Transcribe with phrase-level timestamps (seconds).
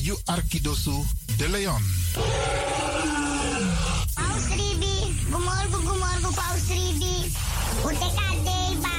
[0.00, 1.04] You Arkidosu
[1.36, 1.82] de Leon.
[4.14, 7.32] Paus Ribi, gumorgo, gumorgo, Paus Ribi.
[7.84, 8.97] Uteka deba.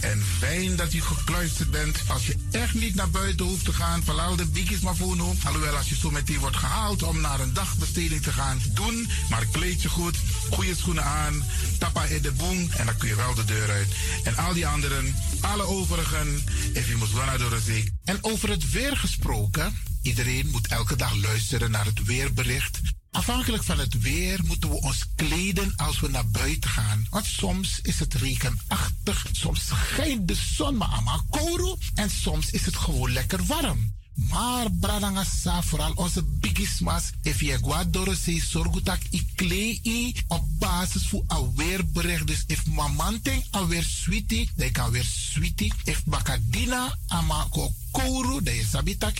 [0.00, 1.98] En fijn dat u gekluisterd bent.
[2.06, 5.22] Als je echt niet naar buiten hoeft te gaan, vooral de biggies maar voor nu.
[5.44, 9.08] Alhoewel, als je zo meteen wordt gehaald om naar een dagbesteding te gaan, doen.
[9.30, 10.16] Maar kleed je goed,
[10.50, 11.44] goede schoenen aan,
[11.78, 13.94] tappa in de boom en dan kun je wel de deur uit.
[14.24, 17.90] En al die anderen, alle overigen, if you must run door de.
[18.04, 22.80] En over het weer gesproken, iedereen moet elke dag luisteren naar het weerbericht.
[23.16, 27.06] Afhankelijk van het weer moeten we ons kleden als we naar buiten gaan.
[27.10, 28.85] Want soms is het regenachtig,
[29.32, 33.94] soms schijnt de zon maar kouro en soms is het gewoon lekker warm.
[34.16, 41.24] Maar bradangasa, vooral onze bigismas, if je guadoro se sorgutak i klei op basis voor
[41.28, 42.26] een weerbericht.
[42.26, 45.72] Dus if mamanteng alweer sweetie, dan kan weer sweetie.
[45.84, 48.74] If bakadina ama ko kouru, dan is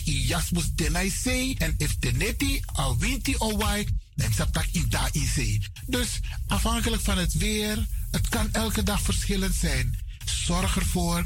[0.05, 1.55] i jasmus denai sei.
[1.57, 5.61] En if teneti a winti o wai, dan sabitak i da i.
[5.85, 9.99] Dus afhankelijk van het weer, het kan elke dag verschillend zijn.
[10.25, 11.25] Zorg ervoor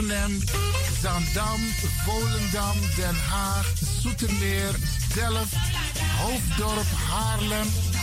[0.00, 1.60] Zandam,
[2.06, 3.66] Volendam, Den Haag,
[4.02, 4.74] Zoetermeer,
[5.14, 5.54] Delft,
[6.22, 7.66] Hoofddorp, Haarlem,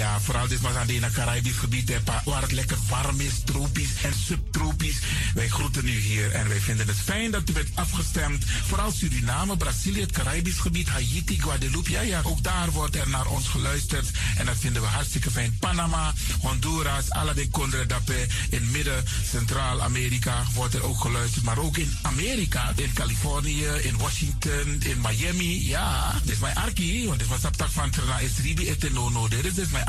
[0.00, 1.92] Ja, vooral dit was aan het Caribisch gebied,
[2.24, 4.98] waar het lekker warm is, tropisch en subtropisch.
[5.34, 8.44] Wij groeten u hier en wij vinden het fijn dat u bent afgestemd.
[8.66, 11.90] Vooral Suriname, Brazilië, het Caribisch gebied, Haiti, Guadeloupe.
[11.90, 14.10] Ja, ja, ook daar wordt er naar ons geluisterd.
[14.36, 15.56] En dat vinden we hartstikke fijn.
[15.58, 18.26] Panama, Honduras, alle de Condre Dapé.
[18.50, 21.44] In midden, Centraal-Amerika wordt er ook geluisterd.
[21.44, 25.68] Maar ook in Amerika, in Californië, in Washington, in Miami.
[25.68, 29.28] Ja, dit is mijn arki, want dit was op van Trana Esribi Etenono.
[29.28, 29.88] Dit is mijn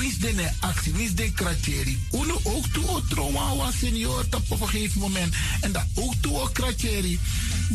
[0.00, 0.92] Is de actie?
[0.92, 1.98] Wie is de kratjeri?
[2.12, 5.34] Uno ook toe o trauma was senior op een gegeven moment.
[5.60, 7.20] En dat ook toe o kratjeri.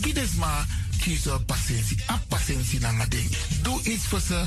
[0.01, 0.65] Gides maar
[0.99, 1.97] kiezen patiëntie.
[2.09, 3.29] A patiëntie na ding.
[3.61, 4.45] Doe iets voor ze.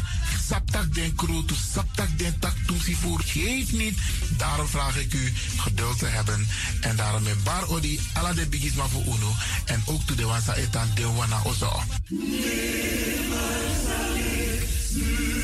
[0.49, 3.21] Saptak den kroto, saptak den tak toesie voor.
[3.25, 3.99] Geef niet.
[4.37, 6.47] Daarom vraag ik u geduld te hebben.
[6.81, 9.33] En daarom met bar odi ala de bigisma voor uno.
[9.65, 11.83] En ook toe de wansa etan de wana ozo.
[14.13, 15.42] programmering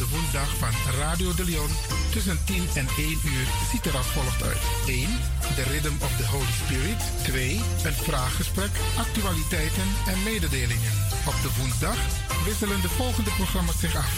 [0.00, 1.72] de woensdag van Radio de Leon
[2.12, 4.62] tussen 10 en 1 uur ziet er als volgt uit.
[4.86, 5.08] 1.
[5.56, 7.00] De Rhythm of the Holy Spirit.
[7.22, 7.60] 2.
[7.84, 10.92] Een vraaggesprek, actualiteiten en mededelingen.
[11.30, 11.98] Op de woensdag
[12.44, 14.12] wisselen de volgende programma's zich af.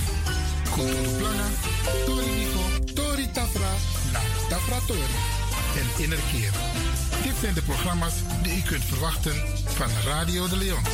[0.75, 1.49] Koto Plana,
[2.07, 2.65] Tori Nico,
[2.95, 3.73] Tori Tafra,
[4.13, 5.19] na Tafra Tori
[5.81, 6.53] en Innerkeer.
[7.23, 10.85] Dit zijn de programma's die u kunt verwachten van Radio de Leon.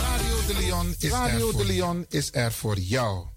[0.00, 3.36] Radio de Leon is, Radio de Leon is er voor jou.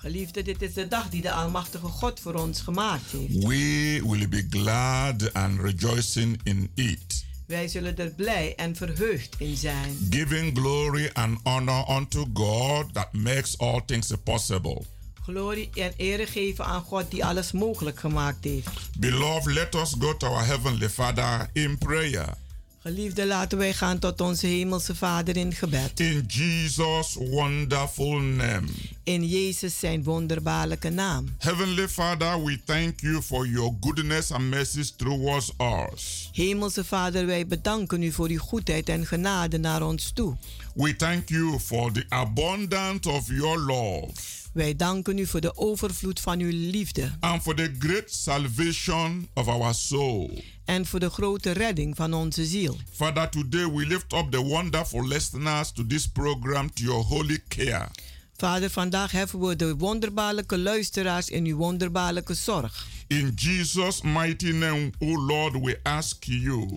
[0.00, 3.44] Geliefde, dit is de dag die de Almachtige God voor ons gemaakt heeft.
[3.44, 9.56] We will be glad and rejoicing in it, Wij zullen er blij en verheugd in
[9.56, 10.06] zijn.
[10.10, 14.82] giving glory and honor unto God that makes all things possible.
[15.22, 18.98] Glorie en ere geven aan God die alles mogelijk gemaakt heeft.
[18.98, 22.34] Beloved, let us go to our Heavenly Father in prayer.
[22.82, 26.00] Geliefde, laten wij gaan tot onze Hemelse Vader in gebed.
[26.00, 28.66] In Jesus' wonderful name.
[29.04, 31.34] In Jezus zijn wonderbaarlijke naam.
[31.38, 35.52] Heavenly Father, we thank you for your goodness and mercies towards
[35.92, 36.30] us.
[36.32, 40.36] Hemelse Vader, wij bedanken u voor uw goedheid en genade naar ons toe.
[40.74, 46.20] We thank you for the abundance of your love Wij danken u voor de overvloed
[46.20, 50.42] van uw liefde and for the great salvation of our soul.
[50.64, 52.76] en voor de grote redding van onze ziel.
[52.92, 57.88] Father, today we lift up the wonderful listeners to this program to your holy care.
[58.36, 62.86] Vader, vandaag heffen we de wonderbaarlijke luisteraars in uw wonderbaarlijke zorg.
[63.06, 66.68] In Jesus' mighty name, O Lord, we ask you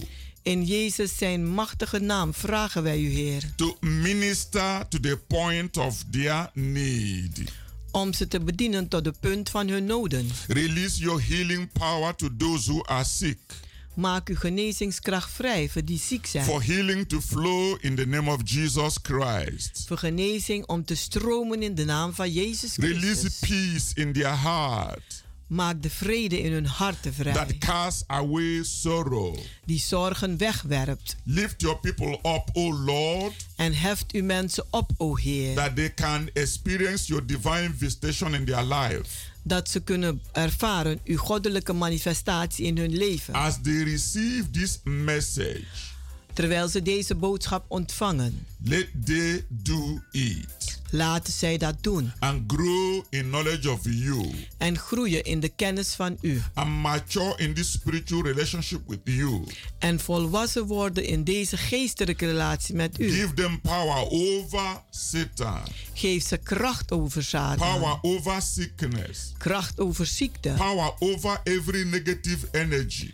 [0.42, 6.04] In Jezus zijn machtige naam vragen wij u, Heer, to minister to the point of
[6.12, 7.42] their need.
[7.94, 10.30] Om ze te bedienen tot de punt van hun noden.
[10.48, 13.38] Release your healing power to those who are sick.
[13.94, 16.46] Maak uw genezingskracht vrij voor die ziek zijn.
[16.46, 19.84] For healing to flow in the name of Jesus Christ.
[19.88, 23.40] Voor genezing om te stromen in de naam van Jezus Release Christus.
[23.50, 27.34] peace in their heart Maak de vrede in hun harten vrij.
[27.34, 29.38] that casts away sorrow.
[29.66, 31.16] Die zorgen wegwerpt.
[31.24, 35.56] Lift your people up, O Lord, En heft uw mensen op, o Heer.
[35.56, 39.06] that they can experience your divine visitation in their life
[39.44, 43.34] Dat ze kunnen ervaren uw goddelijke manifestatie in hun leven.
[43.34, 45.64] as they receive this message.
[46.34, 48.46] Terwijl ze deze boodschap ontvangen.
[48.64, 50.63] Let they do it
[50.96, 52.12] Laten zij dat doen.
[52.20, 56.42] and grow in knowledge of you En groeien in de kennis van u.
[56.54, 59.44] and mature in this spiritual relationship with you.
[59.80, 63.10] En volwassen worden in deze geestelijke relatie met u.
[63.12, 65.62] Give them power over Satan,
[65.94, 67.58] Geef ze kracht over Satan.
[67.80, 70.50] power over sickness, Kracht over ziekte.
[70.58, 73.12] power over every negative energy.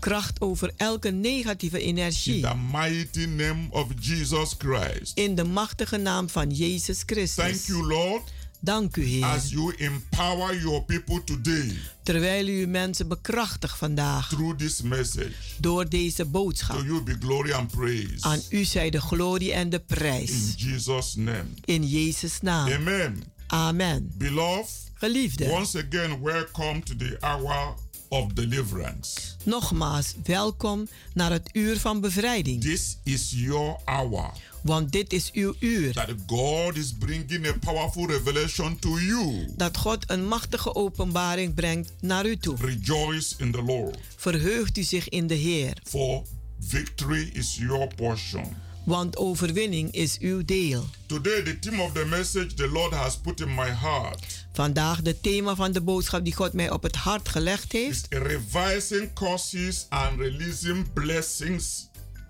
[0.00, 2.40] Kracht over elke negatieve In energie.
[2.42, 5.12] the mighty name of Jesus Christ.
[5.18, 7.44] In de machtige naam van Jezus Christus.
[7.44, 8.22] Thank you, Lord,
[8.60, 9.24] Dank u, Heer.
[9.24, 11.72] as you empower your people today
[12.02, 14.28] Terwijl u uw mensen bekrachtigt vandaag.
[14.28, 15.32] through this message.
[15.60, 16.84] Door deze To boodschap.
[16.84, 18.16] you be glory and praise.
[18.20, 20.54] Aan u zij de glorie en de In prijs.
[20.56, 21.44] Jesus' name.
[21.64, 22.72] In Jezus' naam.
[22.72, 23.22] Amen.
[23.46, 24.12] Amen.
[24.14, 25.44] Beloved, Geliefde.
[25.48, 27.74] once again, welcome to the hour
[28.08, 29.20] of deliverance.
[29.44, 32.60] Nogmaals, welkom naar het uur van bevrijding.
[32.62, 34.30] This is your hour
[34.62, 35.92] Want dit is uw uur.
[35.92, 39.46] that God is bringing a powerful revelation to you.
[39.56, 42.56] Dat God een machtige openbaring brengt naar u toe.
[42.60, 45.76] Rejoice in the Lord, Verheugt u zich in de Heer.
[45.84, 46.22] for
[46.60, 48.56] victory is your portion.
[48.86, 50.84] Want overwinning is uw deel.
[51.06, 55.20] Today, the theme of the message the Lord has put in my heart Vandaag de
[55.20, 58.06] thema van de boodschap die God mij op het hart gelegd heeft.
[58.10, 61.88] is revising curses and releasing blessings,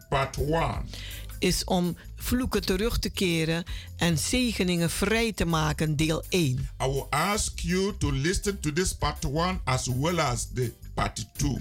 [0.09, 0.73] part 1.
[1.39, 3.65] Is om vloeken terug te keren
[3.97, 6.69] en zegeningen vrij te maken, deel 1.
[6.83, 11.27] I will ask you to listen to this part 1 as well as the part
[11.37, 11.59] 2.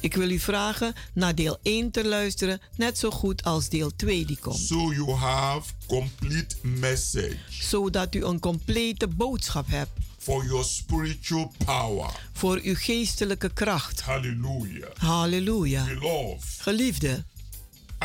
[0.00, 4.26] Ik wil u vragen naar deel 1 te luisteren, net zo goed als deel 2
[4.26, 4.58] die komt.
[4.58, 12.10] So you have complete message Zodat u een complete boodschap hebt for your spiritual power.
[12.32, 14.00] voor uw geestelijke kracht.
[14.00, 14.90] Hallelujah.
[14.96, 15.84] Halleluja.
[15.84, 17.24] Beloved, Geliefde,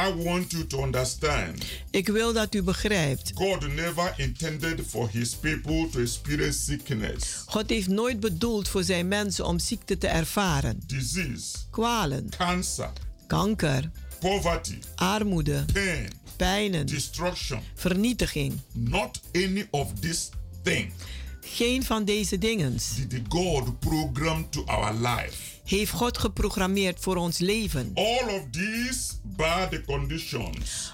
[0.07, 1.63] I want you to understand.
[1.91, 3.31] Ik wil dat u begrijpt.
[3.35, 9.07] God never intended for his people to experience sickness, God heeft nooit bedoeld voor zijn
[9.07, 10.79] mensen om ziekte te ervaren.
[10.87, 12.89] disease, Kwalen, cancer,
[13.27, 13.89] kanker,
[14.19, 17.59] poverty, armoede, pain, pijnen, destruction.
[17.75, 18.59] vernietiging.
[18.73, 20.27] Not any of these
[20.63, 20.93] things.
[21.41, 22.77] Geen van deze dingen
[23.07, 25.37] did God program to our life.
[25.77, 27.91] Heeft God geprogrammeerd voor ons leven.
[27.93, 30.91] All of these bad conditions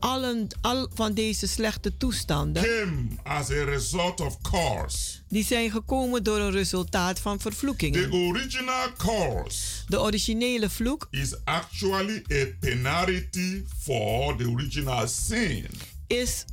[0.00, 5.18] allen, al van deze slechte toestanden, came as a result of curse.
[5.28, 8.12] die zijn gekomen door een resultaat van The vervloekingen.
[8.12, 15.66] original curse De originele vloek is actually a penalty for the original sin.
[16.06, 16.44] is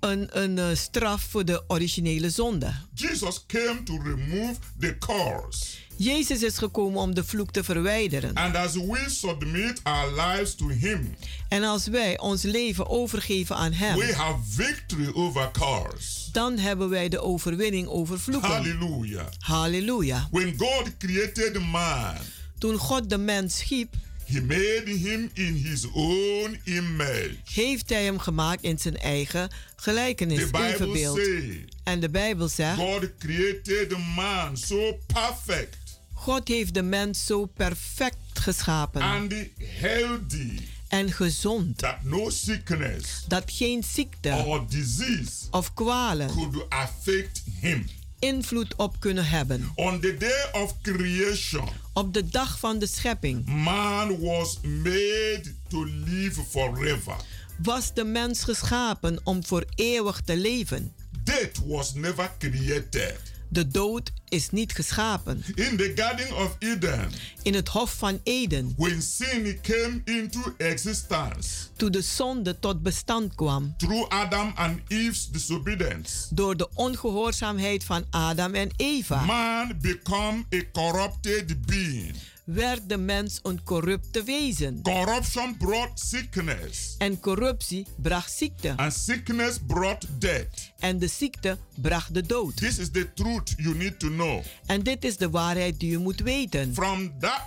[0.00, 2.74] een, een eh, straf voor de originele zonde.
[2.94, 5.82] Jesus came to remove the curse.
[5.96, 8.34] Jezus is gekomen om de vloek te verwijderen.
[8.34, 11.14] And as we submit our lives to Him,
[11.48, 16.30] En als wij ons leven overgeven aan we Hem, have victory over curse.
[16.32, 18.50] dan hebben wij de overwinning over vloeken.
[18.50, 19.26] Hallelujah.
[19.38, 20.28] Halleluja.
[20.30, 22.14] When God created man,
[22.58, 27.36] Toen God de mens schiep, He made him in His own image.
[27.52, 31.16] heeft Hij hem gemaakt in zijn eigen gelijkenis, The Bible evenbeeld.
[31.16, 31.44] says
[31.84, 35.76] En de Bijbel zegt, God created man so perfect
[36.24, 43.42] God heeft de mens zo perfect geschapen and healthy en gezond, that no sickness dat
[43.46, 47.86] geen ziekte or disease of kwalen could affect him.
[48.18, 49.70] invloed op kunnen hebben.
[49.74, 55.84] On the day of creation, Op de dag van de schepping man was made to
[55.84, 57.16] live forever.
[57.62, 60.92] was de mens geschapen om voor eeuwig te leven.
[61.24, 63.32] Death was never created.
[63.54, 65.44] De dood is niet geschapen.
[65.54, 67.10] In the Garden of Eden,
[67.42, 73.34] In het Hof van Eden, when sin came into existence toen de zonde tot bestand
[73.34, 80.44] kwam through Adam and Eve's disobedience, door de ongehoorzaamheid van Adam en Eva, man became
[80.54, 82.14] a corrupted being.
[82.44, 84.82] Werd de mens een corrupte wezen.
[84.82, 88.72] Corruption brought sickness, En corruptie bracht ziekte.
[88.76, 90.72] and sickness brought death.
[90.78, 92.56] En de ziekte bracht de dood.
[92.56, 94.42] This is the truth you need to know.
[94.66, 96.74] En dit is de waarheid die u moet weten.
[96.74, 97.42] From that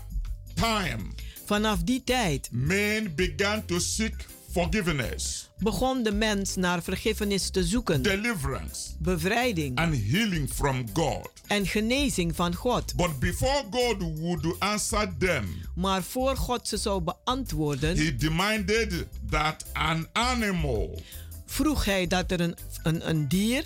[0.54, 1.04] time,
[1.46, 4.26] Vanaf die tijd men began to seek
[4.62, 11.30] forgiveness, begon de mens naar vergiffenis te zoeken, deliverance, bevrijding and healing from God.
[11.48, 12.96] en genezing van God.
[12.96, 15.46] But before God would answer them,
[15.76, 21.02] Maar voor God ze zou beantwoorden, He demanded that an animal
[21.46, 23.66] vroeg hij dat er een, een, een dier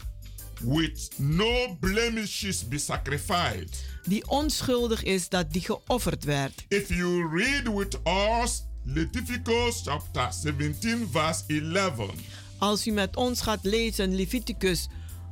[0.60, 3.84] with no blemishes be sacrificed.
[4.04, 6.66] die onschuldig is, dat die geofferd werd.
[6.68, 8.00] If you read with
[8.42, 12.10] us Leviticus chapter 17, verse 11,
[12.58, 14.88] Als u met ons gaat lezen Leviticus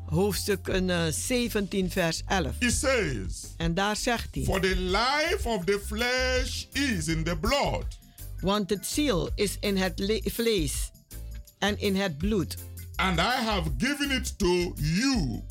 [0.05, 2.55] hoofdstuk eh, 17 vers 11.
[2.59, 7.37] it says, En daar zegt hij, For the life of the flesh is in the
[7.37, 7.85] blood,
[8.39, 10.91] want het ziel is in het le- vlees
[11.59, 12.55] en in het bloed.
[12.95, 15.41] and I have given it to you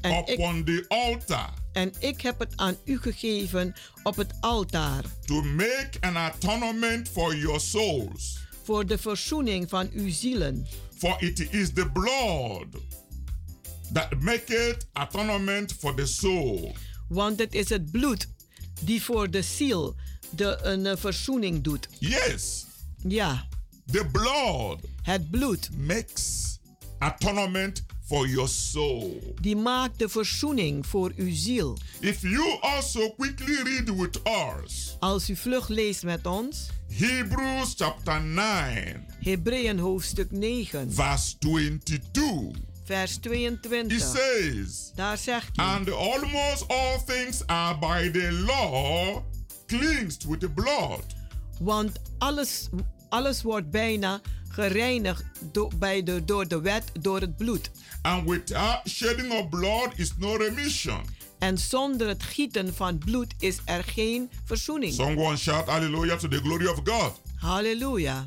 [0.00, 5.04] En ik, upon the altar en ik heb het aan u gegeven op het altaar
[5.24, 8.38] to make an atonement for your souls.
[8.62, 10.66] voor de verzoening van uw zielen.
[10.98, 12.66] For it is the blood
[13.92, 16.74] that maketh atonement for the soul.
[17.08, 18.28] Want het is het bloed
[18.80, 19.94] die voor de ziel
[20.30, 21.88] de een eh, verzoening doet.
[21.98, 22.66] Yes,
[23.08, 23.48] Ja,
[23.92, 26.58] the blood het bloed makes
[26.98, 29.34] atonement for your soul.
[29.40, 31.78] die maakt de verzoening voor uw ziel.
[32.00, 34.20] If you also quickly read with
[34.64, 42.50] us Als u vlug leest met ons, Hebrews chapter 9, Hebreeën hoofdstuk 9, verse 22,
[42.84, 44.00] vers it 22.
[44.00, 49.22] says, Daar zegt hij, And almost all things are by the law
[49.66, 51.02] cleansed with the blood.
[51.60, 52.68] want alles,
[53.08, 57.70] alles wordt bijna gereinigd do- bij de, door de wet, door het bloed.
[58.02, 61.00] And without shedding of blood is no remission.
[61.38, 64.92] En zonder het gieten van bloed is er geen verzoening.
[64.94, 67.20] Someone shout hallelujah to the glory of God.
[67.36, 68.22] Hallelujah.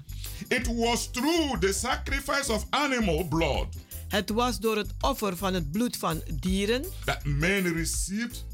[0.47, 3.67] It was through the sacrifice of animal blood
[4.07, 8.45] Het was door het offer van het bloed van dieren that men received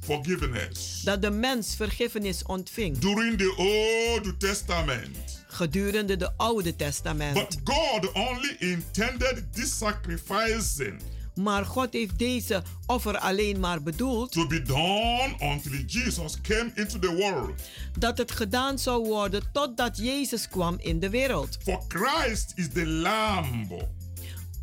[0.00, 1.00] forgiveness.
[1.04, 5.31] dat de mens vergiffenis ontving During the Old Testament.
[5.52, 7.34] Gedurende de Oude Testament.
[7.34, 11.00] But God only intended this sacrificing
[11.34, 16.98] Maar God heeft deze offer alleen maar bedoeld to be done until Jesus came into
[16.98, 17.62] the world.
[17.98, 21.58] dat het gedaan zou worden totdat Jezus kwam in de wereld.
[21.62, 23.66] For Christ is the Lamb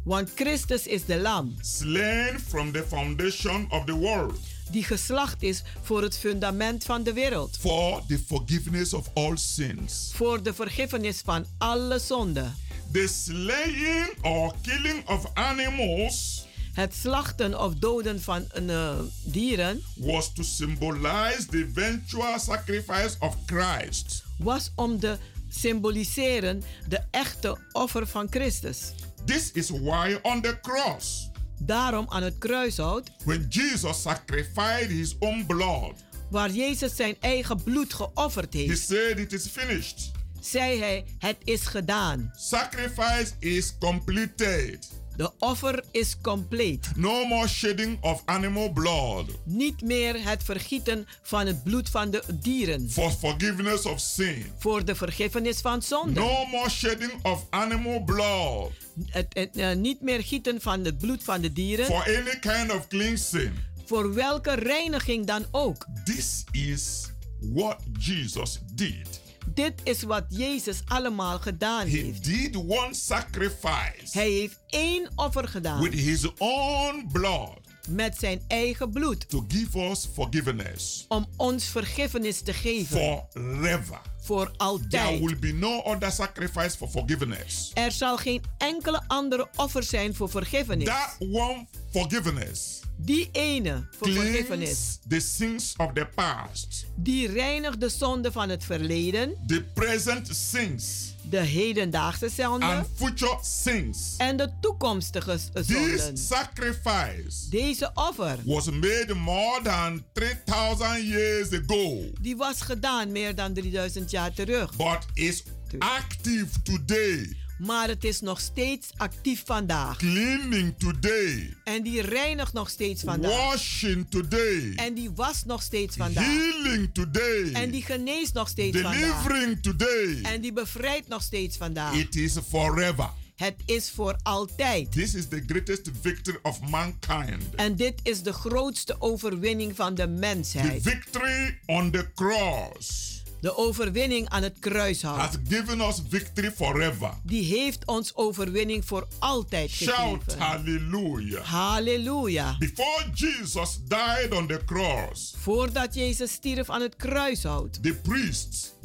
[0.04, 4.39] Want Christus is de lam slain from the foundation of the world
[4.72, 7.58] die geslacht is voor het fundament van de wereld.
[7.60, 10.12] for the forgiveness of all sins.
[10.14, 12.56] Voor de vergiffenis van alle zonden.
[12.92, 20.44] The slaying or killing of animals Het slachten of doden van eh, dieren was to
[20.44, 24.24] symbolize the eventual sacrifice of Christ.
[24.38, 25.18] was om de
[25.50, 28.92] symboliseren de echte offer van Christus.
[29.26, 31.29] This is why on the cross,
[31.60, 35.93] Daarom aan het kruishout, when Jesus sacrificed his own blood,
[36.30, 40.12] waar Jezus zijn eigen bloed geofferd he heeft, said it is finished.
[40.41, 42.32] zei hij: Het is gedaan.
[42.38, 44.89] Sacrifice is completed.
[45.20, 46.92] De offer is compleet.
[46.96, 52.24] No more shedding of animal blood Niet meer het vergieten van het bloed van de
[52.34, 54.46] dieren for forgiveness of sin.
[54.60, 56.20] voor de vergiffenis van zonde.
[56.20, 58.72] No more shedding of animal blood
[59.06, 62.72] Het, het, eh, niet meer gieten van het bloed van de dieren for any kind
[62.74, 63.52] of cleansing.
[63.86, 65.86] voor welke reiniging dan ook.
[66.04, 67.08] This is
[67.40, 69.19] what Jesus did.
[69.54, 72.24] Dit is wat Jezus allemaal gedaan He heeft.
[72.24, 77.58] did one sacrifice Hij heeft één offer gedaan with his own blood
[77.88, 84.02] met zijn eigen bloed to give us forgiveness om ons vergiffenis te geven forever.
[84.22, 85.20] voor There altijd.
[85.20, 87.72] will be no other sacrifice for forgiveness.
[87.74, 90.86] Er zal geen enkele andere offer zijn voor vergiffenis.
[90.88, 97.90] That one forgiveness Die ene voor vergiffenis, the sins of the past, die reinigt de
[97.90, 102.66] zonde van het verleden, the present sins, de hedendaagse zonde.
[102.66, 104.16] And future sins.
[104.18, 106.18] en de toekomstige s- This zonden.
[106.18, 113.54] sacrifice Deze offer, was made more than 3,000 years ago, die was gedaan meer dan
[113.54, 114.76] 3000 jaar terug.
[114.76, 115.44] but is
[115.78, 119.98] active today, Maar het is nog steeds actief vandaag.
[119.98, 123.32] cleaning today, En die reinigt nog steeds vandaag.
[123.32, 126.26] washing today, En die was nog steeds vandaag.
[126.26, 129.00] healing today, En die geneest nog steeds vandaag.
[129.00, 130.22] delivering today.
[130.22, 131.93] En die bevrijdt nog steeds vandaag.
[131.95, 133.10] It is forever.
[133.36, 134.91] Het is voor altijd.
[134.91, 137.56] This is the greatest victory of mankind.
[137.56, 140.82] En dit is de grootste overwinning van de The mensheid.
[140.84, 145.17] victory on the cross De overwinning aan het kruishout.
[145.17, 147.10] has given us victory forever.
[147.23, 150.39] Die heeft ons overwinning voor altijd Shout gegeven.
[150.41, 151.43] hallelujah.
[151.45, 152.56] Halleluja.
[152.60, 157.84] Before Jesus died on the cross, Voordat Jezus stierf aan het kruishout.
[157.84, 158.78] the priests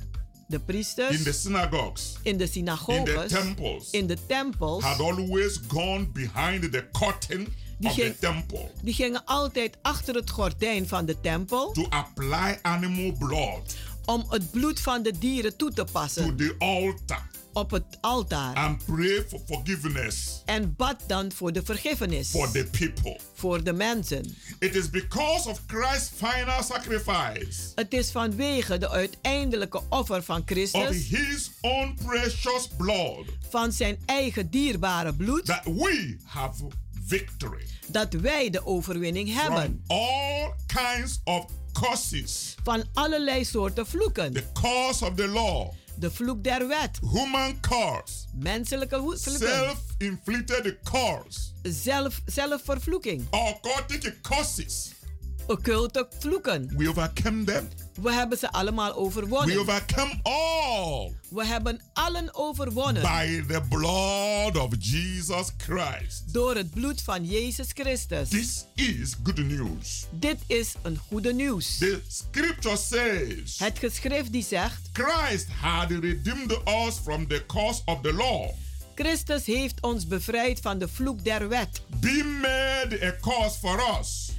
[0.49, 5.01] De priesters in the synagogues, in de in the synagoges, temples, in de tempels, had
[5.01, 7.47] always gone behind the curtain
[7.79, 12.59] Die of the temple die gingen altijd achter het gordijn van de tempel to apply
[12.63, 17.31] animal blood om het bloed van de dieren toe te to passen the altar.
[17.53, 18.55] Op het altaar.
[18.55, 20.43] and pray for forgiveness.
[20.45, 22.29] En bad dan voor de vergiffenis.
[22.31, 23.21] For the people.
[23.35, 24.37] voor de mensen.
[24.59, 27.73] It is because of Christ's final sacrifice.
[27.75, 33.25] Het is vanwege de uiteindelijke offer van of Christus, his own precious blood.
[33.49, 36.65] Van zijn eigen dierbare bloed, that we have
[37.07, 37.67] victory.
[37.87, 39.83] Dat wij de overwinning from hebben.
[39.87, 41.47] all kinds of
[41.81, 42.55] curses.
[42.63, 44.33] Van allerlei soorten vloeken.
[44.33, 51.41] The curse of the law, De vloek der wet, human curse, menselijke vloeken, self-inflicted curse,
[51.63, 54.93] zelf, zelfvervloeking, occultic curses.
[55.47, 56.71] Occulte vloeken.
[56.77, 57.69] We overcame them.
[58.03, 59.59] We hebben ze allemaal We overwonnen.
[59.59, 66.33] overcome all We hebben allen overwonnen by the blood of Jesus Christ.
[66.33, 68.29] door het bloed van Jezus Christus.
[68.29, 70.07] This is good news.
[70.11, 71.79] Dit is een goede nieuws.
[71.79, 76.51] The scripture says Het geschrift die zegt, Christ had redeemed
[76.87, 78.51] us from the curse of the law,
[78.95, 81.83] Christus heeft ons bevrijd van de vloek der wet.
[82.01, 84.31] being made a curse for us.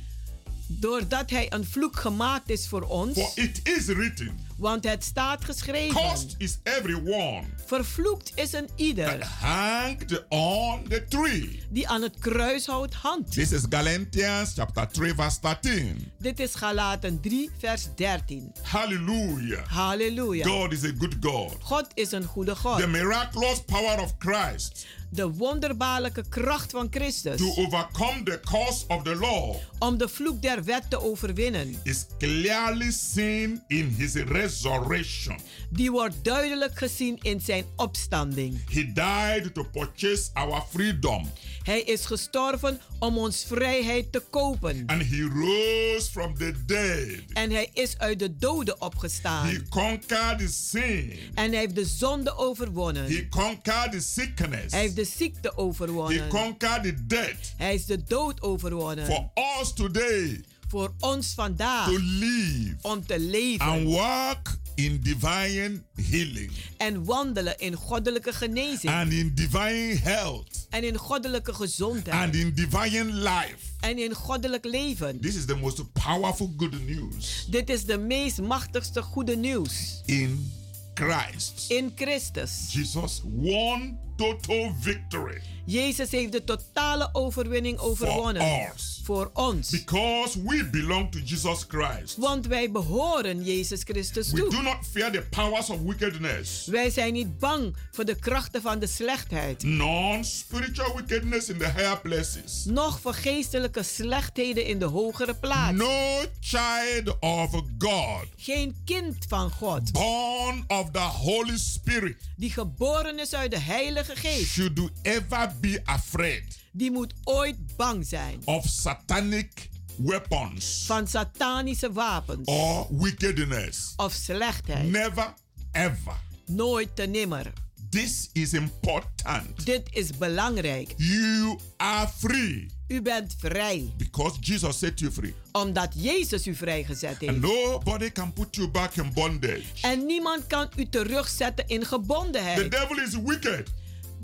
[0.67, 3.13] Doordat hij een vloek gemaakt is voor ons.
[3.19, 6.01] For it is written, Want het staat geschreven.
[6.01, 11.63] Cursed is everyone Vervloekt is een ieder hanged on the tree.
[11.69, 13.31] die aan het kruishout hangt.
[13.31, 16.11] This is Galatians chapter 3, verse 13.
[16.19, 18.51] Dit is Galaten 3, vers 13.
[18.61, 19.67] Hallelujah.
[19.67, 20.47] Halleluja.
[20.47, 21.55] God is a good God.
[21.61, 22.79] God is een goede God.
[22.79, 27.37] The miraculous power of Christ De wonderbaarlijke kracht van Christus.
[27.37, 31.79] to overcome the curse of the law Om de vloek der wet te overwinnen.
[31.83, 35.37] is clearly seen in his resurrection.
[35.69, 38.59] Die wordt duidelijk gezien in zijn opstanding.
[38.73, 41.29] He died to purchase our freedom,
[41.65, 44.83] Hij is gestorven om ons vrijheid te kopen.
[44.87, 47.23] and he rose from the dead.
[47.33, 49.47] En hij is uit de doden opgestaan.
[49.47, 51.11] He conquered sin.
[51.33, 53.05] En hij heeft de zonde overwonnen.
[53.05, 54.71] He conquered the sickness.
[54.73, 56.27] Hij heeft de ziekte He overwonnen.
[56.27, 57.53] conquered the death.
[57.57, 59.05] Hij is de dood overwonnen.
[59.05, 59.29] For
[59.61, 61.85] us today Voor ons vandaag.
[61.87, 63.65] to live Om te leven.
[63.65, 68.93] and walk in divine healing En wandelen in goddelijke genezing.
[68.93, 72.15] and in divine health En in goddelijke gezondheid.
[72.25, 73.57] and in divine life.
[73.79, 75.19] En in goddelijk leven.
[75.21, 80.01] This is the most powerful good news Dit is de meest machtigste goede nieuws.
[80.05, 80.51] in
[80.93, 82.51] Christ, In Christus.
[82.71, 88.69] Jesus won total victory Jezus heeft de totale overwinning overwonnen.
[88.75, 88.99] us.
[89.03, 89.69] Voor ons.
[89.69, 92.17] because we belong to Jesus Christ.
[92.17, 94.61] Want wij behoren Jezus Christus We do toe.
[94.61, 98.87] not fear the powers of wickedness, Wij zijn niet bang voor de krachten van de
[98.87, 99.63] slechtheid.
[99.63, 102.65] nor spiritual wickedness in the higher places.
[102.65, 105.77] Nog voor geestelijke slechtheden in de hogere plaats.
[105.77, 109.91] No child of God, Geen kind van God.
[109.91, 114.51] born of the Holy Spirit, Die geboren is uit de Heilige Geest.
[114.51, 118.41] should do ever be afraid Die moet ooit bang zijn.
[118.45, 122.47] of satanic weapons Van satanische wapens.
[122.47, 123.93] or wickedness.
[123.95, 124.89] Of slechtheid.
[124.91, 125.33] Never
[125.71, 126.17] ever.
[126.45, 127.53] Nooit te nimmer.
[127.89, 129.65] This is important.
[129.65, 130.93] Dit is belangrijk.
[130.97, 133.93] You are free U bent vrij.
[133.97, 135.33] because Jesus set you free.
[135.51, 137.39] Omdat Jezus u vrijgezet And heeft.
[137.39, 139.63] nobody can put you back in bondage.
[139.81, 142.71] En niemand kan u terugzetten in The gebondenheid.
[142.71, 143.69] devil is wicked.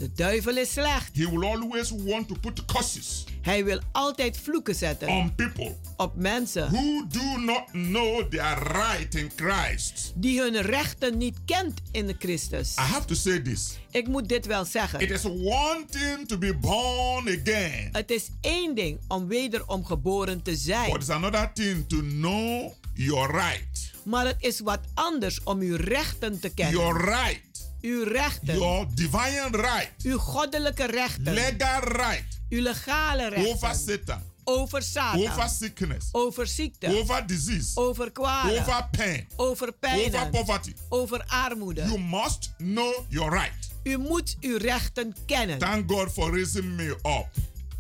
[0.02, 1.16] De duivel is slecht.
[1.16, 6.16] He will always want to put curses Hij wil altijd vloeken zetten on people op
[6.16, 10.12] mensen who do not know their right in Christ.
[10.16, 12.76] die hun rechten niet kent in de Christus.
[12.78, 13.78] I have to say this.
[13.92, 15.10] Ik moet dit wel It zeggen.
[15.10, 20.52] is one thing to be born again, Het is één ding om wederom geboren te
[20.52, 20.96] but zijn.
[20.96, 23.92] it's another thing to know your right.
[24.04, 26.80] Maar het is wat anders om uw rechten te kennen.
[26.80, 27.71] Your right.
[27.82, 28.58] Uw rechten.
[28.58, 29.90] Your divine right.
[30.04, 31.34] Uw goddelijke rechten.
[31.34, 32.24] Legal right.
[32.50, 33.76] Uw legale Over rechten.
[33.76, 34.22] Satan.
[34.44, 35.20] Over Satan.
[35.28, 36.10] Over sickness.
[36.12, 36.88] Over ziekte.
[37.00, 37.80] Over disease.
[37.80, 38.60] Over kwalen.
[38.60, 39.28] Over pain.
[39.36, 40.30] Over Over pijnen.
[40.30, 40.74] poverty.
[40.90, 41.82] Over armoede.
[41.82, 43.70] You must know your right.
[43.84, 45.58] U moet uw rechten kennen.
[45.60, 47.28] Thank God for raising me up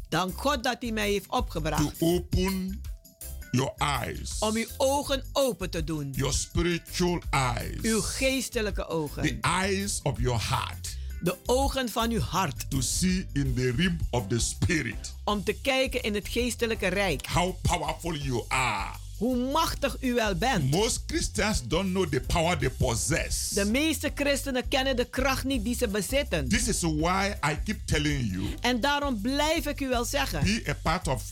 [0.09, 1.95] Dank God dat hij mij heeft to opgebracht.
[2.01, 2.81] open
[3.51, 6.13] your eyes, Om uw ogen open te doen.
[6.15, 9.37] your spiritual eyes, Uw geestelijke the ogen.
[9.41, 12.69] eyes of your heart, De ogen van uw hart.
[12.69, 17.25] to see in the realm of the spirit Om te kijken in het geestelijke rijk.
[17.27, 18.99] how powerful you are.
[19.17, 20.71] Hoe machtig u wel bent.
[20.71, 23.49] Most Christians don't know the power they possess.
[23.49, 26.47] De meeste christenen kennen de kracht niet die ze bezitten.
[26.49, 30.43] This is why I keep telling you En daarom blijf ik u wel zeggen.
[30.43, 31.23] be a part of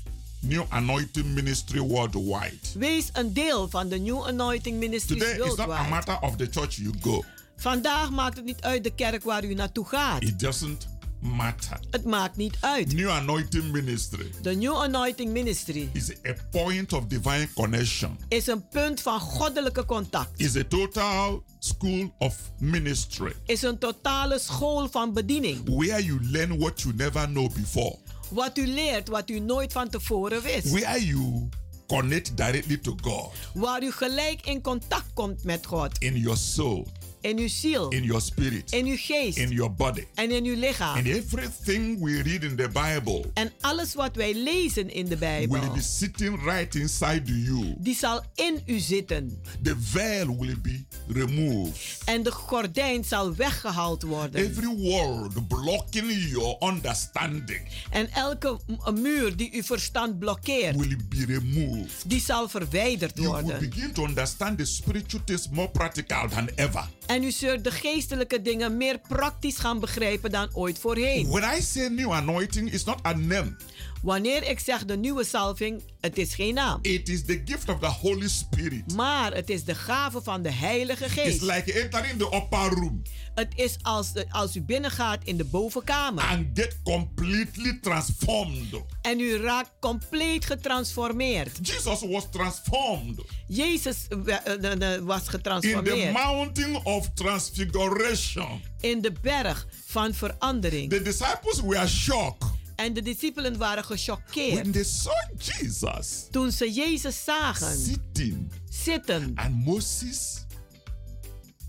[0.41, 2.57] New Anointing Ministry worldwide.
[2.77, 5.89] Wees een deel van de New Anointing Ministries Today is not a worldwide.
[5.89, 7.23] matter of the church you go.
[7.57, 10.21] Vandaag maakt het niet uit de kerk waar u naartoe gaat.
[10.21, 10.87] It doesn't
[11.19, 11.79] matter.
[11.91, 12.93] Het maakt niet uit.
[12.93, 18.17] New Anointing Ministry De New Anointing Ministry is a point of divine connection.
[18.27, 20.29] is een punt van goddelijke contact.
[20.39, 25.75] Is a total school of ministry Is een totale school van bediening.
[25.75, 27.95] where you learn what you never know before.
[28.29, 30.69] Wat u leert, wat u nooit van tevoren wist.
[30.71, 31.47] Where you
[31.87, 35.97] connect directly to God Waar u gelijk in contact komt met God.
[35.99, 36.87] in your soul,
[37.21, 37.89] In uw ziel.
[37.89, 39.37] in your spirit, In uw geest.
[39.37, 40.03] in your body.
[40.15, 41.05] En in uw And lichaam.
[41.05, 45.17] everything we read in the Bible En alles wat wij lezen in de will
[45.49, 45.73] Bijbel.
[45.73, 47.73] be sitting right inside you.
[47.77, 49.41] Die zal in u zitten.
[49.63, 51.97] The veil will be removed.
[52.05, 54.41] En de gordijn zal weggehaald worden.
[54.41, 58.59] Every word blocking your understanding En elke
[58.93, 62.03] muur die uw verstand blokkeert, will be removed.
[62.09, 63.69] die zal verwijderd You will worden.
[63.69, 66.87] begin to understand the spiritual things more practical than ever.
[67.09, 71.27] En u zult de geestelijke dingen meer praktisch gaan begrijpen dan ooit voorheen.
[71.29, 73.55] When I say new anointing, it's not a name.
[74.01, 76.79] Wanneer ik zeg de nieuwe salving, het is geen naam.
[76.81, 78.95] It is the gift of the Holy Spirit.
[78.95, 81.41] Maar het is de gave van de Heilige It's Geest.
[81.41, 83.01] like entering the upper room
[83.39, 86.23] Het is als, als u binnengaat in de bovenkamer.
[86.23, 88.81] and get completely transformed.
[89.01, 91.57] En u raakt compleet getransformeerd.
[91.61, 98.61] Jesus was transformed Jezus eh, eh, was in the getransformeerd mountain of transfiguration.
[98.79, 100.89] in de berg van verandering.
[100.89, 106.71] The disciples were shocked En de discipelen waren gechoqueerd when they saw Jesus toen ze
[106.71, 109.31] Jezus zagen sitting zitten.
[109.35, 110.45] and Moses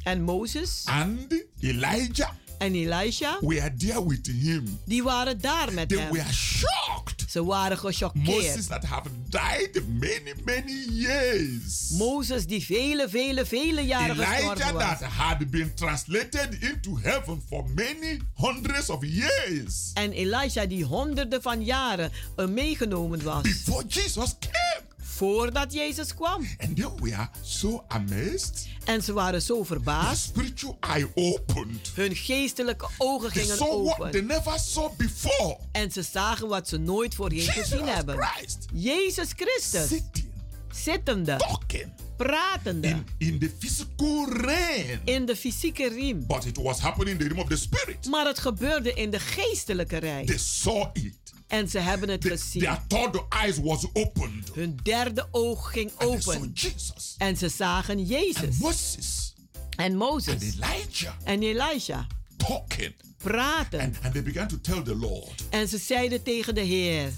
[0.03, 4.79] En Mozes and Elijah en Elisha, were there with him.
[4.85, 6.13] die waren daar met They hem.
[6.13, 7.25] were shocked.
[7.31, 8.27] Ze waren gechoqueerd.
[8.27, 11.91] Moses that have died many, many years.
[11.99, 14.99] Mozes die vele, vele, vele jaren gestorven Elijah was.
[14.99, 21.43] that had been translated into heaven for many hundreds of years En Elisha die honderden
[21.43, 23.43] van jaren eh, meegenomen was.
[23.43, 24.89] before Jesus came.
[25.21, 26.47] Voordat Jezus kwam.
[26.59, 28.67] And they were so amazed.
[28.85, 30.23] En ze waren zo verbaasd.
[30.25, 31.91] spiritual eye opened.
[31.95, 34.27] Hun geestelijke ogen They gingen saw what they open.
[34.27, 35.59] never saw before.
[35.73, 38.19] En ze zagen wat ze nooit voorheen gezien Jesus hebben.
[38.19, 39.89] Christ Jezus Christus.
[39.89, 40.31] sitting,
[40.73, 41.37] Zittende.
[41.37, 41.93] talking,
[42.27, 45.01] pratende in, in the physical realm.
[45.05, 46.27] in de fysieke riem.
[46.27, 48.07] But it was happening in the realm of the spirit.
[48.07, 50.39] Maar het gebeurde in de geestelijke They rij.
[50.39, 51.15] saw it.
[51.47, 52.63] En ze hebben het The- gezien.
[52.63, 54.51] their third eyes was opened.
[54.55, 56.51] Hun derde oog ging And they saw open.
[56.55, 57.15] Jesus.
[57.19, 59.33] En ze zagen And Jezus Moses.
[59.77, 61.15] en And Mozes Elijah.
[61.25, 62.05] en Elijah
[62.37, 62.95] Talking.
[63.17, 63.81] praten.
[63.81, 67.13] And, and they began to tell the Lord, En ze zeiden tegen de Heer: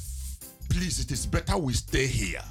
[0.66, 2.42] please, it is better we stay here.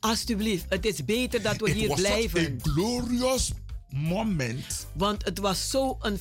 [0.00, 2.58] Alsjeblieft, het is beter dat we It hier was blijven.
[2.62, 3.52] glorious
[3.90, 4.86] moment.
[4.92, 6.18] Want het was zo een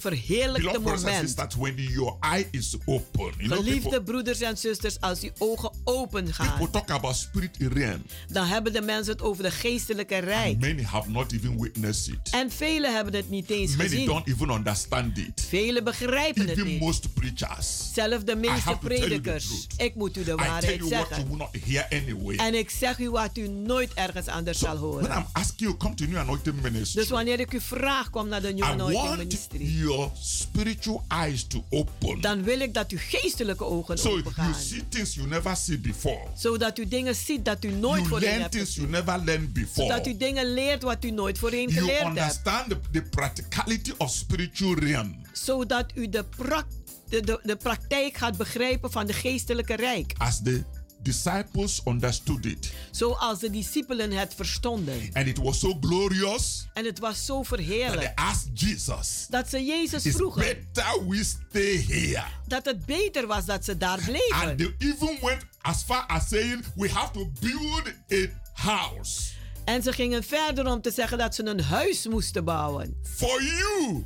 [0.75, 1.27] and moment.
[1.27, 5.31] sisters, when your eye is open, you know, Geliefde people, broeders en zusters, als die
[5.37, 8.01] ogen open gaan, people talk about spirit realm.
[8.31, 10.59] dan hebben de mensen het over de geestelijke rijk.
[10.59, 12.29] Many have not even witnessed it.
[12.33, 14.05] En velen hebben het niet eens Many gezien.
[14.05, 15.41] don't even understand it.
[15.47, 16.79] Velen begrijpen het Even niet.
[16.79, 17.93] most preachers.
[17.93, 19.67] Zelfs de meeste predikers.
[19.77, 21.27] Ik moet u de waarheid zeggen.
[21.27, 22.35] will not hear anyway.
[22.35, 25.17] En ik zeg u wat u nooit ergens anders zal When horen.
[25.17, 27.01] I'm asking you, come to New Anointing Ministry.
[27.01, 29.63] Dus wanneer ik u vraag, kom naar de New Anointing Ministry.
[29.63, 32.21] your spiritual eyes to open.
[32.21, 35.79] Dan wil ik dat uw geestelijke ogen so open you see things you never see
[35.79, 36.21] before.
[36.35, 39.53] Zodat u dingen ziet dat u nooit You voorheen learn hebt things you never learned
[39.53, 39.87] before.
[39.87, 42.09] Zodat u dingen leert wat u nooit voorheen you geleerd hebt.
[42.09, 45.15] understand the, the practicality of spiritual realm.
[45.31, 46.65] Zodat u de, prak-
[47.09, 50.13] de, de, de praktijk gaat begrijpen van de geestelijke rijk.
[50.17, 50.63] As the
[51.01, 52.71] disciples understood it.
[52.91, 55.09] Zoals de discipelen het verstonden.
[55.13, 58.11] And it was so glorious En het was zo that they verheerlijk.
[58.15, 60.41] asked Jesus, Dat ze Jezus It's vroegen
[60.73, 62.23] better we stay here.
[62.47, 64.57] dat het beter was dat ze daar And bleven.
[64.57, 69.21] they even went as far as saying, We have to build a house
[69.65, 72.95] En ze gingen verder om te zeggen dat ze een huis moesten bouwen.
[73.03, 74.05] for you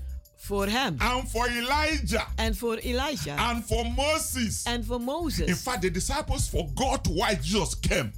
[0.52, 0.96] Voor hem.
[0.98, 3.50] and for Elijah En voor Elijah.
[3.50, 4.64] and for Moses.
[4.64, 5.60] En voor In Mozes.
[5.62, 8.12] fact, the disciples forgot why Jesus came.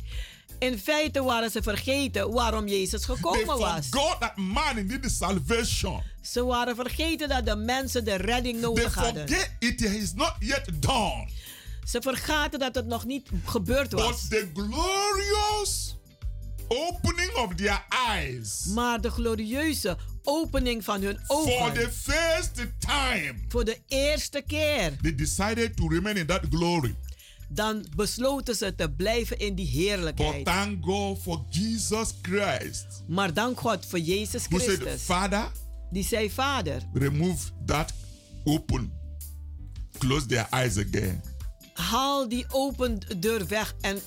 [0.59, 3.87] In feite waren ze vergeten waarom Jezus They gekomen was.
[3.89, 6.01] forgot that man needed salvation.
[6.21, 9.27] Ze waren vergeten dat de mensen de redding They nodig hadden.
[9.27, 11.27] forget it is not yet done.
[11.87, 14.27] Ze vergaten dat het nog niet gebeurd But was.
[14.27, 15.92] the glorious
[16.67, 21.93] opening of their eyes Maar de glorieuze opening van hun for the ogen.
[21.93, 24.97] first time, Voor de eerste keer.
[25.01, 26.95] they decided to remain in that glory.
[27.49, 30.45] Dan besloten ze te blijven in die But heerlijkheid.
[30.45, 35.01] thank God for Jesus Christ, Maar dank God voor Jezus who said, Christus.
[35.01, 35.51] Father,
[35.91, 37.93] Die zei, Vader, remove that
[38.43, 38.91] open,
[39.97, 41.21] close their eyes again.
[41.73, 43.99] haal die open deur weg en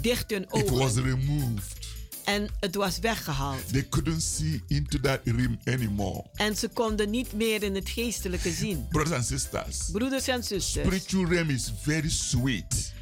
[0.00, 1.02] dicht hun It was ogen.
[1.02, 1.84] removed.
[2.24, 3.68] En het was weggehaald.
[3.72, 6.24] They couldn't see into that realm anymore.
[6.34, 8.86] En ze konden niet meer in het geestelijke zien.
[8.88, 12.92] Brothers and sisters, Broeders en zusters, spiritual realm is very sweet.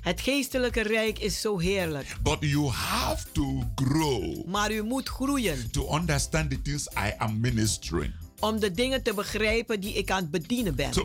[0.00, 2.16] het geestelijke rijk is zo heerlijk.
[2.22, 7.40] But you have to grow Maar u moet groeien to understand the things I am
[7.40, 8.12] ministering.
[8.40, 10.92] om de dingen te begrijpen die ik aan het bedienen ben.
[10.92, 11.04] So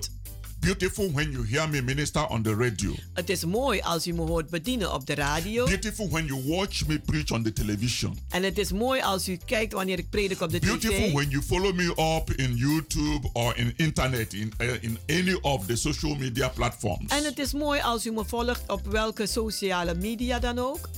[0.62, 2.92] beautiful when you hear me minister on the radio.
[3.14, 5.66] Het is mooi als u me hoort bedienen op de radio.
[5.66, 8.18] Beautiful when you watch me preach on the television.
[8.30, 11.14] En het is mooi als u kijkt wanneer ik predik op de Beautiful tv.
[11.14, 15.66] when you follow me up in YouTube or in internet in uh, in any of
[15.66, 17.12] the social media platforms.
[17.12, 20.90] En het is mooi als u me volgt op welke sociale media dan ook.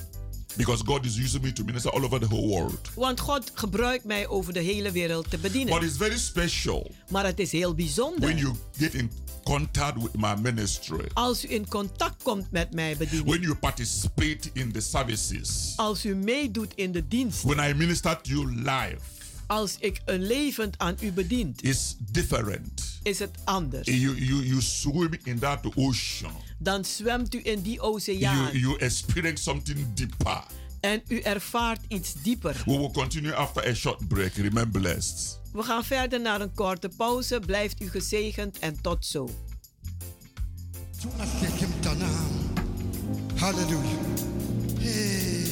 [0.58, 2.90] Because God is using me to minister all over the whole world.
[2.96, 5.82] Want God gebruikt mij over de hele wereld te But bedienen.
[5.84, 9.12] it's very special Maar het is heel when bijzonder you get in
[9.44, 11.06] contact with my ministry.
[11.14, 13.26] als u in contact komt met mij bedienen.
[13.28, 15.74] When you participate in the services.
[15.76, 17.44] Als u meedoet in de dienst.
[17.44, 18.98] When I minister to you live.
[19.48, 23.00] Als ik een levend aan u bedient, It's different.
[23.04, 23.88] is het anders.
[23.88, 26.32] You, you, you swim in that ocean.
[26.60, 30.44] Dan zwemt u in die You, oceaan you experience something deeper.
[30.80, 32.62] en u ervaart iets dieper.
[32.66, 34.34] We will continue after a short break.
[34.34, 35.40] Remain blessed.
[35.54, 37.40] We gaan verder naar een korte pauze.
[37.46, 39.30] Blijft u gezegend en tot zo.
[43.36, 44.00] Hallelujah.
[44.80, 45.43] Hey.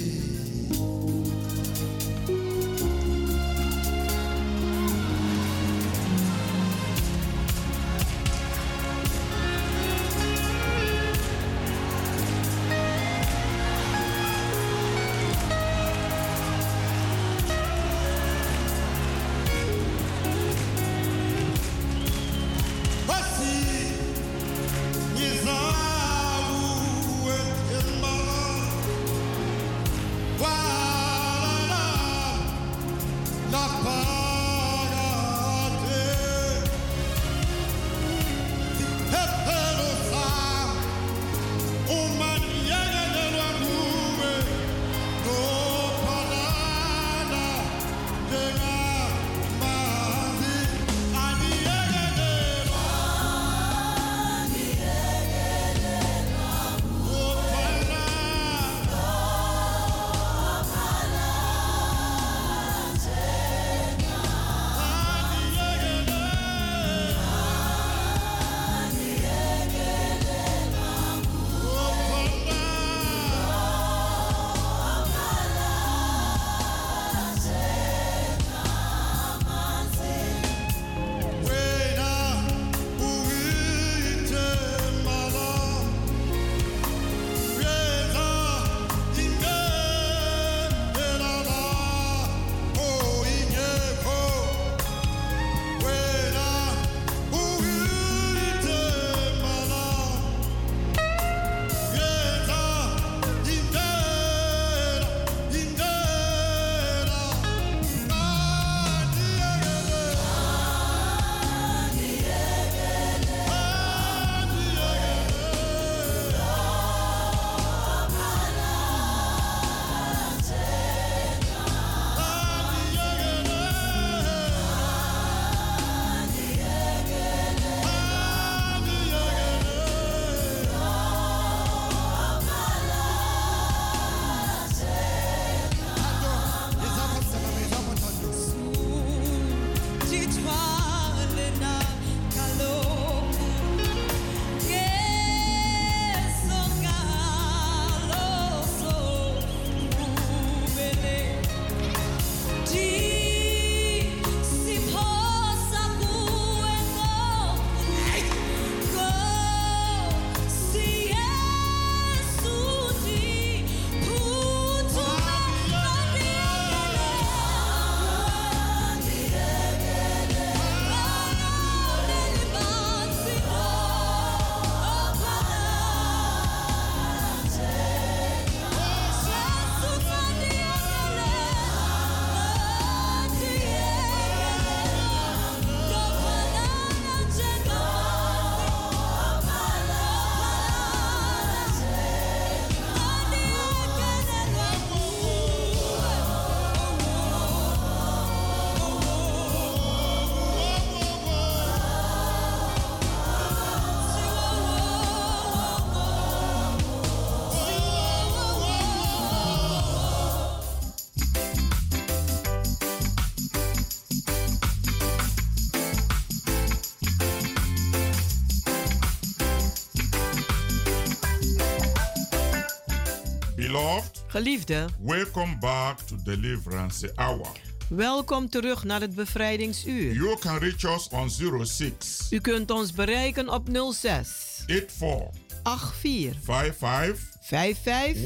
[224.32, 227.48] Geliefde, welcome back to Deliverance Hour.
[227.90, 230.14] welkom terug naar het bevrijdingsuur.
[230.14, 231.30] You can reach us on
[231.66, 235.30] 06 U kunt ons bereiken op 06 84
[235.64, 238.22] 84 55 55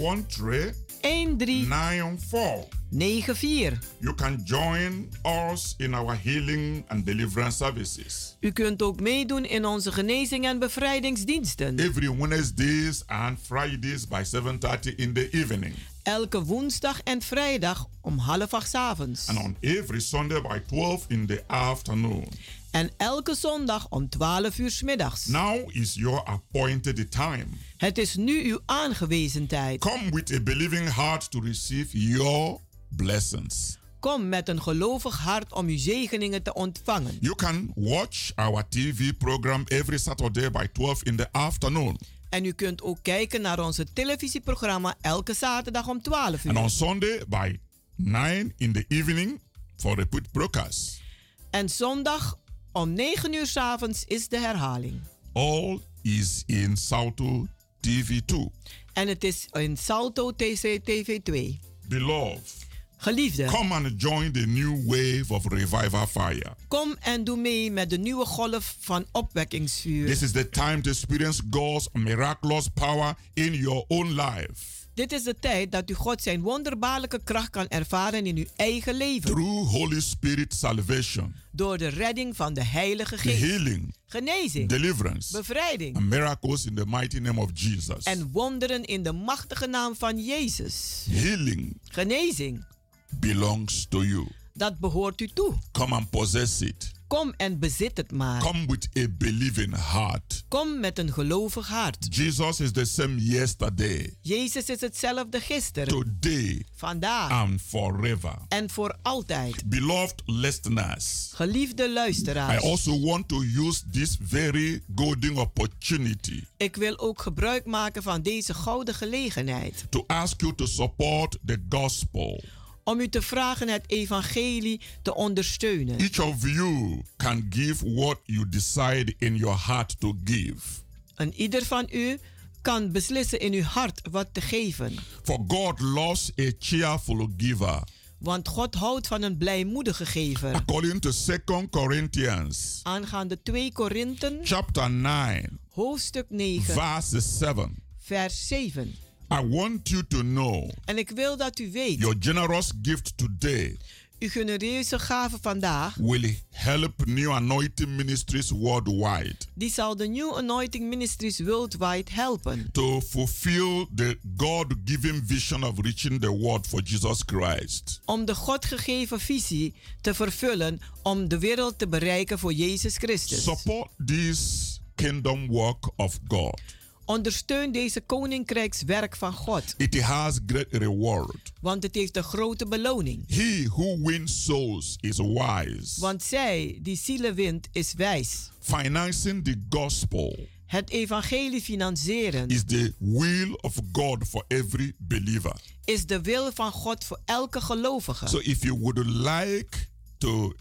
[1.01, 2.67] 13 13 94.
[2.91, 3.79] 94.
[3.99, 5.09] You can join
[5.51, 8.37] us in our healing and deliverance services.
[8.39, 11.79] U kunt ook meedoen in onze genezing en bevrijdingsdiensten.
[11.79, 15.73] every Wednesdays and Fridays by 7:30 in the evening,
[16.05, 19.27] Elke woensdag en vrijdag om half acht avonds.
[19.27, 22.27] and on every Sunday by 12 in the afternoon.
[22.71, 25.25] En elke zondag om 12 uur 's middags.
[25.25, 27.45] Now is your appointed time.
[27.77, 29.79] Het is nu uw aangewezen tijd.
[29.79, 33.77] Come with a believing heart to receive your blessings.
[33.99, 37.17] Kom met een gelovig hart om uw zegeningen te ontvangen.
[37.19, 41.97] You can watch our TV program every Saturday by 12 in the afternoon.
[42.36, 46.69] En u kunt ook kijken naar onze televisieprogramma elke zaterdag om 12 And on uur.
[46.69, 47.59] Sunday by
[47.95, 49.39] 9 in the evening
[49.77, 51.01] for repeat broadcast.
[51.49, 52.39] En zondag
[52.71, 55.01] om 9 uur 's avonds is de herhaling.
[55.33, 57.47] All is in Salto
[57.79, 58.51] TV 2.
[58.93, 61.59] En het is in Salto TC TV 2.
[61.88, 62.64] Beloved,
[63.05, 66.55] Geliefde, come and join the new wave of revival fire.
[66.67, 70.05] kom en doe mee met de nieuwe golf van opwekkingsvuur.
[70.07, 75.23] This is the time to experience God's miraculous power in your own life Dit is
[75.23, 79.29] de tijd dat u God zijn wonderbaarlijke kracht kan ervaren in uw eigen leven.
[79.31, 83.41] through Holy Spirit salvation, Door de redding van de Heilige the Geest.
[83.41, 88.03] healing, Genezing, deliverance, bevrijding and miracles in the mighty name of Jesus.
[88.03, 91.05] en wonderen in de machtige naam van Jezus.
[91.09, 92.65] Healing Genezing,
[93.09, 94.27] belongs to you.
[94.53, 95.53] dat behoort u toe.
[95.71, 96.93] Come and possess it.
[97.07, 98.41] Kom en bezit het maar.
[98.41, 100.43] Come with a believing heart.
[100.47, 102.15] Kom met een gelovig hart.
[102.15, 108.35] Jesus is the same yesterday, Jezus is hetzelfde gisteren, today, vandaag and forever.
[108.47, 109.69] en voor altijd.
[109.69, 116.99] Beloved listeners, Geliefde I luisteraars, also want to use this very golden opportunity ik wil
[116.99, 122.43] ook gebruik maken van deze gouden gelegenheid to ask you to support the gospel.
[122.86, 125.97] Om u te vragen het evangelie te ondersteunen.
[125.97, 130.83] Each of you can give what you decide in your heart to give.
[131.15, 132.19] En ieder van u
[132.61, 134.95] kan beslissen in uw hart wat te geven.
[135.23, 137.83] For God loves a cheerful giver.
[138.17, 140.53] Want God houdt van een blijmoedige gever.
[140.53, 147.75] According to 2 Corinthians Aangaande 2 Korinten, chapter 9, hoofdstuk 9, verse 7.
[147.97, 148.95] vers 7.
[149.32, 153.78] I want you to know En ik wil dat u weet, your generous gift today
[154.19, 160.89] uw genereuze gave vandaag, will help new anointing ministries worldwide die zal de New Anointing
[160.89, 162.69] Ministries worldwide helpen.
[162.71, 168.01] to fulfill the God given vision of reaching the world for Jesus Christ.
[168.05, 173.43] Om de God gegeven visie te vervullen om de wereld te bereiken voor Jezus Christus.
[173.43, 176.61] Support this kingdom work of God.
[177.05, 181.51] Ondersteun deze koninkrijkswerk van God, It has great reward.
[181.61, 183.23] want het heeft een grote beloning.
[183.35, 185.99] He who wins souls is wise.
[185.99, 188.49] Want zij die zielen wint, is wijs.
[188.59, 195.55] Financing the gospel Het evangelie financieren is the will of God for every believer.
[195.83, 198.27] is de wil van God voor elke gelovige.
[198.27, 199.77] So if you would like
[200.17, 200.53] to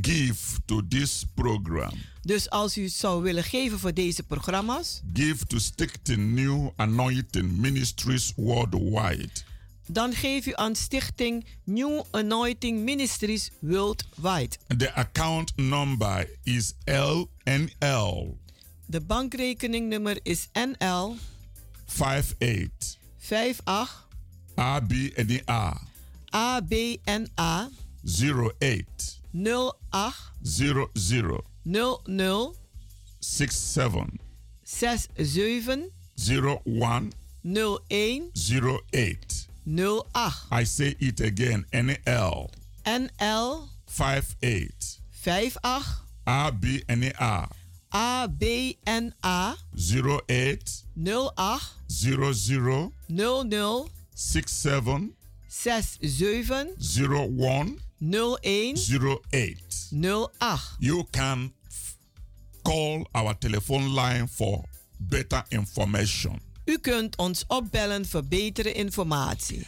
[0.00, 1.92] give to this program,
[2.22, 8.32] Dus als u zou willen geven voor deze programma's, give to Stichting New Anointing Ministries
[8.36, 9.28] worldwide.
[9.86, 14.56] dan geef u aan Stichting New Anointing Ministries Worldwide.
[14.76, 18.38] The account number is LNL
[18.86, 21.16] De bankrekeningnummer is NL
[21.86, 24.08] 58 58
[24.54, 25.80] ABNA
[26.30, 27.70] ABNA
[28.04, 32.54] 08 08 00 00
[33.20, 34.18] 67
[34.64, 35.90] 67
[36.64, 37.12] 01
[37.44, 39.46] 01 08.
[39.66, 42.50] 08 I say it again NL
[42.84, 45.82] NL 58 58
[46.26, 47.48] ABNA
[47.92, 55.12] ABNA 08 08 00 00 67
[55.48, 58.78] 67 01 01 08.
[59.32, 59.76] 08.
[60.78, 61.52] You can
[62.62, 64.64] call our telephone line for
[64.96, 66.40] better information.
[66.64, 69.66] U kunt ons opbellen voor betere informatie.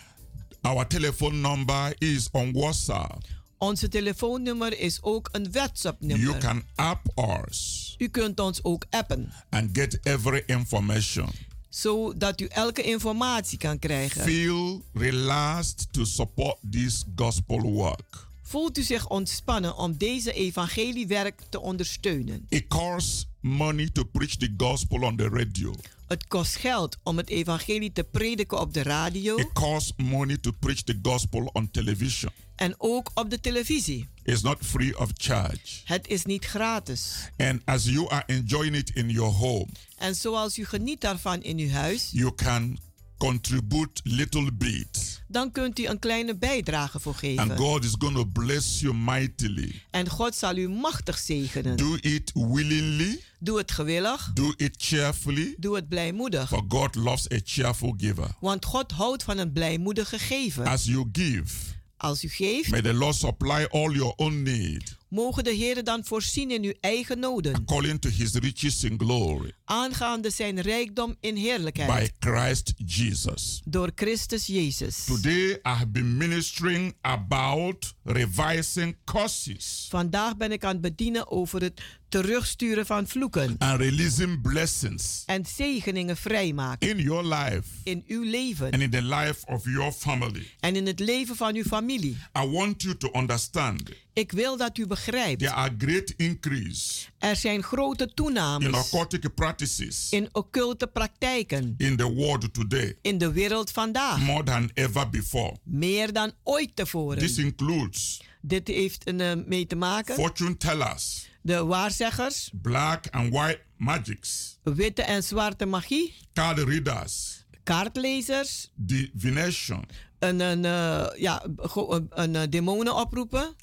[0.61, 3.24] Our telephone number is on WhatsApp.
[3.59, 6.38] Onze telefoonnummer is ook een You WhatsApp-nummer.
[6.38, 7.07] can app
[7.49, 11.28] us U kunt ons ook appen and get every information.
[11.68, 14.22] zodat u elke informatie kan krijgen.
[14.22, 18.28] Feel relaxed to support this gospel work.
[18.53, 22.46] Voelt u zich ontspannen om deze evangeliewerk te ondersteunen?
[22.48, 25.74] It costs money to preach the gospel on the radio.
[26.07, 30.50] Het kost geld om het evangelie te prediken op de radio It costs money to
[30.59, 32.32] preach the gospel on television.
[32.57, 34.09] en ook op de televisie.
[34.22, 35.80] It's not free of charge.
[35.84, 37.30] Het is niet gratis.
[37.36, 41.59] And as you are enjoying it in your home, En zoals u geniet daarvan in
[41.59, 42.78] uw huis, you can
[43.27, 45.23] contribute little bit.
[45.29, 47.57] dan kunt u een kleine bijdrage voor And geven.
[47.57, 49.83] God is going to bless you mightily.
[49.91, 51.77] En God zal u machtig zegenen.
[51.77, 56.49] Do it willingly, Doe het gewillig, do it cheerfully, doe het blijmoedig.
[56.49, 58.29] for God loves a cheerful giver.
[58.41, 60.66] Want God houdt van een blijmoedige geven.
[60.66, 61.55] As you give,
[61.97, 66.05] Als u geeft, may the Lord supply all your own need mogen de Heer dan
[66.05, 67.55] voorzien in uw eigen noden.
[67.55, 71.91] according to his riches in glory Aangaande zijn rijkdom in heerlijkheid.
[72.21, 73.61] by Christ Jesus.
[73.65, 75.05] Door Christus Jezus.
[75.05, 81.63] Today I have been ministering about revising curses Vandaag ben ik aan het bedienen over
[81.63, 81.81] het
[82.13, 83.55] terugsturen van vloeken.
[83.59, 86.89] and releasing blessings En zegeningen vrijmaken.
[86.89, 88.71] in your life In uw leven.
[88.71, 90.47] and in the life of your family.
[90.61, 92.17] En in het leven van uw familie.
[92.39, 93.83] I want you to understand
[94.13, 95.39] Ik wil dat u begrijpt.
[95.41, 101.75] there are great increase Er zijn grote in toenames occultic practices in occulte praktijken.
[101.79, 104.21] in the world today In de wereld vandaag.
[104.21, 105.57] more than ever before.
[105.65, 107.19] Meer dan ooit tevoren.
[107.19, 110.15] This includes Dit heeft een, eh, mee te maken.
[110.15, 118.70] fortune tellers, De waarzeggers, black and white magics, witte en zwarte magie, card readers, kaartlezers,
[118.74, 119.84] divination,
[120.18, 123.55] een, een, eh, ja, een, een eh, demonen oproepen,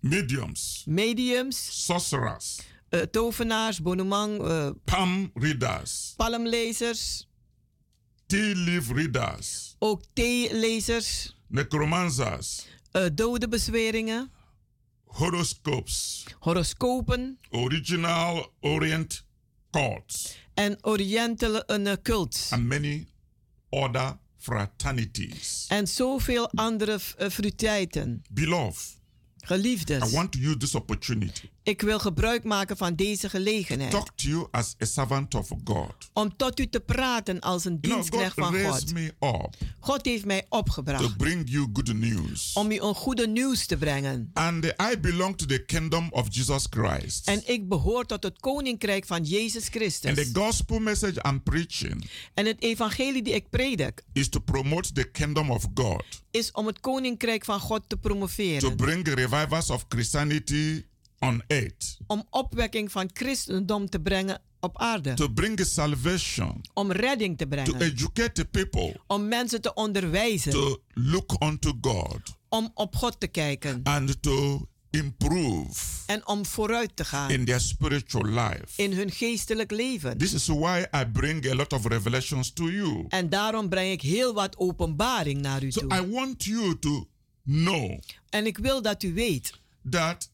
[0.00, 4.38] mediums, mediums, sorcerers, eh, tovenaars, bonumang,
[4.84, 7.28] palm readers, palmlezers,
[8.26, 14.30] tea leaf readers, ook theelezers, necromancers, eh dode bezweringen,
[15.14, 19.24] horoscopes, horoscopen original Orient
[19.70, 22.50] cults, en orientele een, eh, cults.
[22.52, 23.06] and many
[23.68, 25.66] other fraternities.
[25.68, 28.22] En zoveel andere uh, fruiteiten.
[28.30, 28.98] Beloved,
[29.36, 33.90] Geliefdes, I want to use this opportunity ik wil gebruik maken van deze gelegenheid.
[33.90, 35.94] talk to you as a servant of God.
[36.12, 38.92] Om tot u te praten als een dienstknecht van God.
[38.92, 42.52] me up God heeft mij to opgebracht bring you good news.
[42.52, 44.30] om u een goede nieuws te brengen.
[44.32, 47.28] And I belong to the kingdom of Jesus Christ.
[47.28, 50.30] En ik behoor tot het koninkrijk van Jezus And the Christus.
[50.32, 55.50] gospel message I'm preaching En het evangelie die ik predik is to promote the kingdom
[55.50, 58.76] of God, is om het koninkrijk van God te to promoveren.
[58.76, 60.84] bring revivals of Christianity
[61.28, 65.14] on earth, Om opwekking van christendom te brengen op aarde.
[65.14, 67.80] to bring salvation, Om redding te to brengen.
[67.80, 70.52] educate the people Om mensen te onderwijzen.
[70.52, 73.80] to look unto God Om op God te kijken.
[73.84, 78.82] and to improve En om vooruit te gaan in their spiritual life.
[78.82, 80.18] in hun geestelijk leven.
[80.18, 83.04] This is why I bring a lot of revelations to you.
[83.08, 85.98] En daarom breng ik heel wat openbaring naar u So toe.
[85.98, 87.08] I want you to
[87.44, 87.98] know
[88.30, 89.52] En ik wil dat u weet
[89.90, 90.30] that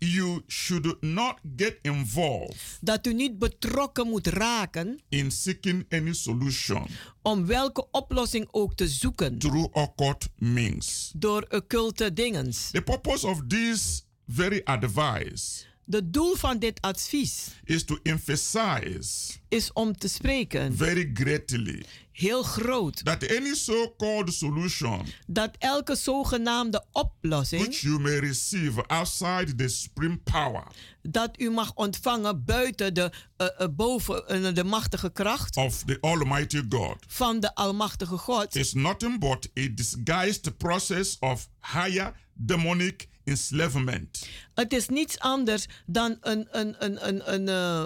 [0.00, 6.86] you should not get involved dat u niet betrokken moet raken in seeking any solution
[7.22, 11.12] om welke oplossing ook te zoeken through occult means.
[11.16, 12.70] door occulte dingens.
[12.70, 19.72] The purpose of this very advice De doel van dit advies is to emphasize is
[19.72, 23.04] om te spreken very greatly heel groot.
[23.04, 30.16] that any so-called solution dat elke zogenaamde oplossing which you may receive outside the supreme
[30.16, 30.66] power
[31.02, 35.98] dat u mag ontvangen buiten de, eh, eh, boven eh, de machtige kracht of the
[36.00, 43.08] Almighty God van de Almachtige God is nothing but a disguised process of higher demonic
[43.30, 44.26] enslavement.
[44.54, 47.84] Het is niets anders dan een, een, een, een, een, eh,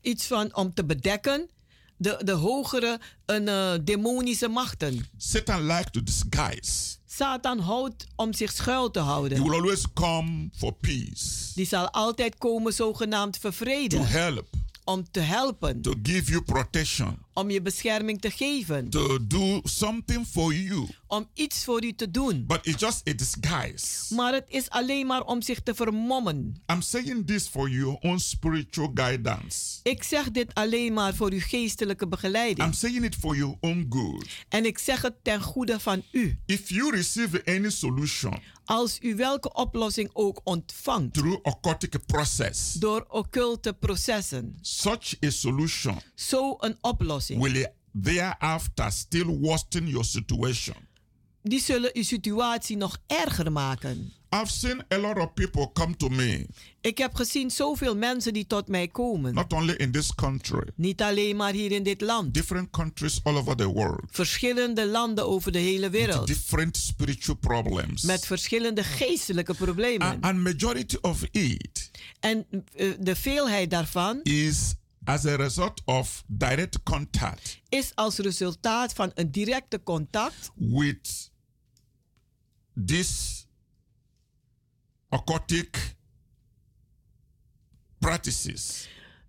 [0.00, 1.48] iets van om te bedekken
[1.96, 5.06] de, de hogere een, eh, demonische machten.
[5.16, 6.96] Satan likes to disguise.
[7.06, 9.42] Satan houdt om zich schuil te He houden.
[9.42, 14.06] will always come for peace, Die zal altijd komen zogenaamd to vervreden.
[14.06, 14.48] help,
[14.84, 15.82] Om te helpen.
[15.82, 18.90] to give you protection, Om je bescherming te geven.
[18.90, 20.88] to do something for you.
[21.06, 22.44] Om iets voor u te doen.
[22.46, 24.14] But it's just a disguise.
[24.14, 26.62] Maar het is alleen maar om zich te vermommen.
[26.72, 29.80] I'm saying this for your own spiritual guidance.
[29.82, 32.74] Ik zeg dit alleen maar voor uw geestelijke I'm begeleiding.
[32.74, 34.26] saying it for your own good.
[34.48, 36.38] En ik zeg het ten goede van u.
[36.46, 43.06] If you receive any solution Als u welke oplossing ook ontvangt through occultic process, door
[43.08, 47.66] occulte processen, such a solution zo een oplossing will
[48.02, 50.76] thereafter still worsen your situation.
[51.42, 54.12] Die zullen uw situatie nog erger maken.
[54.34, 56.46] I've seen a lot of people come to me,
[56.80, 59.34] Ik heb gezien zoveel mensen die tot mij komen.
[59.34, 62.34] not only in this country, Niet alleen maar hier in dit land.
[62.34, 66.26] different countries all over the world, Verschillende landen over de hele with wereld.
[66.26, 68.02] different spiritual problems.
[68.02, 70.06] Met verschillende geestelijke problemen.
[70.06, 74.74] A- and majority of it En eh, de veelheid daarvan is
[75.04, 81.30] as a result of direct contact is als resultaat van een directe contact with
[82.86, 83.46] this
[85.08, 85.96] occultic
[87.98, 88.88] practices.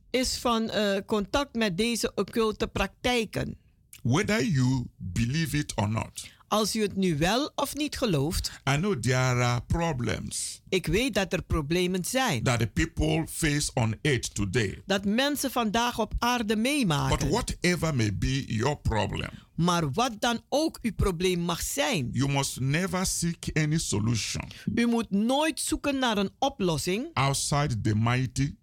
[0.10, 3.58] is van eh, contact met deze occulte praktijken.
[4.04, 8.76] Whether you believe it or not, Als u het nu wel of niet gelooft, I
[8.76, 12.44] know there are problems ik weet dat er problemen zijn.
[12.44, 14.82] that the people face on earth today.
[14.86, 17.30] Dat mensen vandaag op aarde But meemaken.
[17.30, 22.60] whatever may be your problem, Maar wat dan ook uw probleem mag zijn, you must
[22.60, 24.44] never seek any solution
[24.76, 28.56] u moet nooit zoeken naar een oplossing outside the mighty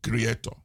[0.00, 0.56] Creator,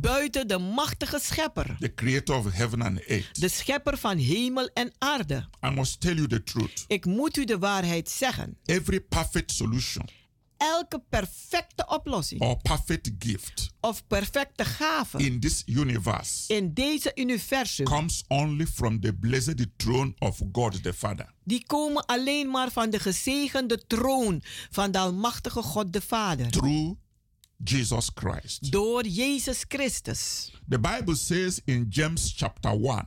[0.00, 1.76] buiten de machtige schepper.
[1.80, 3.40] the Creator of heaven and earth.
[3.40, 5.48] De schepper van hemel en aarde.
[5.66, 6.84] I must tell you the truth.
[6.86, 8.56] Ik moet u de waarheid zeggen.
[8.64, 10.04] Every perfect solution
[10.62, 17.84] Elke perfecte oplossing or perfect gift of perfecte gave in this universe in deze universum,
[17.84, 21.32] comes only from the blessed throne of God the Father.
[21.44, 26.50] die komen alleen maar van de gezegende troon van de Almachtige God de Vader.
[26.50, 26.96] through
[27.64, 28.70] Jesus Christ.
[28.72, 30.50] Door Jezus Christus.
[30.68, 33.06] The Bible says in James chapter 1,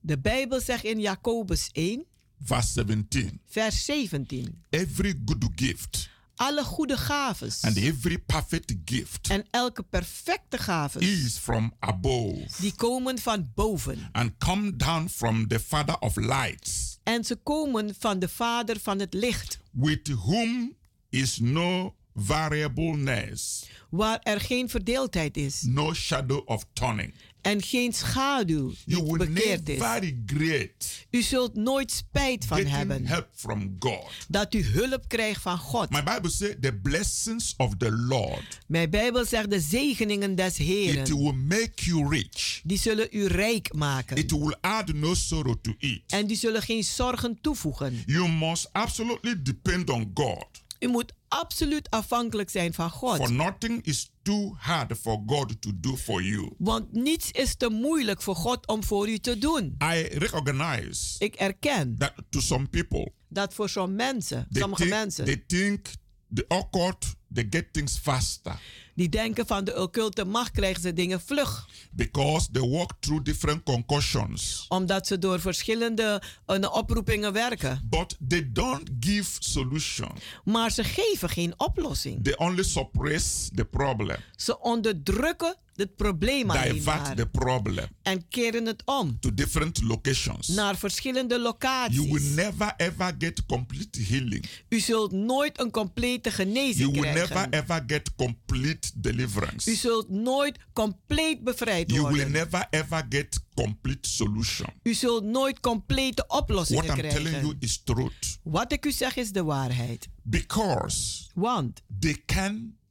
[0.00, 2.04] De Bijbel zegt in Jacobus 1,
[2.38, 4.62] verse 17, vers 17.
[4.70, 11.38] every good gift Alle goede gaves and every perfect gift en elke perfecte gaves, is
[11.38, 14.08] from above die komen van boven.
[14.12, 18.98] and come down from the Father of lights, En ze komen van de Vader van
[18.98, 20.76] het licht, with whom
[21.10, 27.14] is no variableness, waar er geen verdeeldheid is no shadow of turning.
[27.42, 29.78] en geen schaduw You die will bekeerd is.
[29.78, 34.10] regret U zult nooit spijt van hebben help from God.
[34.28, 35.90] dat u hulp krijgt van God.
[35.90, 40.66] My Bible says the blessings of the Lord Mijn Bijbel zegt de zegeningen des it
[40.66, 42.60] Heren, will make you rich.
[42.64, 44.28] die zullen u rijk It maken.
[44.28, 46.02] will add no sorrow to it.
[46.06, 48.02] En die zullen geen zorgen toevoegen.
[48.06, 50.46] You must absolutely depend on God.
[50.82, 53.30] U moet absoluut afhankelijk zijn van For God.
[53.30, 56.54] nothing is too hard for God to do for you.
[56.58, 59.76] Want niets is te moeilijk voor God om voor u te doen.
[59.82, 65.24] I recognize Ik erken that to some people, dat voor sommige mensen, sommige think, mensen,
[65.24, 65.86] they think
[66.34, 68.60] the occult, they get things faster
[68.94, 71.68] die denken van de occulte macht krijgen ze dingen vlug.
[71.90, 74.64] because they walk through different concussions.
[74.68, 77.80] Omdat ze door verschillende eh, oproepingen werken.
[77.90, 80.10] But they don't give solution.
[80.44, 82.24] Maar ze geven geen oplossing.
[82.24, 87.14] They only suppress the problem, Ze onderdrukken het probleem alleen maar.
[87.16, 90.48] the problem En keren het om to different locations.
[90.48, 92.34] naar verschillende You will locaties.
[92.34, 94.44] never ever get complete healing.
[94.68, 97.50] U zult nooit een complete You genezing will never krijgen.
[97.52, 99.70] ever get complete deliverance.
[99.70, 102.30] U zult nooit compleet bevrijd You will worden.
[102.32, 104.68] never ever get complete solution.
[104.82, 107.56] U zult nooit complete What oplossingen I'm telling you krijgen.
[107.60, 108.38] is truth.
[108.42, 110.08] Wat ik u zeg is de waarheid.
[110.22, 112.22] Because Want they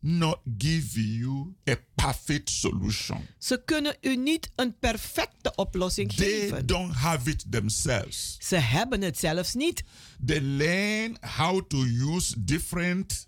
[0.01, 3.27] cannot give you a perfect solution.
[3.37, 6.65] ze kunnen u niet een perfecte oplossing They geven.
[6.65, 8.37] don't have it themselves.
[8.39, 9.83] Ze hebben het zelfs niet.
[10.25, 13.27] They learn how to use different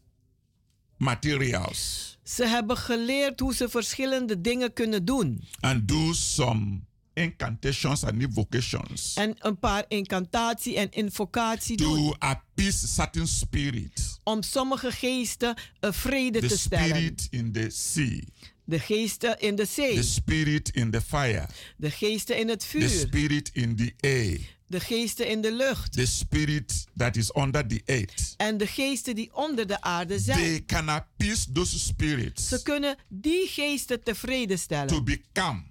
[0.97, 5.43] materials Ze hebben geleerd hoe ze verschillende dingen kunnen doen.
[5.59, 6.81] and do some
[7.13, 11.95] incantations and invocations En een paar incantatie en invocatie doen.
[11.95, 14.12] to appease certain spirits.
[14.23, 16.87] Om sommige geesten een vrede The te stellen.
[16.87, 18.19] spirit in the sea,
[18.65, 19.95] De geesten in de zee.
[19.95, 21.47] the spirit in the fire,
[21.77, 22.89] De geesten in het the vuur.
[22.89, 25.91] spirit in the air, De geesten in de lucht.
[25.93, 28.33] the spirit that is under the earth.
[28.37, 30.37] En de geesten die onder de aarde zijn.
[30.39, 35.03] They can appease those spirits Ze kunnen die geesten tevreden to stellen.
[35.03, 35.63] become,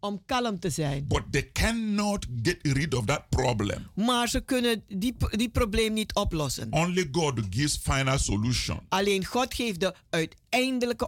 [0.00, 1.04] Om kalm te zijn.
[1.08, 3.86] but they cannot get rid of that problem.
[3.94, 6.66] Maar ze kunnen die, die probleem niet oplossen.
[6.70, 8.80] Only God gives final solution.
[8.88, 10.38] Alleen God geeft de uiteindelijke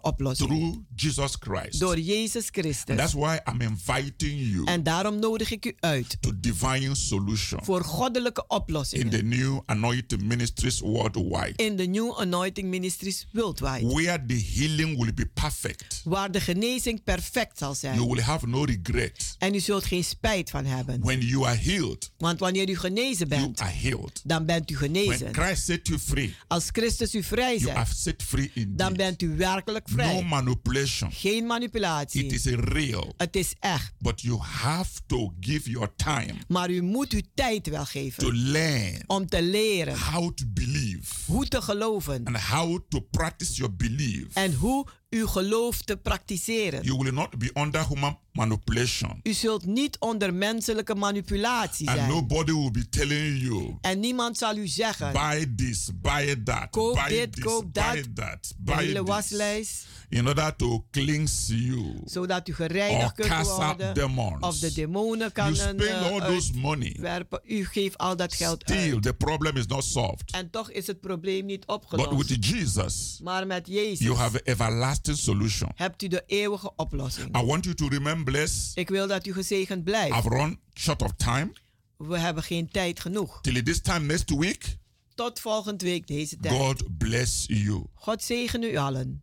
[0.03, 0.49] oplossing.
[0.49, 1.81] through Jesus Christ.
[1.81, 2.97] Door Jezus And Christus.
[2.97, 7.85] that's why I'm inviting you En daarom nodig ik u uit to divine solution voor
[7.85, 9.11] goddelijke in oplossingen.
[9.11, 13.87] the new anointing ministries worldwide, In de New Anointing Ministries Worldwide.
[13.87, 16.01] where the healing will be perfect.
[16.05, 18.09] Waar de genezing perfect zal You zijn.
[18.09, 19.35] will have no regret.
[19.39, 21.01] En u zult geen spijt van hebben.
[21.01, 24.21] When you are healed, Want wanneer u genezen you bent, are healed.
[24.25, 25.35] dan bent u When genezen.
[25.35, 28.97] Christ set you free, Als Christus u vrij you zet, are set free dan indeed.
[28.97, 30.25] bent u werkelijk No vrij.
[30.25, 31.13] manipulation.
[31.13, 32.27] Geen It manipulatie.
[32.27, 33.15] is real.
[33.17, 33.93] Het is echt.
[33.99, 38.37] But you have to give your time Maar u moet uw tijd wel to geven
[38.37, 43.75] learn om te leren how to believe hoe te geloven and how to practice your
[43.77, 44.27] belief.
[44.35, 46.83] en hoe uw geloof te praktiseren.
[46.85, 49.21] You will not be under human manipulation.
[49.23, 52.11] U zult niet onder menselijke manipulatie And zijn.
[52.11, 56.95] nobody will be telling you, En niemand zal u zeggen, buy this, buy that, Koop
[56.95, 58.15] buy dit, this, koop buy dat.
[58.15, 62.01] that, de buy hele waslijst, In order to cleanse you.
[62.05, 63.95] zodat u gereinigd kunt worden.
[63.95, 64.41] demons.
[64.41, 66.87] Of de demonen kan You spend all those money.
[66.89, 67.41] uitwerpen.
[67.45, 69.03] U geeft al dat geld Still, uit.
[69.03, 70.31] the problem is not solved.
[70.31, 72.29] En toch is het probleem niet But opgelost.
[72.29, 75.71] with Jesus, Maar met Jezus you have an everlasting solution.
[75.75, 77.37] hebt u de eeuwige oplossing.
[77.37, 78.77] I want you to remain blessed.
[78.77, 80.17] Ik wil dat u gezegend blijft.
[80.17, 81.53] I've run short of time.
[81.97, 83.41] We hebben geen tijd genoeg.
[83.41, 84.77] Till this time next week,
[85.15, 86.55] Tot volgende week deze tijd.
[86.55, 87.85] God bless you.
[87.95, 89.23] God zegen u allen.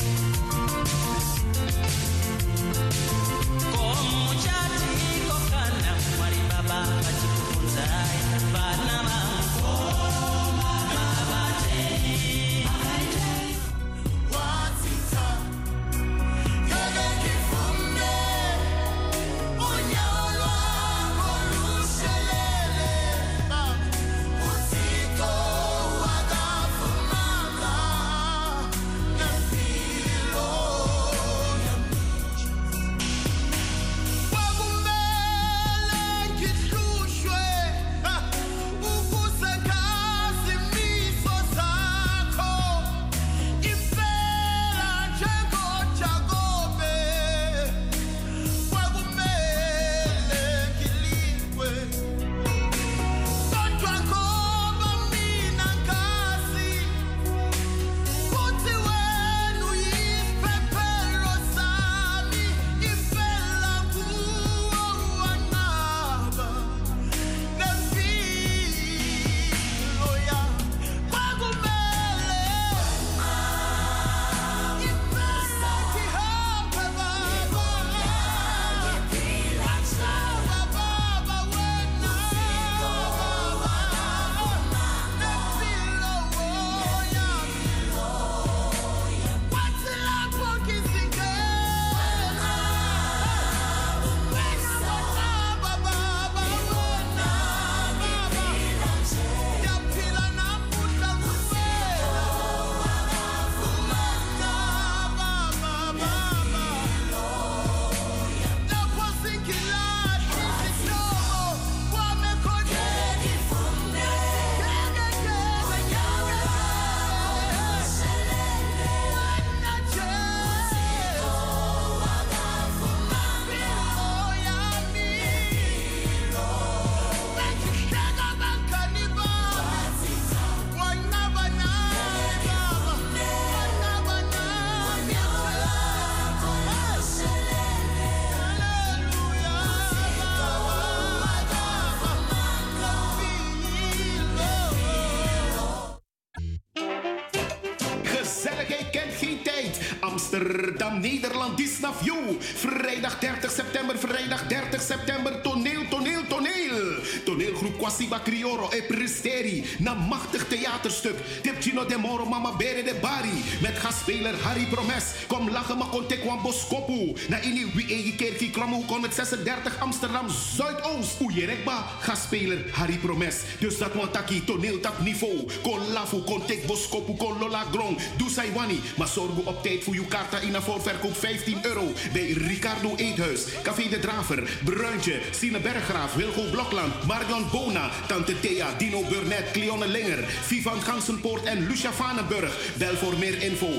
[151.01, 151.59] Nederland,
[152.03, 152.37] You.
[152.39, 157.01] Vrijdag 30 september, vrijdag 30 september, toneel, toneel, toneel.
[157.25, 159.40] Toneelgroep Kwasiba Crioro e Presteri.
[159.77, 161.15] Na machtig theaterstuk.
[161.41, 163.43] Tipchino de Moro Mama Bere de Bari.
[163.61, 165.03] Met gastspeler Harry Promes.
[165.27, 167.13] Kom lachen maar kon tekwan boskopu.
[167.27, 171.21] Na ini wie egi kerkie kromo 136 Amsterdam Zuidoost.
[171.21, 171.85] Oejerekba.
[171.99, 173.35] Gastspeler Harry Promes.
[173.59, 175.47] Dus dat want taki toneeltak niveau.
[175.61, 177.97] Kon lafu, kon tek boskopu, kon lola grong.
[178.17, 178.79] Doe Saiwani.
[178.97, 181.91] Maar zorg op tijd voor uw kaarta in een voorverkoop 15 euro.
[182.13, 183.41] Bij Ricardo Eethuis.
[183.63, 184.49] Café de Draver.
[184.63, 185.19] Bruintje.
[185.31, 186.13] Sine Berggraaf.
[186.13, 187.07] Wilgo Blokland.
[187.07, 187.89] Marion Bona.
[188.07, 188.67] Tante Thea.
[188.77, 189.53] Dino Burnett.
[189.61, 190.23] Cleone Linger.
[190.27, 192.57] Vivan Gansenpoort en Lucia Vanenburg.
[192.77, 193.73] Bel voor meer info 0616466568.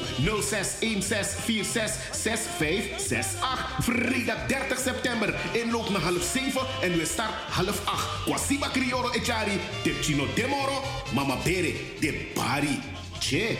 [3.79, 5.35] Vrijdag 30 september.
[5.53, 8.09] Inloop naar half 7 en we start half 8.
[8.25, 9.61] Kwasiba Crioro Echari.
[9.83, 10.83] Tipchino Demoro.
[11.15, 11.75] Mama Bere.
[12.01, 12.81] De Bari.
[13.19, 13.59] Che.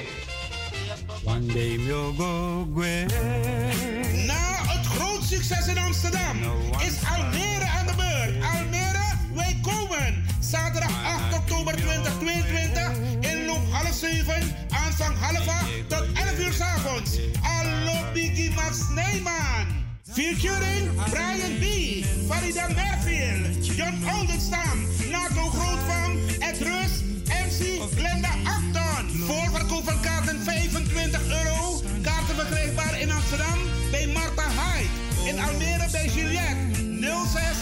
[1.25, 2.67] One day we'll go
[4.27, 6.37] Na het groot succes in Amsterdam
[6.87, 8.45] is Almere aan de beurt.
[8.55, 10.22] Almere, wij komen.
[10.43, 12.91] Zaterdag 8 oktober 2022.
[13.21, 14.35] Inloop half 7.
[14.71, 17.19] Aanvang half 8 tot 11 uur s avonds.
[17.43, 19.67] Allo Biggie Max Nijman.
[20.13, 21.65] Featuring Brian B.
[22.29, 23.67] Farida Merfield.
[23.67, 24.79] John Oldenstam.
[25.11, 26.19] Nato Grootvang.
[26.39, 26.93] Ed Rus.
[27.27, 29.09] MC Glenda Acton.
[29.27, 31.81] Voorverkoop van kaarten 25 euro.
[32.03, 33.59] Kaarten verkrijgbaar in Amsterdam
[33.91, 35.31] bij Marta Hyde.
[35.31, 37.62] In Almere bij Juliette 06 14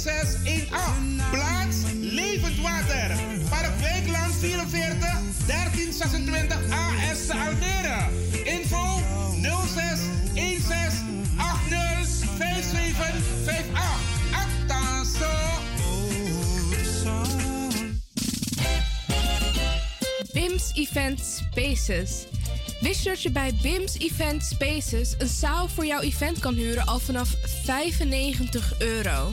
[0.00, 1.30] 5618.
[1.30, 3.16] Plaats Levend Water.
[3.48, 4.98] Park Wijkland 44
[5.46, 8.08] 1326 AS te Almere.
[8.44, 9.00] Info
[9.66, 10.00] 06
[10.34, 13.64] 16 80 5758.
[14.32, 15.02] Acta
[20.32, 22.26] BIMS Event Spaces.
[22.80, 26.86] Wist je dat je bij BIMS Event Spaces een zaal voor jouw event kan huren
[26.86, 29.32] al vanaf 95 euro?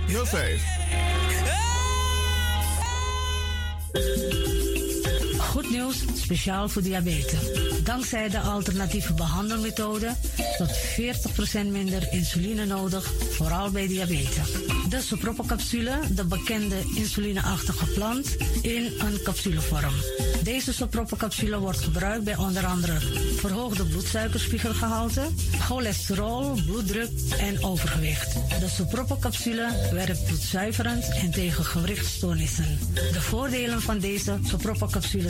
[0.11, 0.81] 5305.
[5.51, 7.39] Goed nieuws, speciaal voor diabetes.
[7.83, 10.15] Dankzij de alternatieve behandelmethode
[10.57, 10.69] tot
[11.63, 14.51] 40% minder insuline nodig, vooral bij diabetes.
[14.89, 19.93] De soproppencapsule, de bekende insulineachtige plant, in een capsulevorm.
[20.43, 22.99] Deze soproppencapsule wordt gebruikt bij onder andere
[23.35, 25.21] verhoogde bloedsuikerspiegelgehalte,
[25.59, 28.33] cholesterol, bloeddruk en overgewicht.
[28.33, 32.79] De soproppencapsule werkt bloedzuiverend en tegen gewrichtstoornissen.
[32.93, 35.29] De voordelen van deze soproppencapsule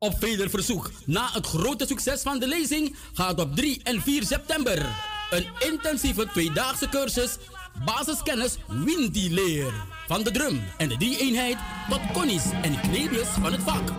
[0.00, 4.24] Op veder verzoek, na het grote succes van de lezing, gaat op 3 en 4
[4.24, 4.86] september
[5.30, 7.36] een intensieve tweedaagse cursus
[7.84, 9.72] basiskennis Windy leer.
[10.06, 11.56] Van de drum en de drie-eenheid
[11.88, 13.90] tot connies en kneepjes van het vak.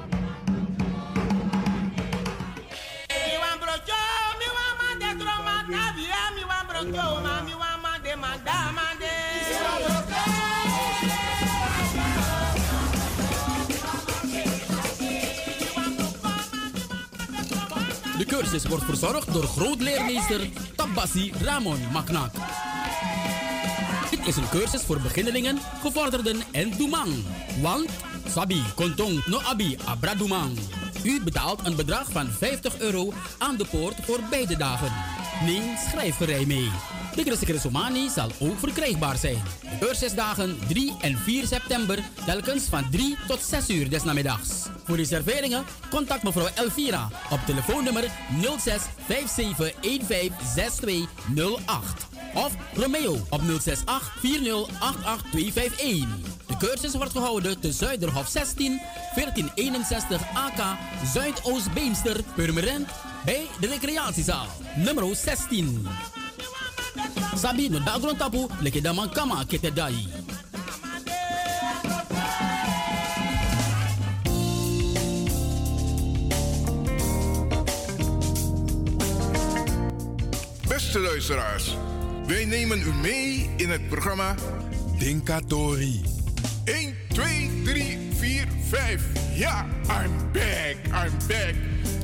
[18.29, 22.31] Cursus wordt verzorgd door grootleermeester Tabassi Ramon Maknak.
[24.09, 27.13] Dit is een cursus voor beginnelingen, gevorderden en doemang.
[27.61, 27.89] Want
[28.27, 30.57] Sabi Kontong No Abi Abra Doemang.
[31.03, 34.91] U betaalt een bedrag van 50 euro aan de poort voor beide dagen.
[35.45, 36.69] Neem schrijfgerij mee.
[37.19, 39.43] De Christelijke Somani zal ook verkrijgbaar zijn.
[39.61, 44.67] De cursusdagen 3 en 4 september telkens van 3 tot 6 uur des namiddags.
[44.83, 48.03] Voor reserveringen contact mevrouw Elvira op telefoonnummer
[48.57, 49.73] 06 57
[50.07, 56.07] 15 6208 of Romeo op 068 4088 251.
[56.47, 58.81] De cursus wordt gehouden te Zuiderhof 16
[59.15, 60.77] 1461 AK
[61.13, 62.89] Zuidoost Beemster Purmerend
[63.25, 65.87] bij de recreatiezaal nummer 16.
[67.35, 70.07] Sabi no dagron tapu leke daman kama kete dai.
[80.67, 81.77] Beste luisteraars,
[82.27, 84.35] wij nemen u mee in het programma
[84.97, 86.01] Dinkatori.
[86.65, 89.01] 1, 2, 3, 4, 5.
[89.33, 91.55] Ja, I'm back, I'm back.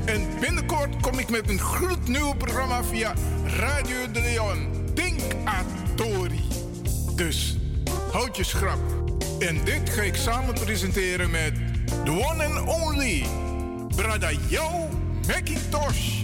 [0.05, 3.13] En binnenkort kom ik met een gloednieuw programma via
[3.45, 4.67] Radio de Leon.
[4.93, 6.41] Dinkatori.
[7.15, 7.57] Dus,
[8.11, 8.79] houd je schrap.
[9.39, 11.53] En dit ga ik samen presenteren met
[12.03, 13.25] the one and only
[13.95, 14.89] Brada Yo
[15.27, 16.23] Macintosh.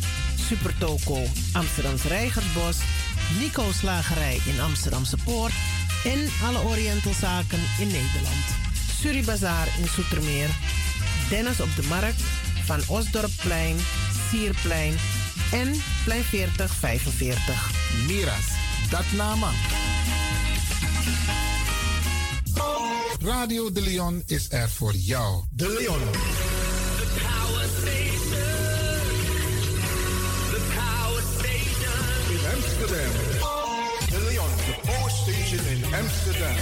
[0.51, 1.23] Supertoco
[1.53, 2.77] Amsterdamse Reigersbos,
[3.39, 5.53] Nico Slagerij in Amsterdamse Poort
[6.03, 8.45] en alle Orientalzaken in Nederland.
[8.99, 10.49] Suribazaar in Soetermeer,
[11.29, 12.21] Dennis op de Markt,
[12.65, 13.75] Van Osdorpplein,
[14.29, 14.95] Sierplein
[15.51, 17.71] en Plein 40 45.
[18.07, 18.45] Miras,
[18.89, 19.51] dat nama.
[23.21, 25.43] Radio De Leon is er voor jou.
[25.51, 26.01] De Leon.
[32.91, 34.09] Amsterdam.
[34.09, 36.55] De Leon, the power station in Amsterdam.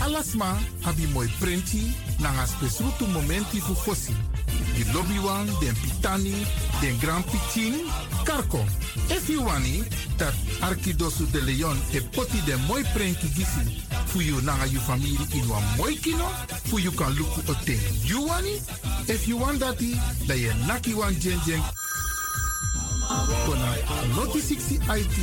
[0.00, 4.12] Alasma abi mooi printi nanga spesrutu momenti fu fosi.
[4.74, 6.44] Di lobby wan, den pitani,
[6.80, 7.86] den grand pitin,
[8.24, 8.64] karko.
[9.10, 9.84] If you wani,
[10.16, 15.18] dat Arkidosu de Leon e poti den mooi printi gisi fu you nanga you family
[15.34, 15.62] in wan
[16.02, 16.26] kino,
[16.64, 18.58] fu you kan luku o ten you wani.
[19.06, 19.94] If you want dati,
[20.26, 21.62] da ye naki wan jen jen
[23.44, 23.76] Kona
[24.14, 25.16] Noti 60 IT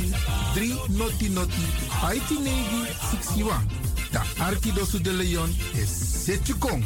[0.54, 1.66] 3 Noti Noti
[2.14, 3.66] IT Navy 61.
[4.10, 6.84] Da Arkidosu de Leon is Setju Kong.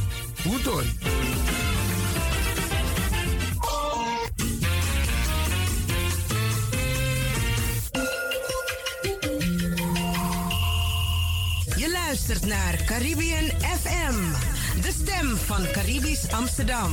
[11.77, 14.15] Je luistert naar Caribbean FM,
[14.81, 16.93] de stem van Caribisch Amsterdam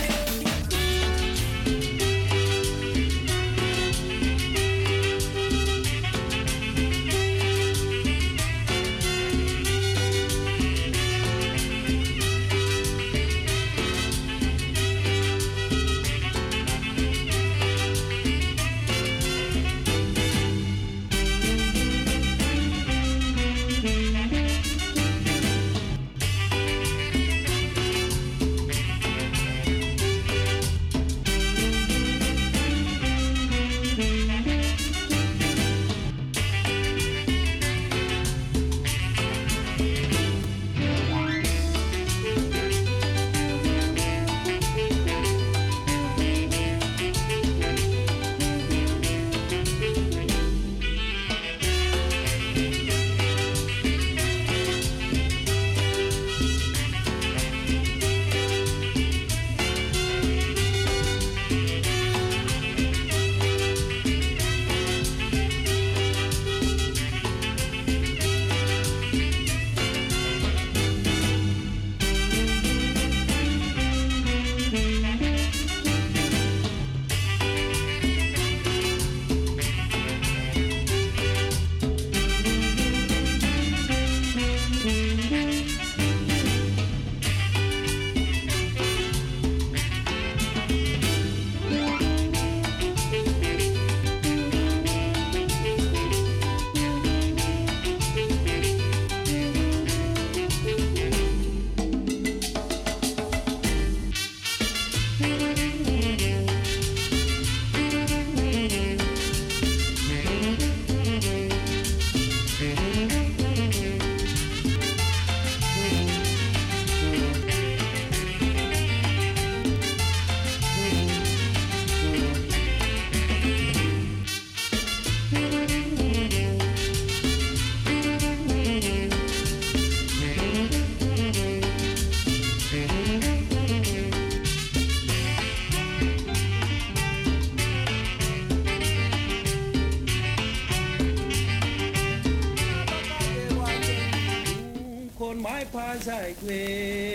[146.01, 147.10] as I.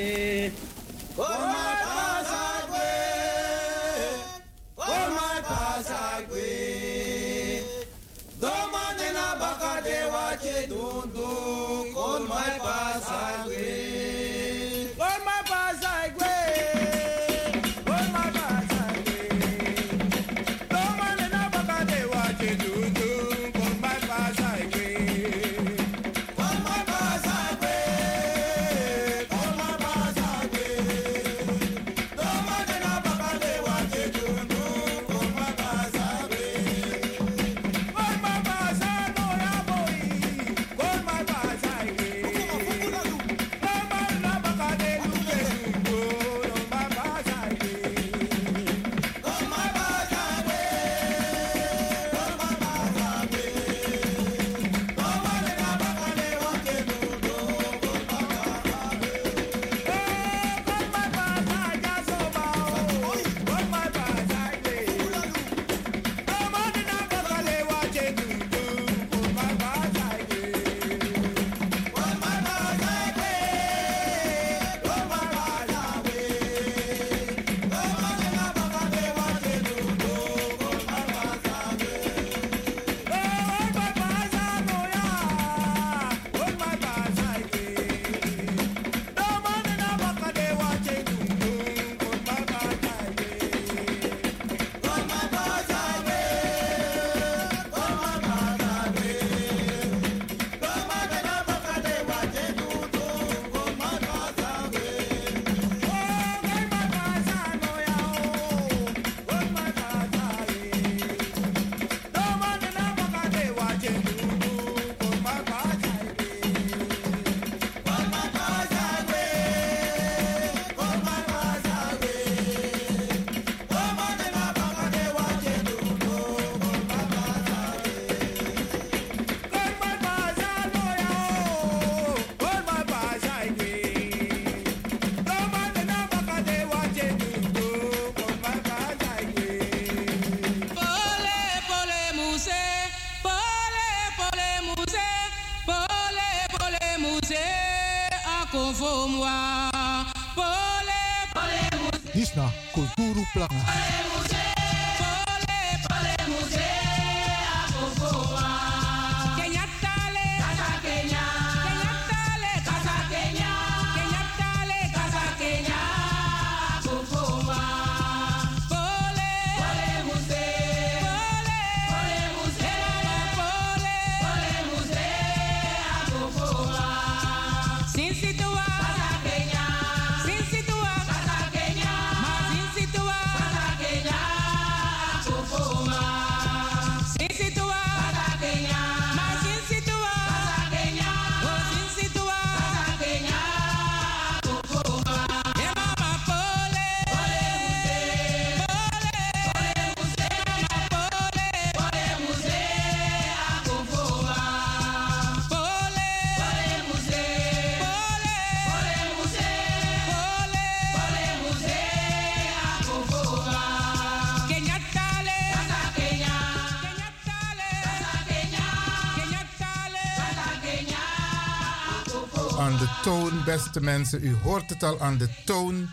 [223.46, 225.88] beste mensen, u hoort het al aan de toon.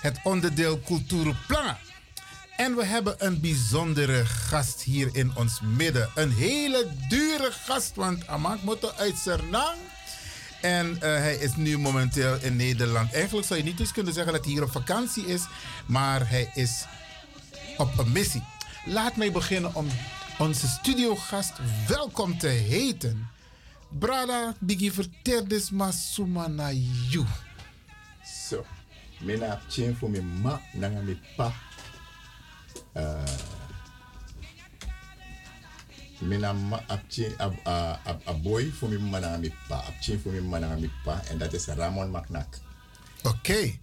[0.00, 1.76] Het onderdeel Cultuurplan.
[2.56, 6.10] En we hebben een bijzondere gast hier in ons midden.
[6.14, 9.76] Een hele dure gast, want Amak moet uit Sernang.
[10.60, 13.12] En eh, hij is nu momenteel in Nederland.
[13.12, 15.42] Eigenlijk zou je niet eens kunnen zeggen dat hij hier op vakantie is,
[15.86, 16.84] maar hij is
[17.76, 18.42] op een missie.
[18.84, 19.86] Laat mij beginnen om
[20.38, 21.52] onze studiogast
[21.88, 23.28] welkom te heten.
[23.98, 24.92] Brada, bigi
[25.22, 26.70] vertel dus maar suma na
[27.10, 27.26] you.
[28.24, 28.64] So,
[29.20, 31.52] mina chen fu mi ma nanga pa.
[32.94, 33.24] Uh,
[36.18, 39.76] mina ma ap chen ab a ab a boy fu mi ma nanga pa.
[39.76, 41.22] Ap chen fu mi ma nanga pa.
[41.30, 42.58] En dat is Ramon Macnak.
[43.22, 43.78] Oké.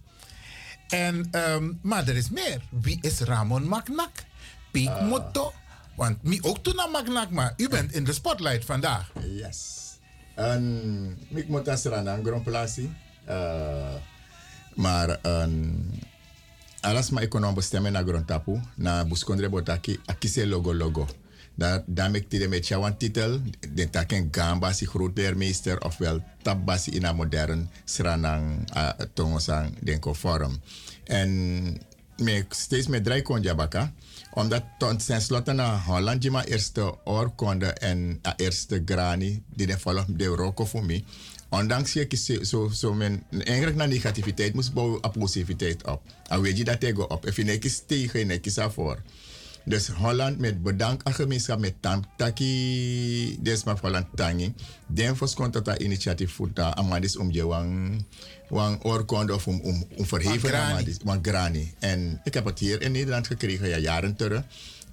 [0.88, 2.60] En, ehm, maar er is meer.
[2.70, 4.24] Wie is Ramon Macnak?
[4.70, 5.08] Piek Ah.
[5.08, 5.52] Motto.
[5.96, 9.12] Want mi ook toen naar maar u bent in de spotlight vandaag.
[9.20, 9.89] Yes.
[10.34, 12.92] En ik moet als een grondplaatsie.
[13.28, 13.94] Uh,
[14.74, 16.00] maar een
[16.80, 18.60] alles maar ik kon bestemmen naar grondtapu.
[18.74, 21.06] Na buskondre botaki akise logo logo.
[21.54, 23.40] Daar daarmee tide met jouw titel.
[23.74, 30.60] De taken gamba si grootleermeester ofwel tabbasi in een modern sranang uh, tongosang denko forum.
[31.04, 31.80] En
[32.20, 33.92] me steeds met drie kon jabaka.
[34.32, 39.78] Omdat tot zijn slotte na Holland je maar eerste oorkonde en eerste grani die de
[39.78, 41.04] volg de roko voor mij.
[41.48, 46.02] Ondanks je zo zo men eigenlijk naar negativiteit moest bouwen op positiviteit op.
[46.28, 47.26] En weet je dat tego op.
[47.26, 49.02] If je nekis tegen, nekis voor.
[49.64, 54.54] Dus Holland met bedankt aan gemeenschap met tam taki desma Holland tangi.
[54.86, 58.04] Den fos komt dat initiatief dat amadis om je wang
[58.48, 61.74] wang oorkonde of om om om verheven amadis, wang grani.
[61.78, 64.42] En ik heb het hier in Nederland gekregen ja jaren terug.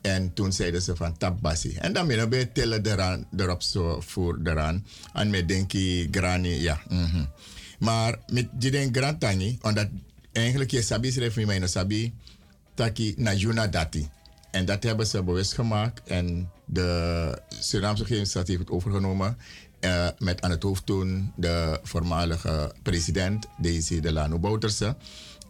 [0.02, 1.76] En toen zeiden ze van tabbasi.
[1.76, 4.86] En dan ben ik tellen eraan, erop zo voor eraan.
[5.14, 6.80] En met denki grani, ja.
[6.90, 7.26] mhm.
[7.80, 9.88] Maar met die den grand tangi, omdat
[10.32, 12.14] eigenlijk je sabi schreef me mijn sabi
[12.74, 14.10] taki na juna dati.
[14.58, 16.02] En dat hebben ze bewust gemaakt.
[16.08, 19.38] En de Surinaamse regering heeft het overgenomen.
[19.80, 24.96] eh, met aan het hoofd toen de voormalige president Daisy Delano Bouterse.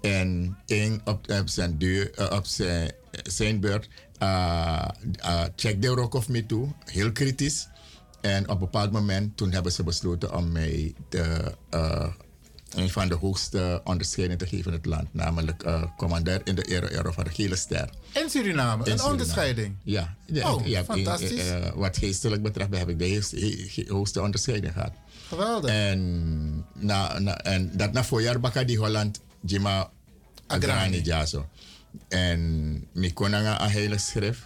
[0.02, 3.90] En één op, zijn, eh, op zijn, zijn beurt
[4.22, 4.86] uh,
[5.56, 7.68] checkde ook of me toe, heel kritisch.
[8.22, 12.08] En op een bepaald moment toen hebben ze besloten om mij de, uh,
[12.76, 15.08] een van de hoogste onderscheidingen te geven in het land.
[15.14, 17.90] Namelijk uh, commandeur in de ere, ere van de gele ster.
[18.14, 19.12] In Suriname, In een Suriname.
[19.12, 19.76] onderscheiding.
[19.84, 21.32] Ja, ja, Oh, ja, fantastisch.
[21.32, 24.92] eh, eh, wat geestelijk betreft heb ik de hoogste onderscheiding gehad.
[25.28, 25.72] Geweldig.
[25.72, 29.90] En, na, na, en dat na voorjaar baka die Holland, Jima
[30.48, 31.46] Agrani Jaso.
[32.08, 34.42] En mi konanga een heilig schrift.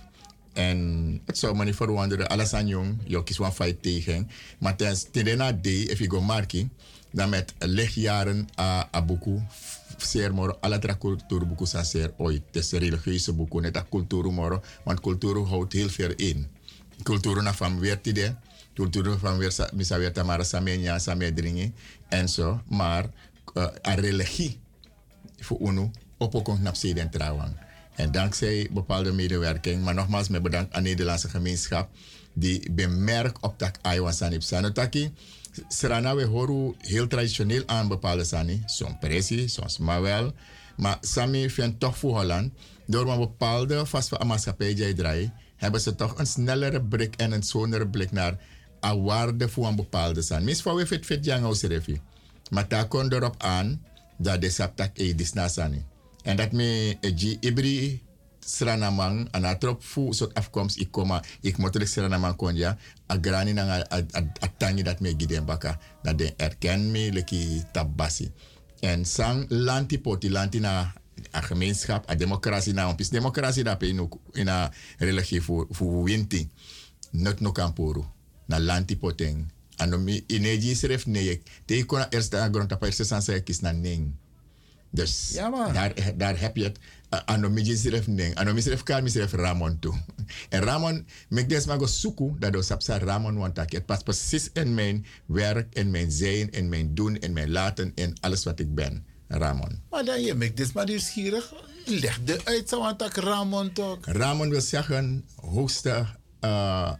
[0.53, 4.29] En het zou me niet verwonderen, alles aan jong, je kies een fight tegen.
[4.59, 6.69] Maar ten tendena D, if je go marki,
[7.11, 9.41] dan met lichtjaren a, a boeku,
[9.97, 12.41] zeer moro, alle tra cultuur boeku zijn zeer ooit.
[12.51, 16.47] Het is religieuze boeku, net cultuur moro, want cultuur houdt heel veel in.
[17.03, 18.35] Cultuur na van weer tide,
[18.73, 21.73] cultuur van weer sa- misa weer tamara samenya, samedringi,
[22.09, 22.61] en zo.
[22.67, 23.05] Maar
[23.53, 24.59] uh, religie
[25.39, 27.57] voor UNO op ook naar zeden trouwen.
[27.95, 31.89] En dankzij bepaalde medewerking, maar nogmaals met bedankt aan de Nederlandse gemeenschap,
[32.33, 35.11] die bemerkt op dat Aiwan Sanip Sanotaki.
[35.67, 40.33] Serana we horen heel traditioneel aan bepaalde sani, soms presi, soms maar wel.
[40.77, 42.53] Maar Sami vindt toch voor Holland,
[42.85, 47.31] door een bepaalde vast van maatschappij die draai, hebben ze toch een snellere blik en
[47.31, 48.37] een zonere blik naar
[48.79, 50.43] een waarde voor een bepaalde san.
[50.43, 52.01] Mis voor we fit fit jang aus refi.
[52.49, 53.85] Maar daar komt erop aan
[54.17, 55.85] dat de saptak e disnasani.
[56.23, 58.01] En dat me e ibri
[58.45, 62.77] sranamang ana trop fu soort afkomst ik koma ik moet er sranamang konja
[63.07, 65.79] a grani na a, a, a tangi dat me giden baka.
[66.01, 68.31] Dat de erken me leki tabasi
[68.79, 70.93] en sang lanti poti lanti na
[71.35, 73.87] a gemeenschap a democratie na ompis democratie dat pe
[74.31, 76.49] in a religie fu fu winti.
[77.11, 78.05] Not no kampuru
[78.45, 79.51] na lanti poteng.
[79.77, 84.13] Ano mi ineji seref neyek te kona eerste agron tapa eerste sansa kis na ning
[84.91, 86.79] dus Ja, daar, daar heb je het.
[87.25, 88.35] Ano mi jisref ning.
[88.35, 89.93] Ano mi sref kar Ramon toe.
[90.49, 93.71] En Ramon, mek des maar go suku dat do sapsa Ramon want tak.
[93.71, 97.91] Het past precies in mijn werk, in mijn zijn, in mijn doen, in mijn laten,
[97.95, 99.05] in alles wat ik ben.
[99.27, 99.81] Ramon.
[99.89, 101.53] Maar dan je maakt dit maar nieuwsgierig.
[101.85, 103.97] Leg de uit, zo want Ramon toch.
[104.01, 106.05] Ramon wil zeggen hoogste,
[106.41, 106.91] uh,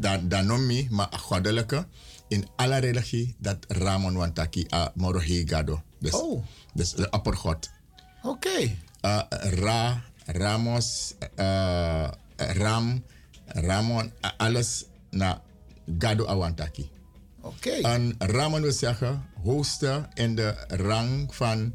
[0.00, 1.86] dan da nomi, maar goddelijke.
[2.28, 5.82] In alle religie dat Ramon wantaki a morohi gado.
[5.98, 6.44] Dus, Oh.
[6.74, 7.70] dus de oppergod.
[8.22, 8.76] Oké.
[9.02, 9.22] Uh,
[9.62, 13.02] Ra, Ramos, uh, Ram,
[13.46, 15.42] Ramon, uh, alles na
[15.98, 16.90] Gado Awantaki.
[17.40, 17.70] Oké.
[17.70, 21.72] En Ramon wil zeggen hoogste in de rang van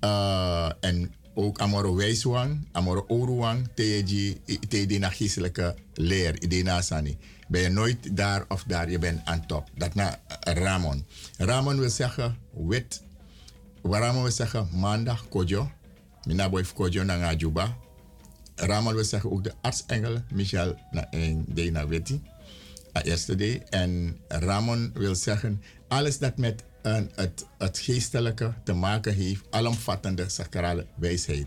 [0.00, 7.18] uh, en ook Amoro Wijswang, Amoro Oruwang, tegen die na geestelijke leer, die na Sani.
[7.48, 9.70] Ben je nooit daar of daar, je bent aan top.
[9.74, 11.04] Dat na Ramon.
[11.38, 13.02] Ramon wil zeggen wit.
[13.82, 15.70] Ramon wil zeggen maandag, kojo.
[16.26, 17.76] Mina boy kojo na nga juba.
[18.56, 22.20] Ramon wil zeggen ook de artsengel Michel na en Dena Wetty.
[22.96, 23.62] A eerste day.
[23.70, 30.28] En Ramon wil zeggen alles dat met een, het, het geestelijke te maken heeft, alomvattende
[30.28, 31.46] sacrale wijsheid.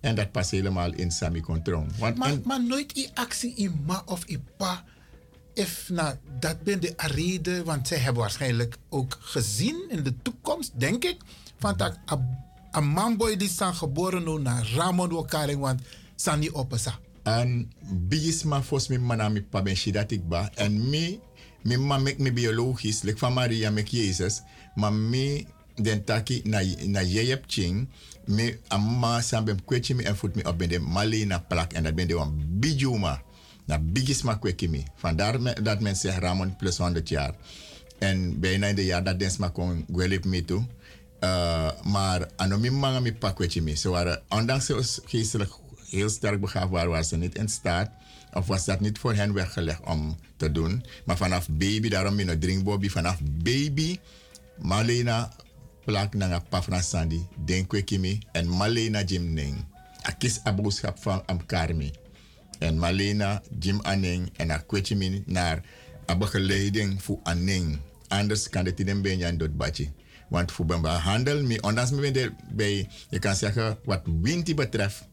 [0.00, 1.40] En dat past helemaal in Sami.
[1.98, 4.84] Want Maar, in- maar nooit i actie in ma of i pa.
[5.54, 10.70] If, nou, dat ben de reden, want zij hebben waarschijnlijk ook gezien in de toekomst,
[10.80, 11.16] denk ik,
[11.58, 11.98] van dat
[12.74, 15.80] a- een manboy die zijn geboren nu naar Ramon Wokaring, want
[16.16, 16.98] Sani Opesa.
[17.22, 17.72] En
[18.08, 20.50] bigisma fos mi mana mi pa ben shidat ik ba.
[20.54, 21.20] En mi,
[21.62, 24.42] mi ma mek mi biologisch, like van Maria mek Jezus.
[24.74, 27.88] Maar mi den taki na, na jeyep ching.
[28.26, 31.72] Mi amma sam bem kwechi mi en voet mi op ben de mali na plak.
[31.72, 33.22] En dat ben de wan bijuma.
[33.64, 34.84] Na bigisma kweki mi.
[34.96, 37.34] Vandaar me, dat men zegt Ramon plus 100 jaar.
[37.98, 40.64] En bijna in de jaar dat dens ma kon gwelip mi toe.
[41.20, 43.76] Uh, maar ano mi manga mi pak weet je mee.
[43.76, 45.52] Ze waren, ondanks ze geestelijk
[45.88, 47.90] heel sterk begaafd waren, waren ze niet in staat.
[48.32, 50.84] Of was dat niet voor hen weggelegd om te doen.
[51.04, 53.98] Maar vanaf baby, daarom in het drinkbobby, vanaf baby,
[54.58, 55.32] Malena
[55.84, 59.64] plak na nga paf na Sandy, denk ik me, en Malena Jim Ning.
[60.08, 61.90] A kies a boodschap van am Karmi.
[62.58, 64.64] En Malena, Jim Anning en a
[65.26, 65.62] naar
[66.10, 67.78] a begeleiding voor Anning.
[68.08, 69.88] Anders kan het ben jan dood badje.
[70.30, 75.08] Want voor handel, me, ondanks me bij, je kan zeggen, wat Winti betreft,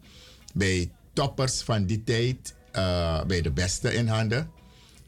[0.54, 4.50] bij toppers van die tijd, uh, bij de beste in handen,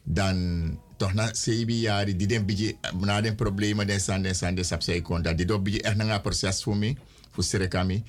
[0.02, 4.54] dan toch na zeven jaar, die den beetje, na den problemen, den san, den san,
[4.54, 5.36] den sap zij kon, dat.
[5.36, 6.96] Die do beetje echt een proces voor me,
[7.30, 8.02] voor Serekami,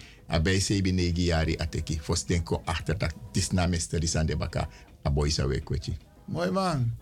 [0.44, 4.68] bij zeven, negen jaar, ateki, voor stenko achter dat, dis na mysterie san de baka,
[5.06, 5.94] a boy sa week, weet je.
[6.26, 7.01] Mooi man.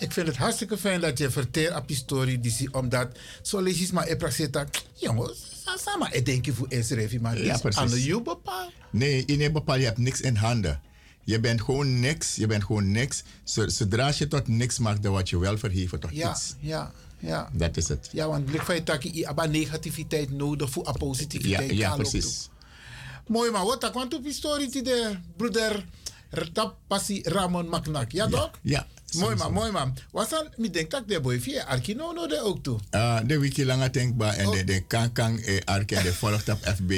[0.00, 3.08] Ik vind het hartstikke fijn dat je vertelt op die story, die omdat
[3.42, 5.38] zo lees je maar in praktijk dat, jongens,
[5.84, 7.90] sama, ik denk je voor Israël, maar Ja, aan precies.
[7.90, 8.72] de jou bepaald.
[8.90, 10.80] Nee, in een bepaald, je hebt niks in handen.
[11.24, 13.22] Je bent gewoon niks, je bent gewoon niks.
[13.44, 16.54] Zo- Zodra je tot niks maakt, dan word je wel verheven tot Ja, iets.
[16.60, 17.50] ja, ja.
[17.52, 18.08] Dat is het.
[18.12, 21.70] Ja, want blik van je takkie, je hebt negativiteit nodig voor Ja, positiviteit.
[21.70, 22.48] ja ook precies.
[23.26, 25.84] Mooi man, wat want op die story de broeder
[26.30, 28.12] Rtap Passi Ramon Maknak.
[28.12, 28.50] Ja, toch?
[28.62, 28.86] Ja.
[29.12, 29.96] Mooi man, mooi man.
[30.10, 32.78] Was dan, ik denk dat de boy via Arkino no de ook toe.
[32.90, 36.58] Uh, de wiki langer denkbaar en de, de kankang e arke en de volgt op
[36.76, 36.90] FB.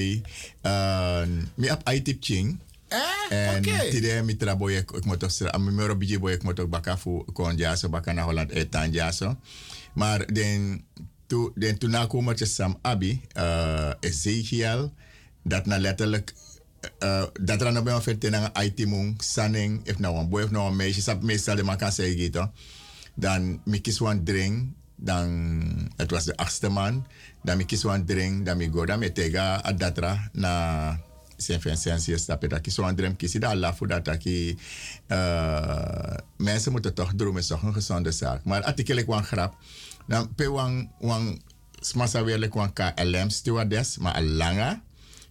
[0.62, 1.22] Uh,
[1.54, 2.58] mi op IT ching.
[2.88, 2.98] Eh,
[3.30, 3.90] En oké.
[3.90, 6.98] tide mi traboy ik moet ook zeggen, ami mero biji boy ik moet ook baka
[6.98, 9.36] fu kon jaso baka na Holland e tan jaso.
[9.92, 10.84] Maar den
[11.26, 14.92] tu den toen na komen Sam Abi, uh, Ezekiel,
[15.42, 16.34] dat na letterlijk
[16.98, 20.70] uh, dat er nou bij aan IT mong, sanning, if nou een boy of nou
[20.70, 22.50] een meisje, sap meestal de man kan zeggen gitu.
[23.14, 27.06] Dan mi kies one drink, dan het was de achtste man,
[27.42, 31.00] dan mi kies one drink, dan mi go, dan mi tega adatra na
[31.42, 34.56] Saint Vincent hier stappen dat ik zo'n drem kies, dat laat voor dat ik
[35.08, 38.44] uh, mensen moeten toch dromen, toch een gezonde zaak.
[38.44, 39.56] Maar als ik een grap,
[40.06, 41.42] dan pe wan wan
[41.80, 44.80] smasa weer like wan KLM stewardess, maar een lange,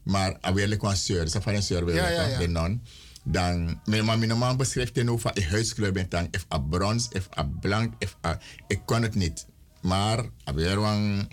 [0.04, 2.38] maar weer like wan seur, dat van een wan, ja.
[2.38, 2.82] de non.
[3.24, 7.28] Dan, mijn mijn man beschrijft ten over een huiskleur bent dan, if a brons, if
[7.38, 9.46] a blank, if a, ik kon het niet.
[9.82, 10.26] maar,
[10.56, 10.80] weer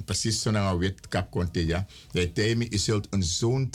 [0.04, 1.86] precies zo'n wit kap ja.
[2.12, 3.70] Hij zei me, je zult een zoon,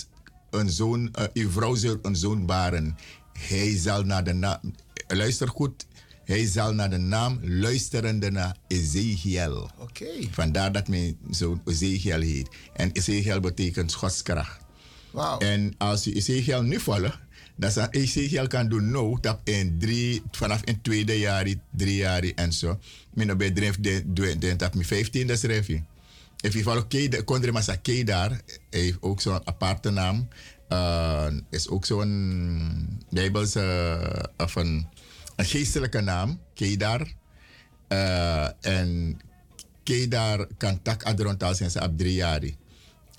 [0.49, 2.95] een zoon, uh, uw vrouw zult een zoon baren.
[3.33, 4.59] Hij zal naar de naam,
[5.07, 5.85] luister goed,
[6.23, 9.69] hij zal naar de naam luisterende naar Ezekiel.
[9.77, 10.05] Oké.
[10.31, 12.47] Vandaar dat mijn zoon Ezekiel heet.
[12.73, 14.62] En Ezekiel betekent godskracht.
[15.13, 15.37] Wauw.
[15.37, 17.17] En als je Ezekiel nu volgt,
[17.55, 22.23] dan zal Ezekiel kan doen nou, dat in drie, vanaf in tweede jaar, drie jaar
[22.35, 22.79] en zo.
[23.13, 25.81] Mijn bij drijf de, dat mijn 15 dat schrijf je.
[26.41, 28.29] If je volgt Kondre Massa Kedar,
[28.69, 30.27] hij heeft ook zo'n aparte naam.
[30.69, 34.87] Uh, is ook zo'n Bijbelse, uh, of een,
[35.35, 37.07] een geestelijke naam, Kedar.
[37.89, 39.19] Uh, en
[39.83, 42.41] Kedar kan tak adrontaal zijn op drie jaar.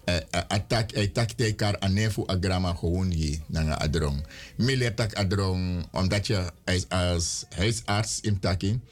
[0.09, 0.17] Uh,
[0.49, 4.27] attack hij tak tekar anefu agrama gewoon je nanga adrong.
[4.57, 8.83] Miller tak adrong omdat je als, als huisarts in takin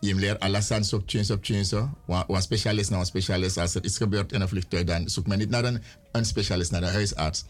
[0.00, 3.96] je leert alasan op tjens op tjens een specialist naar een specialist als er iets
[3.96, 5.82] gebeurt in een vliegtuig dan zoekt men niet naar een,
[6.12, 7.44] een specialist naar een huisarts.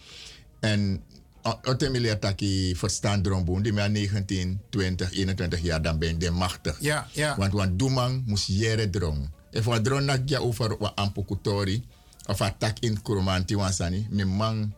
[0.60, 1.02] En
[1.42, 6.30] Otte leert dat je verstaan dromboen, die maar 19, 20, 21 jaar dan ben je
[6.30, 6.76] machtig.
[6.80, 7.36] Ja, ja.
[7.36, 9.30] Want want doemang moest jere drong.
[9.50, 11.84] En voor drong nak ja over wat ampokutori
[12.26, 14.74] of attack in Kuromanti wansani, mijn man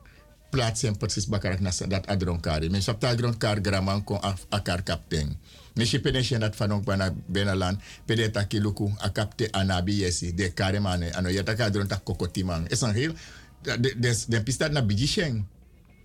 [0.51, 2.71] plaatsen precies bakarak na dat adronkari.
[2.71, 5.37] Men sap adronkar graman kon akar kapten.
[5.75, 10.53] Men si pede dat fanong bana benalan, pede taki luku a kapte anabi yesi, de
[10.53, 12.69] kare mane, ano yata ka adron tak kokotimang.
[12.71, 13.13] Es een heel,
[14.29, 15.47] den pistat na bijisheng.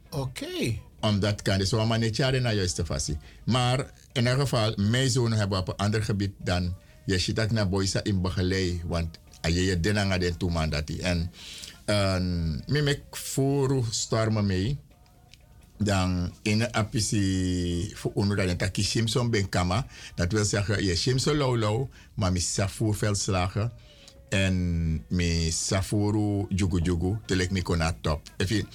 [0.10, 0.44] Oké.
[0.44, 0.82] Okay.
[1.02, 3.18] Omdat kan, dus we manetjaren na juiste fasie.
[3.46, 3.80] Maar
[4.12, 6.76] in ieder geval, mijn zoon hebben op een ander gebied dan
[7.06, 11.32] je ziet dat naar boysa in begeleid, want aye je denanga den toeman dat en
[11.86, 14.78] en me mek voor stormen mee
[15.80, 19.88] dan in apisi voor onder dat dat ki Simpson ben kama.
[20.16, 23.72] Dat wil zeggen je Simpson lolo maar mi safour veldslagen
[24.30, 24.56] en
[25.08, 28.22] mi safuru jugu jugu telek mi kona top.
[28.38, 28.68] Even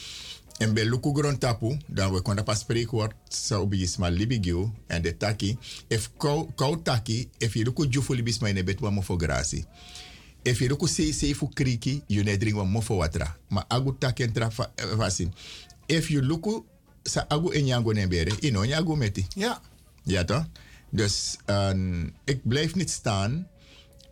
[0.58, 5.16] en bij luku grond tapu dan we konden pas spreekwoord zou bijisma libigio en de
[5.16, 5.58] taki.
[5.88, 9.64] If kou kou taki je luku jufu libisma in bet wa mo grasi
[10.44, 13.64] if you luku sei sei fu kriki you ne drink wa mo for watra ma
[13.70, 14.50] agu taki entra
[14.98, 15.32] fasin
[15.88, 16.64] if you luku
[17.04, 19.26] sa agu enyango ne bere ino nyago meti.
[19.36, 19.60] Ja.
[20.04, 20.44] Ja toch
[20.94, 23.48] dus um, ik blijf niet staan.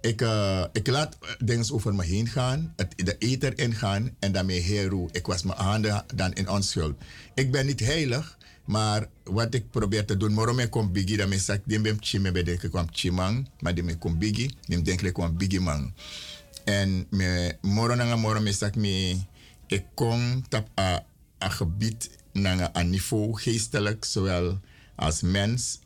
[0.01, 4.61] Ik, uh, ik laat dingen over me heen gaan, het, de eter ingaan en daarmee
[4.61, 5.09] heroe.
[5.13, 6.97] Ik was mijn handen dan in onschuld.
[7.35, 11.33] Ik ben niet heilig, maar wat ik probeer te doen, waarom ik kom bigi, dan
[11.33, 15.13] is ik ben chime bij de kwam chimang, maar me kom bigi, die denk ik
[15.13, 15.93] kwam bigi man.
[16.65, 19.17] En me moro nanga moro me sak me,
[19.67, 21.05] ik kom tap a,
[21.43, 24.61] a gebied nanga a niveau geestelijk, zowel
[24.95, 25.79] als mens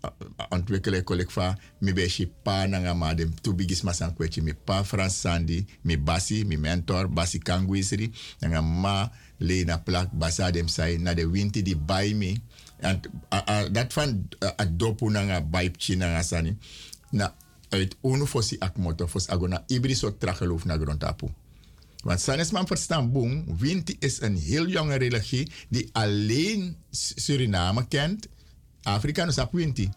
[0.49, 4.85] ontwikkelen ik van mi be pa nanga ma dem tu bigis masan kwechi mi pa
[4.85, 10.69] Frans Sandy mi basi mi mentor basi kangwisri nanga ma le na plak basa dem
[10.69, 12.41] sai na de winti di bai mi en
[13.73, 14.29] dat van
[14.61, 16.59] a dopu nanga bai chi nanga sani
[17.11, 17.35] na
[17.69, 21.29] uit unu fosi ak moto fos agona ibri so trageloof na grondtapu.
[22.07, 28.29] Want Sanesman verstaan boem, Winti is een heel jonge religie die alleen Suriname kent
[28.83, 29.91] Afrika no sap winti.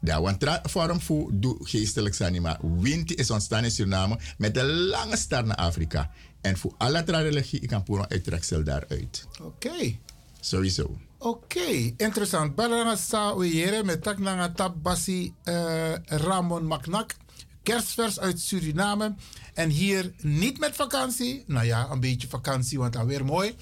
[0.00, 2.58] Daar want forum voor geestelijk sanima.
[2.80, 6.10] Winti is ontstaan in Suriname met een lange start naar Afrika.
[6.40, 9.26] En voor alle religie, ik kan puro uittreksel daaruit.
[9.40, 9.42] Oké.
[9.42, 10.00] Okay.
[10.40, 10.96] Sowieso.
[11.18, 12.54] Oké, okay, interessant.
[12.54, 17.16] Balanga sa oeiere met tak nanga tap basi uh, Ramon Maknak.
[17.62, 19.14] Kerstvers uit Suriname.
[19.54, 21.44] En hier niet met vakantie.
[21.46, 23.54] Nou ja, een beetje vakantie, want alweer mooi.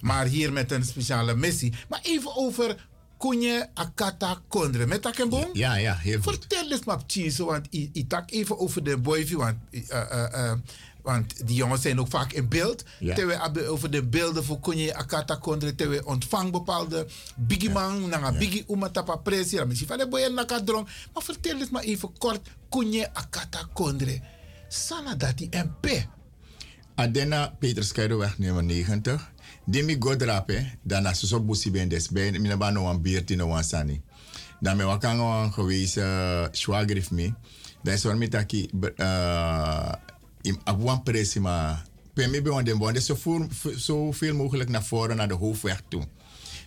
[0.00, 1.74] Maar hier met een speciale missie.
[1.88, 2.88] Maar even over
[3.18, 4.86] Kunje Akata Kondre.
[4.86, 5.48] Met dat boom?
[5.52, 6.32] Ja, ja, heel goed.
[6.38, 10.52] Vertel eens maar, Chiso, want ik tak even over de boyfie, want, uh, uh, uh,
[11.02, 12.84] want die jongens zijn ook vaak in beeld.
[12.98, 13.14] Ja.
[13.14, 17.06] Terwijl we over de beelden voor Kunje Akata Kondre, terwijl ontvang bepaalde
[17.36, 20.88] biggie man, nanga biggie umatapa pressie, dan misschien van de boy nakadrong.
[21.12, 24.20] Maar vertel eens maar even kort, Kunje Akata Kondre.
[24.68, 26.06] Sana dati MP.
[26.94, 29.32] Adena Peter Scheideweg nummer 90.
[29.64, 33.46] Dimi godrape, dan als zo busi ben des ben mina ba no wan beerti no
[33.46, 34.02] wan sani.
[34.60, 37.34] Dan me wakanga wan geweest uh, schwagrif me.
[37.82, 38.68] Dan is mi taki
[40.42, 41.82] im abuan presi ma
[42.14, 45.82] pemi be wan den bon zo so, so veel mogelijk naar voren naar de hoofdweg
[45.88, 46.06] toe.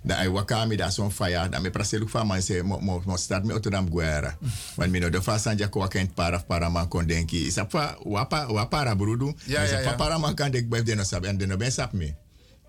[0.04, 3.44] Dan ai wakami da son fire, dan me praselu fa man se mo mo, start
[3.44, 4.38] me otodam guerra.
[4.76, 7.46] Want mi no de fa sanja ko wakent para para man kon denki.
[7.48, 9.34] Isa fa wapa wapara brudu.
[9.46, 9.96] Ja ja ja.
[9.96, 12.16] Para man kan dek bij de no sab en de no ben sap me.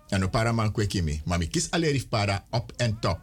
[0.09, 1.21] En no para man kweki me.
[1.25, 3.19] Maar mi kis alerif para op en top.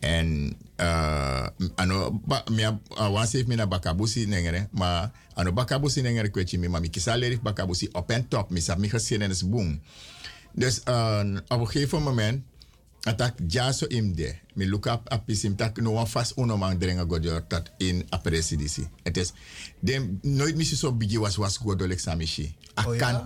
[0.00, 1.46] En uh,
[1.76, 2.64] ano ba mi
[2.96, 7.36] wan sef mi na bakabusi nengere ma ano bakabusi nengere kwechi mi ma mi kisaleri
[7.36, 9.80] bakabusi op en top mi sa mi gezien en is boom.
[10.52, 12.42] Dus uh, op een gegeven moment
[13.04, 17.44] atak jaso imde mi look up apisim tak no wan fast uno man drenga godor
[17.48, 18.88] dat in apresidisi.
[19.02, 19.32] Het is
[19.80, 22.54] dem nooit misi so bigi was was godol examishi.
[22.78, 23.24] A Oh ja?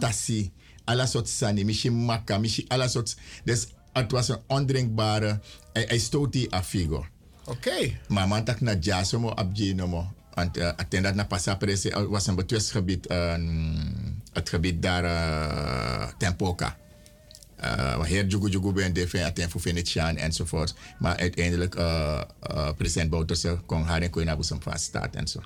[0.84, 5.40] ala soort sani mishi maka mishi ala soort dus het was een ondrinkbare
[5.72, 7.06] hij, hij stoot die afigo.
[7.44, 7.98] Oké.
[8.08, 10.12] Maar man tak na jaso mo abji no mo.
[10.34, 13.34] Want uh, attendat na passa prese uh, was een betwistgebied, uh,
[14.32, 16.76] het gebied daar uh, Tempoka.
[17.60, 20.74] Uh, waar heer Jugu Jugu ben defen aten voor Venetiaan enzovoort.
[20.98, 25.40] Maar uiteindelijk uh, uh, president Bouterse kon haar en kon naar vaststaat en zo.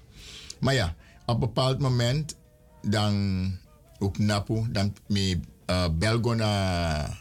[0.60, 0.94] Maar ja,
[1.26, 2.36] op een bepaald moment
[2.82, 3.56] dan
[3.98, 7.16] ook Napu, dan me uh, belgo na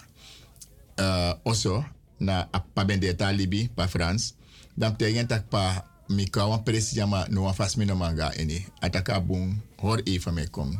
[0.99, 1.85] uh, Osso,
[2.19, 4.33] na pa bendeta Libi, pa Frans.
[4.77, 8.61] Dan tegen tak pa mi kawan presi jama no wan fas mi no manga ini.
[8.81, 10.71] Ataka bung hor even me kom.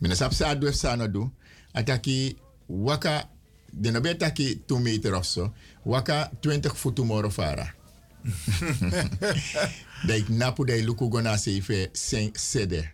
[0.00, 1.30] Mina sap sa doef sa no do.
[1.74, 2.36] Ataki
[2.68, 3.28] waka
[3.72, 5.52] de no beta ki 2 meter of so.
[5.84, 7.68] Waka 20 voet tomorrow fara.
[10.08, 12.88] Dijk napu dai luku gona se ife sen sede.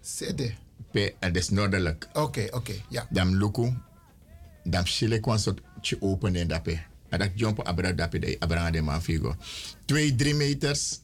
[0.00, 0.56] Sede.
[0.92, 2.08] Pe en des noordelijk.
[2.12, 3.06] Oké, oké, ja.
[3.10, 3.68] Dam luku.
[4.64, 6.78] Dam chile kwan sot chi open en dape.
[7.08, 9.34] En dat jump abra dape dai abra de man figo.
[9.86, 11.00] 2, 3 meters.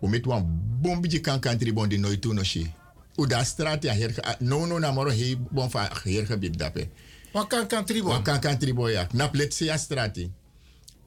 [0.00, 0.44] O met wan
[0.80, 2.72] bombi kan country bon di nooit toe no shi.
[3.16, 6.56] U da straat ja her ge- no no na moro he bon fa her gebied
[6.56, 6.88] dape.
[7.32, 8.10] Wan kan country bon.
[8.10, 9.06] Wan kan country boy ja.
[9.12, 10.30] Nap let se ja strati.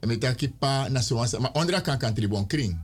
[0.00, 2.76] En met pa na so maar onder kan country bon kring.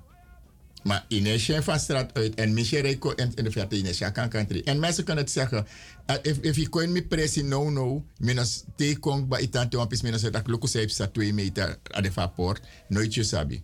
[0.84, 4.12] Maar in een chef van straat uit en Michel Reiko in, de verte in een
[4.12, 4.60] kan country.
[4.64, 5.66] En mensen kunnen het zeggen,
[6.06, 10.02] uh, if, if je kon me pressie no no, minus te kong ba itante wampis
[10.02, 12.58] minus het ak luku seip sa 2 meter aan de vapor,
[12.88, 13.62] nooit je sabi.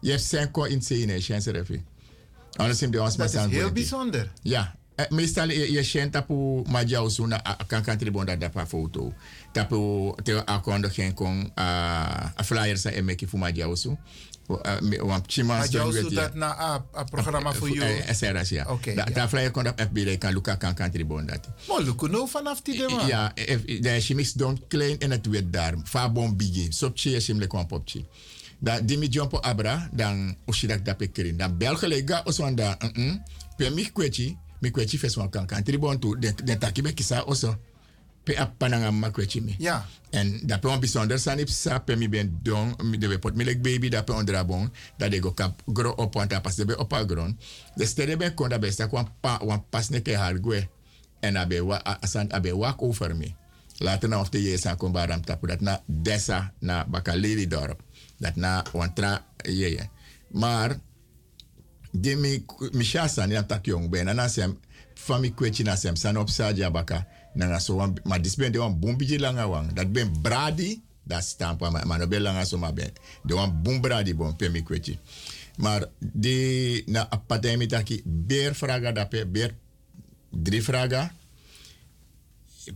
[0.00, 1.84] Je hebt zijn ko in zee in een chance refi.
[2.56, 4.30] Anders hem de ons Dat is maar heel bijzonder.
[4.42, 4.74] Ja.
[4.94, 8.66] Eh, meestal je, je kent tapu majau so na a- kan country bonda da pa
[8.66, 9.12] foto.
[9.52, 13.98] Tapu te akondo gen kon a a flyer sa emeki fu majau so.
[14.46, 18.02] Want chima jou zoet dat na a, a programma voor jou.
[18.12, 18.66] SRS, ja.
[18.70, 18.94] Oké.
[18.94, 21.40] Daar flyer kon op FB, kan Luca kan country bonda.
[21.68, 23.06] Maar lukken nou vanaf die de man.
[23.06, 23.32] Ja,
[23.80, 25.74] de chimis don klein en het weet daar.
[25.84, 26.66] Fa bon bigi.
[26.72, 28.06] Sopchi je chim le kon popchi.
[28.58, 31.36] Da dimi jumpo abra dan ushidak da pekerin.
[31.36, 32.76] Dan belge lega oswanda.
[32.92, 33.22] Mm
[33.56, 37.56] Pe mi kwechi, mi kwechi feswan kan country bon tu den den takibe kisa oso.
[38.26, 39.54] Pe apananga ma kwechi mi.
[39.58, 39.86] Ja.
[40.10, 43.34] En dat pe een bijzonder zijn op sa pe mi ben don mi de pot
[43.34, 44.12] mi lek baby dat pe
[44.96, 47.38] dat de go kap gro op want dat pas de be op a gron.
[47.74, 50.68] De stede ben kon dat be sta kwan pa wan pas ne ke har gwe.
[51.20, 53.34] En abe wa a- asan abe wak over me.
[53.78, 57.82] Later na of de aan kon baram tapu dat na desa na bakaleri dorp.
[58.18, 59.88] Dat na wan tra ye.
[60.30, 60.78] Maar
[61.90, 64.58] de mi mi shasa ni tak yong ben na sem
[64.94, 68.58] fami kwechi na sem san op sa jabaka na nga so wan ma disben de
[68.58, 72.58] wan bumbi langa wang dat ben bradi dat stampa ma, ma no ben langa so
[72.58, 72.90] ma ben.
[73.22, 74.98] De wan bum bradi bon pe mi kwechi
[75.56, 79.54] maar de na apatemi taki beer fraga dape beer
[80.30, 81.12] drie fraga.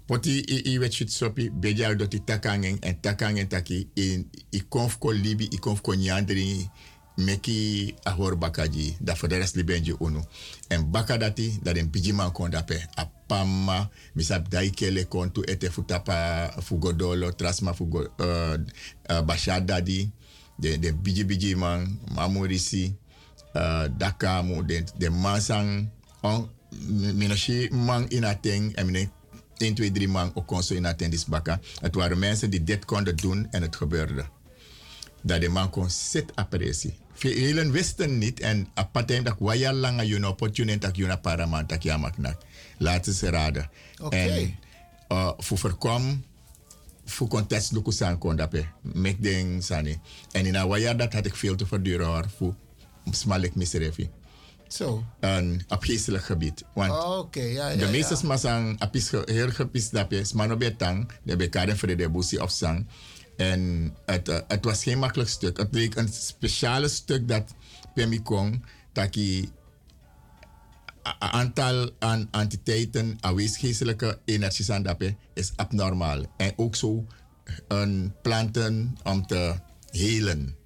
[0.07, 1.11] Poti i, i wet shit
[1.97, 6.71] doti takangen en takangen taki in i konf ko libi i konf ko nyandri
[7.17, 10.25] meki a hor bakaji da for the rest libenji unu
[10.69, 15.43] en baka dati da den piji man kon dape a pama misap dai kele kontu
[15.51, 18.57] ete futapa fugodolo trasma fugo uh,
[19.11, 20.11] uh, bashada di
[20.59, 22.95] de de biji biji man mamurisi
[23.55, 25.89] uh, dakamu de de mansang
[26.23, 26.49] on
[27.15, 29.09] minashi man inateng en mine
[29.61, 31.61] 1, 2, 3 man ook kon zo in attendis bakken.
[31.81, 34.25] Het waren mensen die dit konden doen en het gebeurde.
[35.23, 36.99] Dat de man kon zit appressie.
[37.15, 39.37] Velen wisten niet en apatijn dat
[39.73, 42.41] langa you know opportunity dat you na paraman dat je maknak.
[42.79, 43.71] Laten ze raden.
[44.11, 44.55] En
[45.13, 46.25] uh, voor voorkom
[47.05, 48.65] voor contest luku san kon dape.
[48.81, 49.99] Mek ding sani.
[50.33, 52.27] En in een dat had ik veel te verduren hoor.
[52.37, 52.55] Voor
[53.11, 54.11] smalek misrefi.
[54.69, 55.05] Zo.
[55.21, 56.65] Een opgeestelijk gebied.
[56.75, 57.77] Want Oké, ja, ja.
[57.77, 57.91] de ja.
[57.91, 62.87] meeste masang apis ge- heel gepis dapje, smano betang, de bekade vrede busi of sang.
[63.41, 65.57] En het, eh, het was geen makkelijk stuk.
[65.57, 67.55] Het bleek een speciale stuk dat
[67.95, 69.51] Pemikong, dat die
[71.07, 76.23] a- a- aantal aan entiteiten, aanwezigheidelijke energies aan dape, is abnormaal.
[76.37, 77.07] En ook zo
[77.69, 79.55] een planten om te
[79.91, 80.57] helen.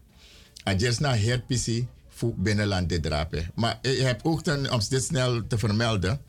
[0.65, 3.51] En just na herpisi voor binnenland te drapen.
[3.55, 6.21] Maar je hebt ook, dan, om dit snel te vermelden,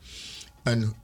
[0.62, 0.94] een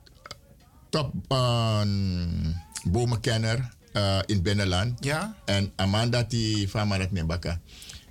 [0.91, 5.05] top een bomenkenner eh, in binnenland.
[5.05, 5.37] Ja.
[5.45, 7.61] En Amanda die van Marat Nembaka.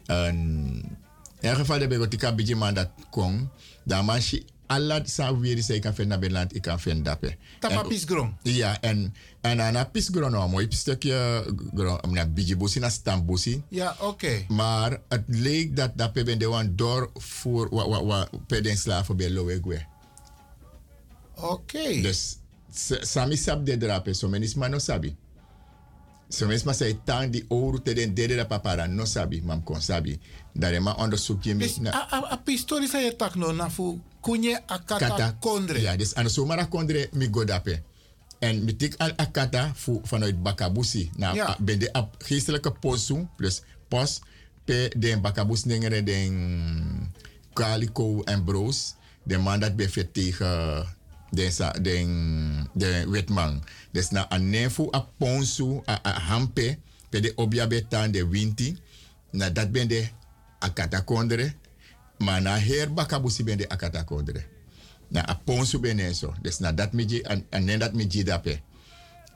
[0.06, 0.36] En
[1.40, 3.50] in ieder geval heb ik een beetje man dat kon.
[3.84, 7.36] Dan man je alla sa weer zei kan vinden naar land ik kan vinden dape.
[7.60, 8.36] Tapa pisgron.
[8.44, 11.44] Ja, en en aan een pisgron nou mooi stukje
[11.76, 13.64] gron om naar beetje bosi naar stambosi.
[13.70, 14.46] Ja, oké.
[14.48, 18.62] Maar het leek dat dat pe ben de wan door voor wat wat wat pe
[18.62, 19.86] den slaven bij Lowegwe.
[21.36, 22.02] Oké.
[22.02, 22.38] Dus
[22.74, 25.16] s- sami sab de drape so menis no sabi.
[26.32, 29.64] So menis ma say tang di ouro te den dede da papara no sabi mam
[29.64, 30.16] kon sabi.
[30.56, 34.00] Dare ma onderzoek je mis a, a, a pistori sa je tak no na fu
[34.24, 35.82] kunye akata kata kondre.
[35.82, 37.84] Ja, dus de zomer kondre mi godape.
[38.40, 41.12] En mi tik al akata fu vanuit Bakabusi.
[41.16, 41.48] Nou, Ja.
[41.48, 41.58] ja.
[41.60, 44.20] ben de ap geestelijke posu plus pos
[44.66, 47.12] pe den Bakabus nengere den
[47.54, 48.96] Calico en Broos.
[49.24, 50.86] De man dat bevet tegen
[51.32, 52.12] den sa den
[52.76, 53.64] den wetman.
[53.92, 54.38] Dus na a
[54.94, 56.78] a ponsu a, a hampe
[57.10, 58.78] pe de obia betan de winti.
[59.32, 60.08] Na dat ben de
[60.60, 61.54] akata kondre.
[62.18, 63.68] Maar na her Bakabusi ben de
[64.06, 64.44] kondre.
[65.08, 65.98] Na a ponsu ben.
[66.42, 68.60] Dus na dat mi ji an an dat mi ji dape.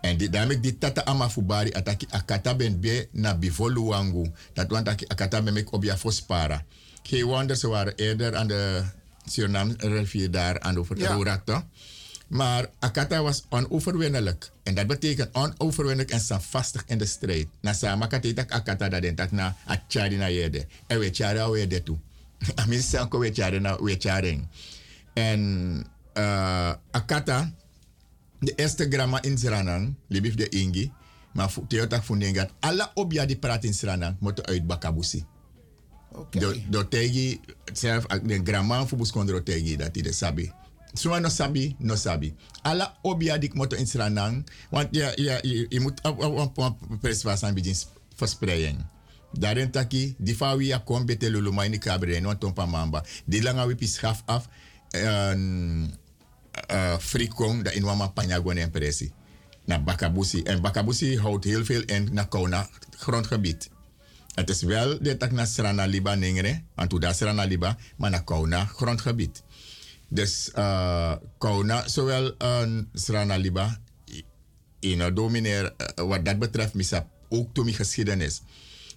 [0.06, 4.30] En di, daarmee die tata ama fubari ataki akata ben be na bivolu wangu.
[4.54, 6.62] Dat want aki akata ben mek obia fospara.
[7.04, 8.84] Geen wonder, waren eerder aan de
[9.26, 10.98] Suriname rivier daar aan de over
[11.46, 11.68] Ja.
[12.28, 14.52] Maar akata was onoverwinnelijk.
[14.64, 17.48] En dat betekent onoverwinnelijk en standvastig in de strijd.
[17.62, 20.66] Na sama katetak akata dat den tak na a chari na yede.
[20.88, 21.98] En we chari a we de tu.
[22.62, 24.48] Amin sanko we chari na we charing.
[25.14, 25.40] En
[26.14, 27.54] uh, akata
[28.40, 30.92] de eerste gramma in Sranang, libif de Ingi,
[31.34, 35.26] maar fu- teotak fundengat, alla obia die praat in Sranang, moeten uit Bakabusi.
[36.16, 36.40] Oké.
[36.70, 37.40] Do, tegi,
[37.74, 40.52] zelf, ak- de gramma fu buskondro tegi, dat de sabi.
[40.94, 42.34] Suma no sabi, no sabi.
[42.62, 47.54] Alla obia die moeten in Sranang, want ja, ja, je, moet op, op prespas aan
[47.54, 47.76] begin
[48.16, 48.90] verspreiden.
[49.32, 53.04] Daarin taki, die fa wie a kom bete lulu mai ni kabre no tompa mamba.
[53.26, 54.48] Die langa wipi schaf af,
[54.96, 55.34] uh,
[57.00, 58.72] frikong dat in wama panyagwan en.
[59.66, 60.44] Na Bakabusi.
[60.44, 63.70] En Bakabusi houdt heel veel in na Kauna grondgebied.
[64.36, 68.20] Het is wel de tak na Srana Liba ningere, want daar Srana Liba, maar na
[68.20, 69.44] Kauna grondgebied.
[70.08, 73.80] Dus uh, Kauna, zowel een Srana Liba,
[74.80, 78.42] in domineer, uh, wat dat betreft, misap ook toen mijn geschiedenis.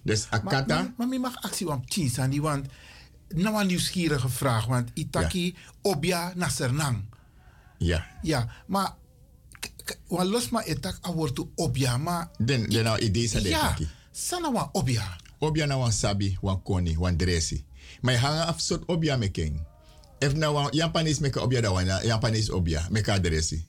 [0.03, 2.65] Dus Akata, maar, maar mag actie want Chinsani, want
[3.27, 7.03] nou een nieuwsgierige vraag, want Itaki obia na Sernang.
[7.77, 8.05] ja.
[8.21, 8.95] Ja, maar
[9.59, 13.39] k- k- wan los maar etak a wordt obia, maar Den, den nou idee sa
[13.39, 13.87] de ja, taki.
[14.11, 15.15] sana wan obia.
[15.39, 17.65] Obia na wan sabi, wan koni, wan dresi.
[18.01, 19.65] Maar je hangt af soort obia meken.
[20.19, 23.65] If na wan Japanis meka obia da wan Japanis obia, meka dresi.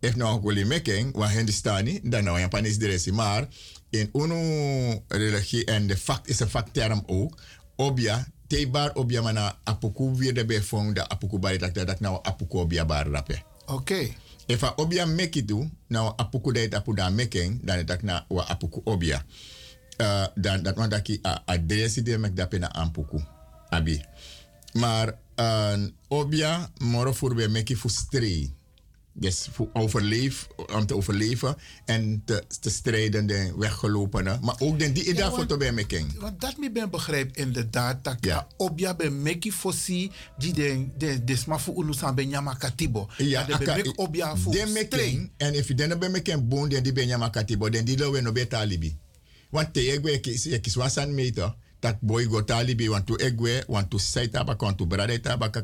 [0.00, 3.12] If na wan kuli meken, wan Hindustani, dan na wan Japanis dresi.
[3.12, 3.48] Maar
[3.90, 7.40] in unu religie, en de fact is een factterm ook,
[7.76, 12.58] obia, tebar obia mana apuku weer de befong, da apuku bari dat dat nou apuku
[12.58, 13.42] obia bar rape.
[13.66, 14.08] Oké.
[14.46, 18.48] If a obia meki tu, nou apuku dat apu da meken, dan dat na wa
[18.48, 19.24] apuku obia.
[20.00, 23.20] Uh, dan dat want daki a adresi de mek dape na ampuku.
[23.68, 24.04] Abi.
[24.72, 25.76] Maar uh,
[26.08, 28.54] obia moro voor we meki fu stree.
[29.12, 34.38] Dus voor overleef, om te overleven en te, te strijden de weggelopenen.
[34.42, 36.10] Maar ook den die Ja, want- foto bij meken.
[36.18, 38.46] Want dat mi ben begrijp inderdaad dat ja.
[38.56, 43.08] obia ben meki fosi die de de de sma fu unu san ben katibo.
[43.16, 46.68] Ja, de ben mek obia fu den meken, en if you den be meken boon,
[46.68, 48.96] den die ben yama katibo, den die lowe no be talibi.
[49.50, 53.16] Want te egwe kis, je kis wan san meter, dat boy go talibi, want to
[53.18, 55.56] egwe, want to say tabak, want to brade tabak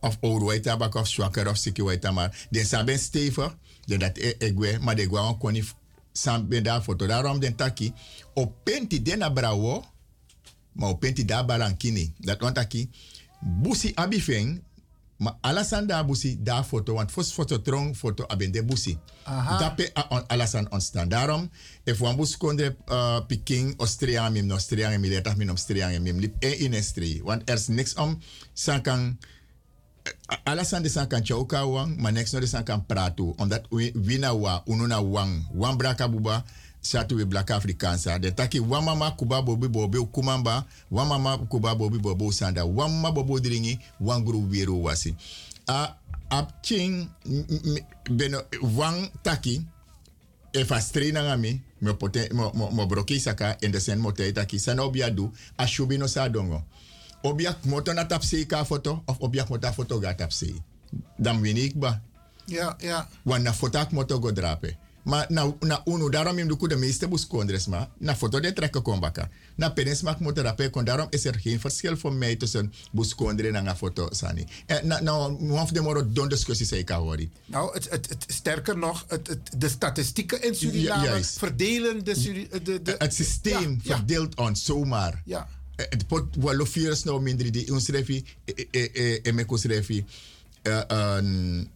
[0.00, 2.46] of ouro way tabak, of zwakker, of siki way tamar.
[2.50, 3.56] Den san ben stevig,
[3.86, 5.64] den dat e- egwe, maar de gwa koni
[6.12, 7.06] san ben daar foto.
[7.06, 7.92] Daarom den taki,
[8.34, 9.84] op penti den brawo,
[10.72, 12.12] maar op penti daar balankini.
[12.18, 12.90] Dat want taki,
[13.40, 14.62] busi abifeng,
[15.16, 18.98] maar alasan daar busi daar foto, want fos foto trong foto abende busi.
[19.24, 19.58] Aha.
[19.58, 21.08] Dape a- on- alasan ontstaan.
[21.08, 21.50] Daarom,
[21.84, 26.34] if wan bus kondre uh, piking Austriaan mim, no Austriaan mim, min Austriaan mim, lip
[26.38, 27.20] e in estri.
[27.22, 28.18] Want er is niks om,
[28.52, 29.18] san kan,
[30.44, 33.32] alasan de san kan chauka wang, maar niks no de san kan pratu.
[33.36, 36.44] Omdat we wina wa, ununa wang, wan braka buba,
[36.84, 38.18] satu we black Afrikaansa.
[38.18, 42.90] De taki wan mama kuba bobi bobi kumamba, wan mama kuba bobi bobi sanda, wan
[42.92, 45.14] mama bobo dringi, wan guru wiru wasi.
[45.68, 45.94] A,
[46.30, 48.42] ap ching, m- m- beno,
[48.76, 49.64] wang taki,
[50.52, 53.98] e fa strina ngami, mo pote, mo, mo, mo broki saka, in de sen
[54.32, 56.62] taki, san obia du, a shubi no sa dongo.
[57.24, 60.14] Obia moto na tapsi ka foto, of obia mota foto ga
[61.40, 62.00] win ik ba.
[62.46, 63.08] Ja, ja.
[63.24, 64.76] Want na foto ak moto go drape.
[65.04, 67.88] Maar na, na uno, daarom im de meeste buskondres maar.
[67.98, 69.28] Na foto de trekken baka.
[69.56, 70.84] Na penis mak moet er kon.
[70.84, 74.46] Daarom is er geen verschil voor mij tussen buskondre en een foto sani.
[74.66, 77.30] En na, nou, of de moro don discussie zei kawori.
[77.46, 82.14] Nou, het, het, het, sterker nog, het, het, de statistieken in Suriname Ja, verdelen de,
[82.14, 83.96] Suri- de, de, Het systeem Ja, ja.
[83.96, 85.22] verdeelt ons zomaar.
[85.24, 85.48] Ja.
[85.76, 88.24] Eh, Het pot wel virus nou minder die ons refi
[89.22, 90.04] en me refi
[90.62, 91.70] ons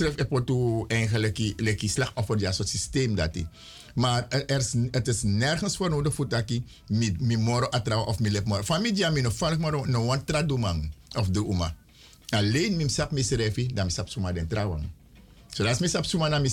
[0.00, 3.46] refi pot tu eigenlijk leki slachtoffer ja soort systeem dat die.
[3.94, 6.50] Maar er, is, het is nergens voor nodig voor dat
[6.86, 8.80] mi mi moro atra of mi lep moro.
[8.80, 11.74] Mi ja mi no moro no one tradumang of de uma.
[12.28, 13.22] Alleen mi sap mi
[13.74, 14.84] dan mi sap suma den trouwang.
[15.48, 16.50] Zodat mi sap suma na mi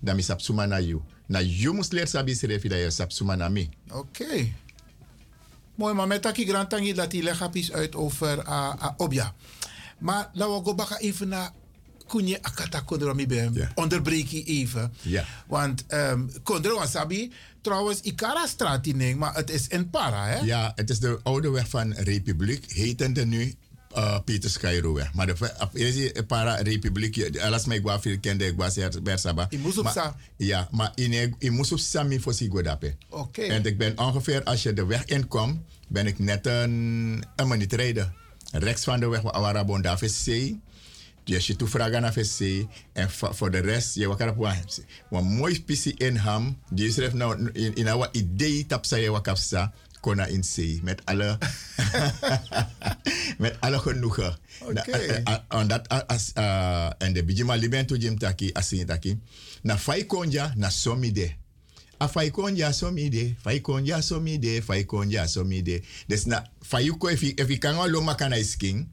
[0.00, 1.02] dan mi sap suma na you.
[1.26, 3.68] Na you moest leren sabi refi dat je sap suma na mi.
[3.92, 4.52] Oké.
[5.74, 9.34] Mooi, maar met Taki Grantangi dat hij legapjes uit over uh, uh, Obja.
[9.98, 11.52] Maar laten we back even naar
[12.08, 13.68] Kunje Akata Kondromi Bem.
[13.74, 14.92] Onderbreek je even.
[15.02, 15.24] Ja.
[15.46, 20.38] Want um, Kondro Wasabi, trouwens, Ikara straat in, maar het is in Para, hè?
[20.38, 23.54] Ja, het is de oude weg van Republiek, hetende nu
[23.96, 25.12] uh, Pieters Cairoweg.
[25.14, 25.34] Maar de
[25.72, 29.46] deze para Republiek, je- alles mij gwa veel kende, ik was er Bersaba.
[29.50, 30.04] In Moesopsa.
[30.04, 32.94] Maar- Ja, maar in, in Moesopsa mi voor Sigodape.
[33.08, 33.42] Oké.
[33.42, 37.72] En ik ben ongeveer, als je de weg inkomt, ben ik net een, een minuut
[37.72, 38.14] rijden.
[38.52, 40.60] Rechts van de weg, waar Awarabon daar is zee.
[41.24, 42.66] Dus je toevraagt naar VC.
[42.92, 44.56] En voor de rest, je wakar op
[45.10, 46.58] een mooi pissie in ham.
[46.70, 49.72] Die schrijft nou in, een idee tapsa je wakapsa.
[50.00, 50.80] Kona in zee.
[50.82, 51.38] Met alle,
[53.38, 54.36] met alle genoegen.
[54.60, 54.72] Oké.
[54.72, 59.20] Na- eh, eh, En de bijima liben to jim taki, asin taki.
[59.62, 61.34] Na fai konja, na somide.
[62.02, 65.82] A fai konja somide, fai konja somide, fai konja somide.
[66.06, 68.88] Dus na fai ko if if i kan lo makana isking,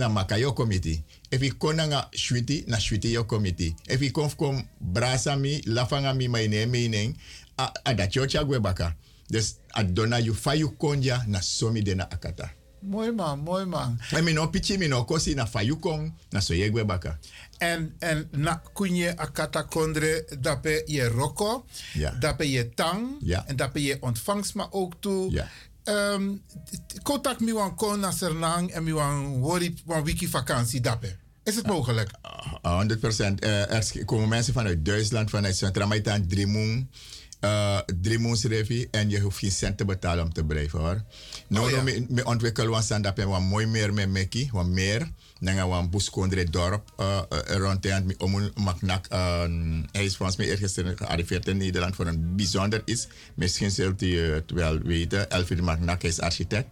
[0.00, 1.02] na maka yo komiti.
[1.30, 3.74] If i kona nga shwiti, na shwiti yo komiti.
[3.88, 7.16] If i konf kom brasa mi, lafanga mi mai ne meaning,
[7.58, 8.94] a, a dat yo chagwe baka.
[9.30, 12.50] Dus a dona you fai konja na somide na akata.
[12.82, 13.98] Mooi man, mooi man.
[14.16, 17.18] En mi no pichi mi no kosi na fai kon, na so yegwe baka.
[17.60, 21.64] En, en na kunje akata kondre, dape je roko,
[21.94, 22.10] Ja.
[22.18, 23.44] dape je tang, Ja.
[23.46, 25.30] en dape je ontvangst maar ook toe.
[25.30, 25.48] Ja.
[25.84, 26.32] Ehm,
[26.86, 31.16] t- Kotak mi wan kon na Sernang en mi wan wori wan wiki vakantie dape.
[31.44, 32.10] Is het mogelijk?
[32.22, 33.40] Ah, 100 procent.
[33.40, 36.90] Eh, er komen mensen vanuit Duitsland, vanuit Centraal-Maitaan, Drimoen.
[37.44, 41.02] Uh, Drimoensrevi en je hoeft geen cent te betalen om te blijven hoor.
[41.48, 41.76] Nou, Oh, ja.
[41.76, 42.76] no, me, me ontwikkelen we
[43.24, 45.10] we wat mooi meer met Mekki, wat meer.
[45.40, 49.06] We een buskondre dorp uh, uh, rond en met om Maknak.
[49.12, 49.42] Uh,
[49.92, 53.08] hij is volgens mij eergisteren gearriveerd in Nederland voor een bijzonder iets.
[53.34, 55.30] Misschien zult u het wel weten.
[55.30, 56.68] Elfried Maknak is architect.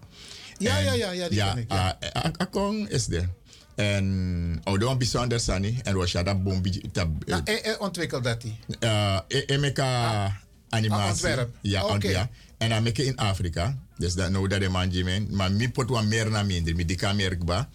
[0.58, 1.98] Ja, ja, ja, ja, die ja, ken ik, ja.
[2.12, 3.28] ah, ah, Akong is er.
[3.74, 5.78] En oude een bijzonder sani.
[5.82, 6.80] En dat bombi.
[6.92, 8.58] tab- Nou, hij ontwikkelt dat hij.
[8.80, 11.28] uh, Emeka animatie.
[11.60, 11.92] Ja, Oké.
[11.92, 12.30] Ant- ja.
[12.58, 13.78] En dan in Afrika.
[13.96, 14.90] Dus dat nou dat de man.
[15.30, 16.74] Maar mi pot wat meer naar minder.
[16.74, 17.68] Mi dika meer gba.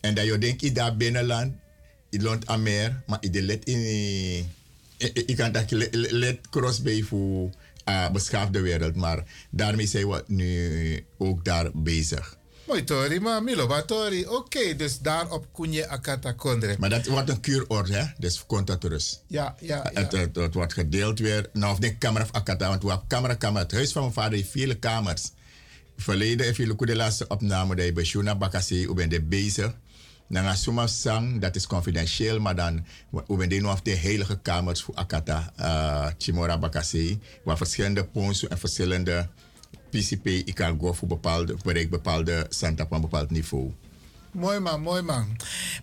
[0.00, 1.54] En dat je denkt, i daar binnenland.
[2.10, 3.02] I lont aan meer.
[3.06, 3.78] Maar i de let in.
[3.78, 4.48] i-
[4.98, 7.50] i- Ik kan dat le- le- let cross bij voor
[7.88, 8.94] uh, beschaafde wereld.
[8.96, 12.38] Maar daarmee zijn we nu ook daar bezig.
[12.66, 13.82] Mooi Tori, maar Milo.
[14.28, 16.76] Oké, dus daarop kunje akata kondre.
[16.78, 18.04] Maar dat wordt een kuuroord, hè?
[18.18, 19.22] Dus komt dat rust.
[19.26, 20.00] Ja, ja, ja.
[20.00, 21.48] Het, het, het wordt gedeeld weer.
[21.52, 23.62] Nou, of de kamer of akata, want we hebben camera, kamer.
[23.62, 25.30] Het huis van mijn vader heeft vele kamers.
[25.96, 29.74] Verleden, je look de laatste opname, dat je bij Shuna Bakasi, bent er bezig.
[30.30, 34.94] Dan gaan Sang, dat is confidentieel, maar dan, we nu of de heilige kamers voor
[34.94, 36.58] Akata, uh, Chimora
[37.44, 39.28] waar verschillende ponsen en verschillende
[39.88, 43.72] PCP, ik kan voor bepaalde, bereik bepaalde centen op een bepaald niveau.
[44.32, 45.36] Mooi man, mooi man.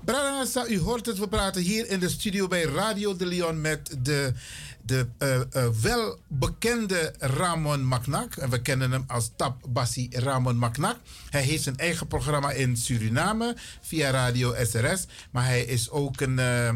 [0.06, 3.98] Brada, u hoort het, we praten hier in de studio bij Radio de Leon met
[4.02, 4.34] de,
[4.82, 8.36] de eh, eh, welbekende Ramon Maknak.
[8.36, 10.98] En we kennen hem als Tap Bassi Ramon Maknak.
[11.30, 15.06] Hij heeft zijn eigen programma in Suriname via Radio SRS.
[15.32, 16.74] Maar hij is ook een, eh,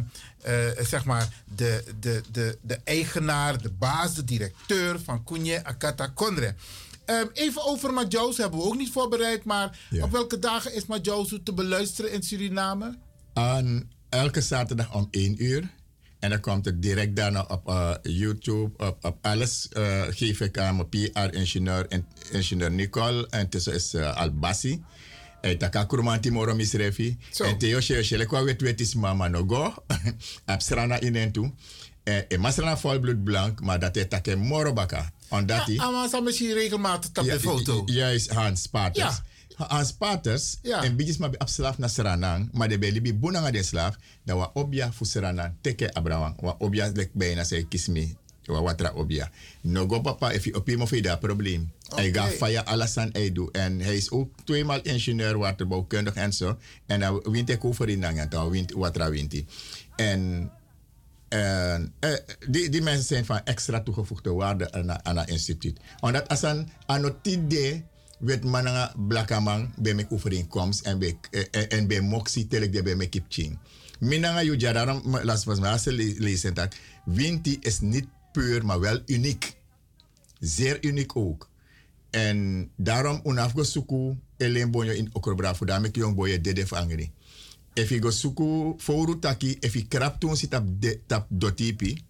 [0.80, 6.56] zeg maar, de, de, de, de eigenaar, de baas, de directeur van Kunje Akata Kondre.
[7.12, 11.40] Ehm, even over Majous hebben we ook niet voorbereid, maar op welke dagen is Majous
[11.44, 12.98] te beluisteren in Suriname?
[13.34, 15.70] Aan elke zaterdag om 1 uur.
[16.20, 19.68] En dan komt het direct daarna op eh, YouTube, op, op alles.
[19.70, 23.28] eh, geef ik aan mijn PR-ingenieur, en- ingenieur Nicole.
[23.30, 24.84] En tussen is uh, Albasi.
[25.42, 27.18] En taka kurmanti moro misrefi.
[27.46, 29.74] En teo she she lekwa wet wet is mama no go.
[30.46, 31.52] Abstrana in en toe.
[32.04, 35.12] En masrana volbloed blank, maar dat is take moro baka.
[35.32, 35.78] Omdat hij...
[35.78, 37.82] Ah, maar ze misschien regelmatig op de foto.
[37.86, 39.06] Juist, Hans Paters.
[39.06, 39.24] Ja.
[39.68, 43.64] aan spaters en bijis maar op slaaf na seranang maar de beli bi bunanga de
[43.64, 45.54] slaaf da wa obia fu seranang.
[45.62, 49.30] Teke abrawan wa obia lek bijna say kismi wa watra obia.
[49.62, 51.72] No go papa if je op iemand daar probleem.
[51.96, 56.58] Hij gaat faya alasan hij doet en hij is ook tweemaal ingenieur waterbouwkundig en zo.
[56.86, 59.46] En dan wint ik over in dan dan wint watra wint hij.
[59.96, 60.52] en
[61.32, 62.14] en eh,
[62.50, 64.72] die, die mensen zijn van extra toegevoegde waarde
[65.04, 65.80] aan het instituut.
[66.00, 67.84] Omdat als een anotide
[68.20, 71.18] weet mananga blakaman bij mijn overeenkomst en bij
[71.52, 73.58] en, en bij moxie telek de bij mijn kipching.
[74.00, 76.76] Minanga yu jadaram las pas maar lezen dat
[77.06, 79.56] winti is niet puur maar wel uniek.
[80.40, 81.50] Zeer uniek ook.
[82.10, 87.12] En daarom unafgo suku elen bonyo in okrobra voor daarmee jong boye dede vangri.
[87.74, 92.04] If you go suku foru taki, if you krap toen sit op de tap dotipi,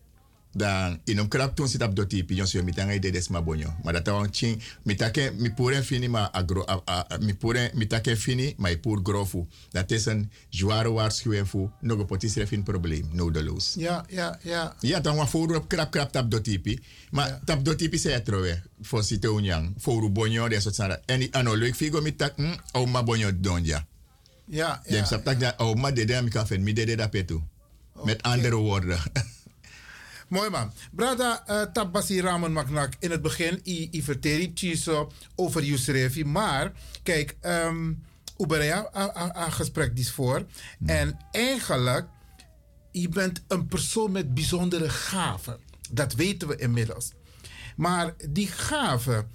[0.53, 3.73] dan in een krap toen sit op dotipi, jongens je mitanga ide des ma bonyo.
[3.83, 7.71] Maar dat dan ching, mitake mi pure fini ma agro, a, a, a, mi pure
[7.73, 9.45] mitake fini ma i pur grofu.
[9.69, 13.73] Dat is een zware waarschuwing voor nog een potisre fin probleem, nodeloos.
[13.77, 14.75] Ja, ja, ja.
[14.79, 16.79] Ja, dan wa foru op krap krap tap dotipi.
[17.11, 20.99] Maar tap dotipi se etrowe, voor site unyang, foru bonyo, de soort sana.
[21.05, 23.85] En ano leuk figo mitak, hm, o ma bonyo donja.
[24.51, 27.39] Ja, Dem sap tak dat oh maar dede mi kan fen mi dede dat petu.
[28.03, 28.99] Met andere woorden.
[30.27, 30.71] Mooi man.
[30.91, 34.53] Brada uh, Tabasi Ramon Maknak, in het begin, i, i verteri
[35.35, 36.23] over Yusrefi.
[36.25, 36.71] Maar,
[37.03, 38.03] kijk, um,
[38.37, 38.89] Uberea
[39.45, 40.45] een gesprek die is voor.
[40.85, 42.07] En eigenlijk,
[42.91, 45.59] je bent een persoon met bijzondere gaven.
[45.89, 47.11] Dat weten we inmiddels.
[47.75, 49.27] Maar die gaven,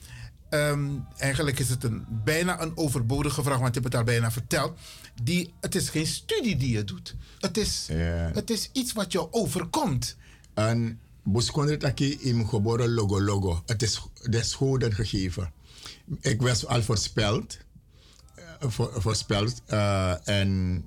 [0.50, 4.30] um, eigenlijk is het een, bijna een overbodige vraag, want ik heb het al bijna
[4.30, 4.78] verteld.
[5.22, 7.14] Die, het is geen studie die je doet.
[7.38, 7.88] Het is,
[8.32, 10.16] het is iets wat je overkomt.
[10.54, 13.62] En Boskondre taki im geboren logo logo.
[13.66, 13.98] Het is
[14.30, 15.52] des goden gegeven.
[16.20, 17.58] Ik was al voorspeld.
[18.38, 19.62] Uh, voor, voorspeld.
[19.68, 20.84] Uh, en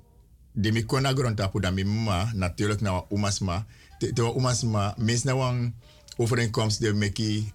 [0.52, 3.66] de mi kona grond tapu da mi mama, natuurlijk na umasma.
[3.98, 5.74] Te, te umasma, mis na wang
[6.16, 7.52] overeenkomst de meki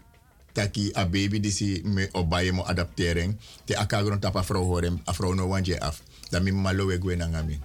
[0.54, 3.38] taki a baby die si me obaye mo adaptering.
[3.66, 6.02] Te aka grond tapa vrouw horen, a vrouw no wanje af.
[6.32, 7.60] Da mi mama lowe gwe na ngami.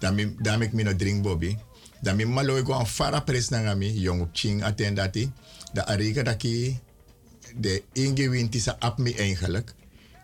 [0.00, 1.56] Da mi, da mi no drink bobby.
[2.02, 5.30] Da mi malo go an fara pres na ngami yong ching attendati.
[5.74, 6.78] Da arika daki
[7.54, 9.74] de ingi winti sa ap mi eigenlijk.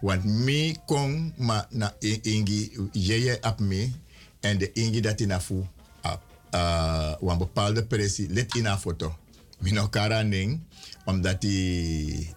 [0.03, 3.93] Want mi kon ma na ingi yeye ap mi
[4.43, 5.67] en de ingi dati na fu
[6.03, 6.21] ap
[6.53, 9.15] uh, wan bepaalde pressie let in a foto.
[9.63, 10.61] Mi no kara ning
[11.05, 12.29] omdat die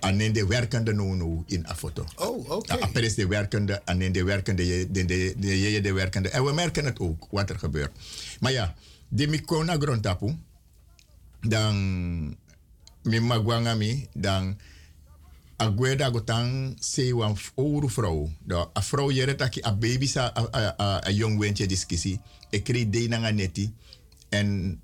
[0.00, 2.04] alleen de werkende nono in een foto.
[2.16, 2.54] Oh, oké.
[2.54, 2.90] Okay.
[2.92, 6.28] Ja, is de werkende, alleen de werkende, de, de, de, de, de werkende.
[6.28, 7.90] En we merken het ook, wat er gebeurt.
[8.40, 8.74] Maar ja,
[9.08, 10.36] de mikona grondtapu,
[11.40, 11.76] dan
[13.02, 14.58] mi magwanga mi, dan
[15.56, 18.30] agweda gotang se wan ouro vrouw.
[18.44, 22.20] Da a vrouw jere taki a baby sa a, a, a, a jong wentje discussie.
[22.50, 23.72] Ik kreeg de nanga neti.
[24.28, 24.80] En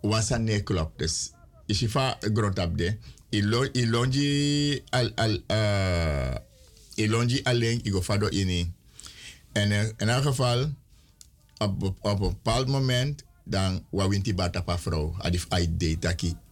[0.00, 0.98] wansa ne klop.
[0.98, 1.32] Dus
[1.66, 2.96] isifa grondtap de.
[3.34, 4.28] Ilo, ilonji
[4.94, 6.34] al, al, uh,
[6.94, 8.72] ilonji alleen, ik fado ini.
[9.52, 10.70] En uh, in elk geval,
[11.58, 15.14] op, op, op een bepaald moment, dan wawinti bata pa vrouw.
[15.18, 15.98] Adif ai de.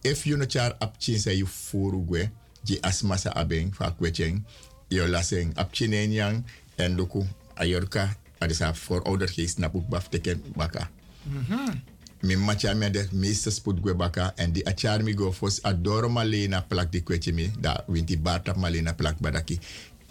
[0.01, 2.29] If you no char ap chin se you furu gwe,
[2.63, 4.43] ji asma sa abeng, fa kwecheng,
[4.87, 6.45] yo laseng ap chinen yang,
[6.75, 7.23] en luku
[7.55, 10.89] ayorka, adisa voor oudergeest na boek baf teken baka.
[11.23, 11.92] Mm -hmm.
[12.23, 16.09] Mi macha me de meeste spoed gwe baka en di achar mi go fos adoro
[16.09, 19.59] malena plak di kweche mi da winti bata malena plak badaki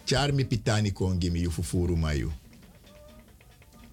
[0.04, 2.32] char mi pitani kongi mi yufu furu mayu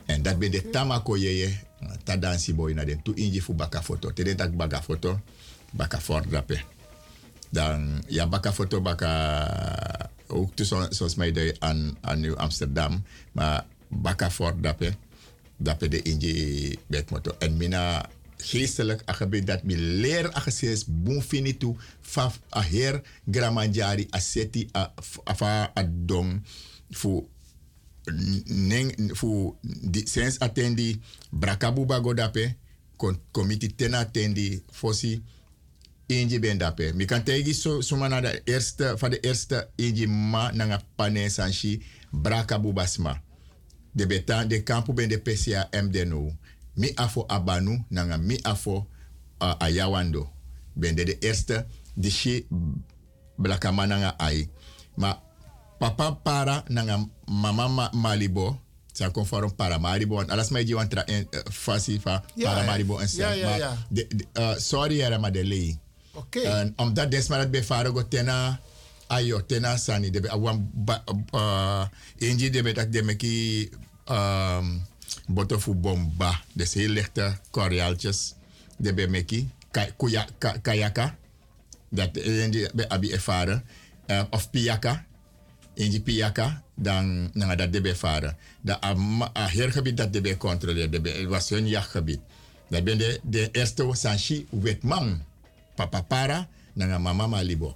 [0.10, 1.70] en dat ben de tamako yeye
[2.04, 4.12] ta dansi boy na den tu inji fu baka foto.
[4.12, 5.20] Te den tak baka foto
[5.74, 6.60] baka for dape
[7.54, 9.12] dan ya baka foto baka
[10.28, 14.54] ook tu zoals mij de aan aan Amsterdam maar baka for
[15.60, 18.10] dat de inje bet moto en mina
[18.40, 24.94] geestelijk agebi dat mi leer ageses boom finitu faf a her gramanjari a seti a
[25.24, 26.40] afa a dong
[26.90, 27.28] fu
[28.46, 31.00] neng fu di sens attendi
[31.30, 32.56] brakabu bago dape
[32.98, 35.22] kon komiti tena attendi fosi
[36.10, 36.94] inji ben dape.
[36.96, 41.30] Mi kan tegi so suma na de eerste van de eerste inji ma nanga pane
[41.30, 43.22] sanshi brakabu basma
[43.94, 46.32] de beta de kampu ben de PCA MDNO.
[46.76, 48.88] Mi afo abanu nanga mi afo
[49.42, 50.30] uh, ayawando.
[50.74, 52.48] Ben de de eerste de shi
[53.38, 54.50] blakama nanga ai.
[54.96, 55.22] Ma
[55.80, 58.60] papa para nanga mama ma, malibo.
[58.94, 59.12] Sa
[59.56, 60.20] para maribo.
[60.20, 63.08] Alas mij jiwan tra en uh, fasi fa Ja, para maribo en.
[63.90, 65.80] De, de, uh, sorry era ma de lei.
[66.14, 66.40] Oké.
[66.40, 68.60] En omdat desma dat befaro go tena
[69.10, 71.04] ayo tena sani debe awan ba
[71.34, 71.86] uh,
[72.22, 73.70] inji debe tak de meki
[74.10, 74.82] um,
[75.28, 76.42] botofu bomba.
[76.54, 78.36] Dus heel lichte koraaltjes
[78.78, 81.14] debe meki Ka- kuya, ka, kayaka
[81.90, 83.62] dat inji be abi ervaren
[84.10, 85.06] uh, of piyaka
[85.78, 88.94] inji piyaka dan nanga dat debe ervaren da a,
[89.34, 92.20] a heergebied dat debe controleren debe was hun jachtgebied.
[92.70, 95.22] Dat ben de, de eerste sanshi wetman
[95.76, 97.76] papa para nanga mama malibo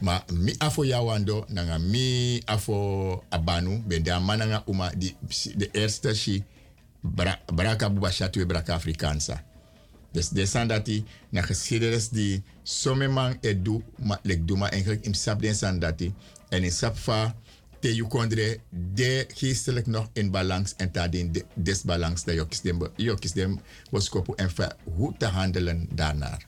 [0.00, 5.14] ma mi afo yawando nanga mi afo abanu ben de ama nanga uma di,
[5.56, 6.44] de eerste shi
[7.02, 9.42] bra, braka buba shatwe braka afrikansa
[10.12, 14.56] dus de sandati na geschiedenis die somme man e du ma lek du
[15.02, 15.54] im sap den
[16.50, 17.34] en in sap fa
[17.80, 18.58] te yu kondre
[18.94, 23.60] de geestelijk nog in balans en ta den de- desbalans dat jokis dem jokis dem
[23.90, 26.46] boskopu en fa hoe te handelen daarnaar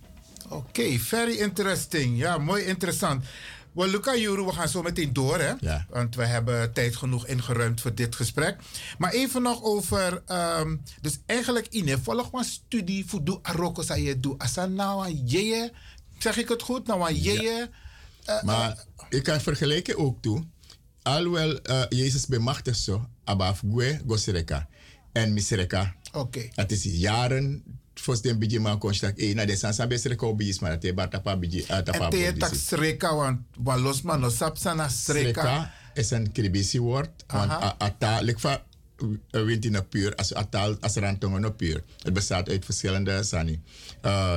[0.53, 2.19] Oké, very interesting.
[2.19, 3.25] Ja, mooi interessant.
[3.73, 5.53] Well, Luca Juru, we gaan zo meteen door, hè?
[5.61, 5.87] Ja.
[5.91, 8.57] Want we hebben tijd genoeg ingeruimd voor dit gesprek.
[8.99, 10.23] Maar even nog over...
[10.27, 14.35] ehm, dus eigenlijk, Ine, volg maar studie voor doe aroko sa je doe.
[14.39, 15.73] Asa aan jeje.
[16.19, 16.87] Zeg ik het goed?
[16.87, 17.71] Nou aan jeje.
[18.43, 20.45] Maar ik kan vergelijken ook toe.
[21.03, 24.69] Alhoewel uh, Jezus bemachtigt zo, abaf gue gosreka.
[25.13, 25.95] En misreka.
[26.13, 26.49] Oké.
[26.55, 29.19] Het is jaren volgens de bidje man constat.
[29.19, 32.11] Eh, na de sansa besreka o bijis, maar dat is tapa bidje, uh, tapa En
[32.11, 35.41] te tak sreka, want want los man no sapsa na sreka.
[35.43, 37.25] Sreka is een Kribisi woord.
[37.27, 37.63] Want Aha.
[37.63, 38.63] a- ata, like va
[39.31, 41.83] wint in een puur, als atal, als er aan tongen een puur.
[42.03, 43.61] Het bestaat uit verschillende sani,
[44.05, 44.37] uh,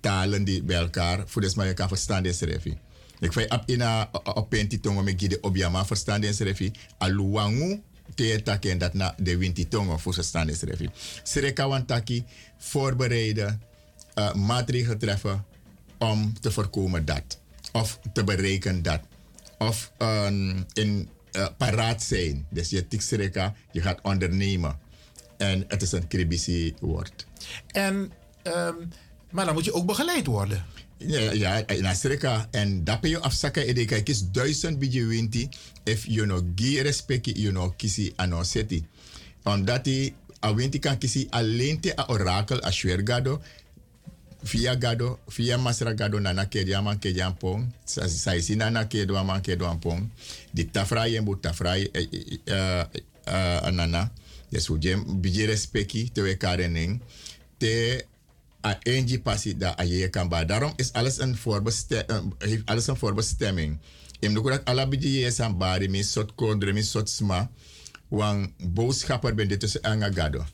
[0.00, 2.78] talen die bij elkaar, voor dus maar je kan verstaan deze refi.
[3.20, 6.72] Ik vind op in een op penti tongen met gide obiama verstaan deze refi.
[6.98, 7.82] Aluwangu
[8.14, 10.90] te taken dat na de winti tongen voor verstaan deze refi.
[11.22, 12.24] Sreka wantaki
[12.58, 13.62] voorbereiden,
[14.14, 15.44] uh, maatregelen treffen
[15.98, 17.40] om te voorkomen dat.
[17.72, 19.00] Of te bereiken dat.
[19.58, 22.46] Of um, in uh, paraat zijn.
[22.50, 24.78] Dus je tiksreka, je gaat ondernemen.
[25.36, 27.26] En het is een kribisi woord.
[27.66, 28.12] En,
[28.42, 28.74] ehm,
[29.30, 30.64] maar dan moet je ook begeleid worden.
[30.98, 32.48] Ja, in Afrika.
[32.50, 33.66] En dat je afzakken.
[33.66, 35.48] En is duizend bij winti.
[35.84, 38.84] If you know, gi respect, you know, kisi anoseti.
[39.42, 40.14] Omdat die,
[40.44, 42.70] a winti kan kisi alleen te a orakel, a
[43.04, 43.40] gado.
[44.42, 47.72] Via gado, via masra gado, nana kedia man kedia pong.
[47.84, 50.10] Sa isi nana kedwa man kedwa pong.
[50.50, 52.06] Di tafrai en bu tafrai eh,
[52.44, 52.86] eh,
[53.24, 54.12] eh, nana.
[54.48, 55.58] Dus hoe jem bij
[56.12, 57.00] te.
[57.56, 58.04] Te
[58.64, 60.10] a enji passi da a je.
[60.46, 62.34] Daarom is alles een voorbestemming.
[62.38, 63.78] heeft alles een voorbestemming.
[64.20, 67.50] Im nuku dat alla biji je san bari mi sot kondre mi sot sma.
[68.08, 70.44] Wang boodschapper ben dit tussen anga gado.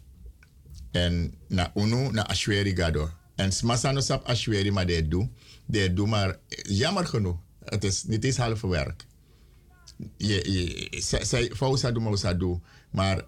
[0.90, 3.10] En na unu na ashweri gado.
[3.36, 5.28] En smasano sap ashweri maar de doe.
[5.66, 6.38] De doe maar
[6.68, 7.36] jammer genoeg.
[7.64, 9.06] Het is niet eens halve werk.
[10.16, 12.60] Je, je, zij- fausa doe.
[12.90, 13.24] Maar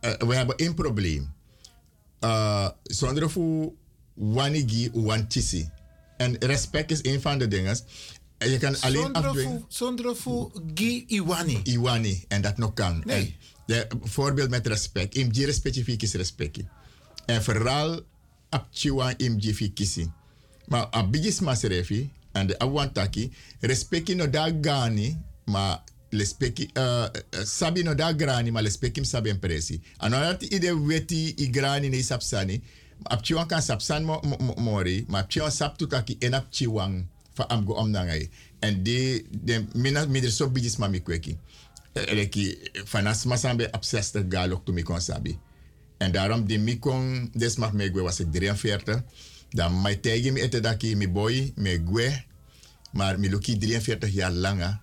[0.00, 1.32] eh, we hebben één probleem.
[2.24, 3.72] Uh, zonder voor
[4.20, 5.68] wanigi wantisi.
[6.16, 7.78] En respect is een van de dingen.
[8.38, 9.64] En je kan alleen Zonder afdwingen.
[9.68, 11.60] Zonder fu gi iwani.
[11.62, 12.24] Iwani.
[12.28, 13.02] En dat nog kan.
[13.04, 13.16] Nee.
[13.16, 13.34] En
[13.66, 15.14] de, voorbeeld met respect.
[15.14, 16.58] Imji specifiek is respect.
[17.26, 18.00] En vooral
[18.48, 20.10] apchiwa imji fi kisi.
[20.66, 22.10] Maar abigis maserefi.
[22.32, 23.32] En de awantaki.
[23.60, 25.18] Respecti no da gani.
[25.44, 27.06] Maar lespeki uh,
[27.44, 32.60] sabi no da grani maar lespeki sabi presi anonat ide weti i grani ne sapsani
[33.02, 37.64] apchiwan kan sapsan mo, mo, mo, mori maar apchiwan sap tutaki en apchiwan fa am
[37.64, 38.30] go nangai.
[38.60, 41.38] En de de mina midre so bidis mami kweki.
[41.92, 45.38] Eleki fanas masambe ap 60 galok to mi kon sabi.
[45.98, 49.02] En daarom die mi kon des mag me was ik 43
[49.50, 52.24] dan mai tegi mi ete daki mi boy me gwe
[52.92, 54.78] maar mi luki 43 jaar langer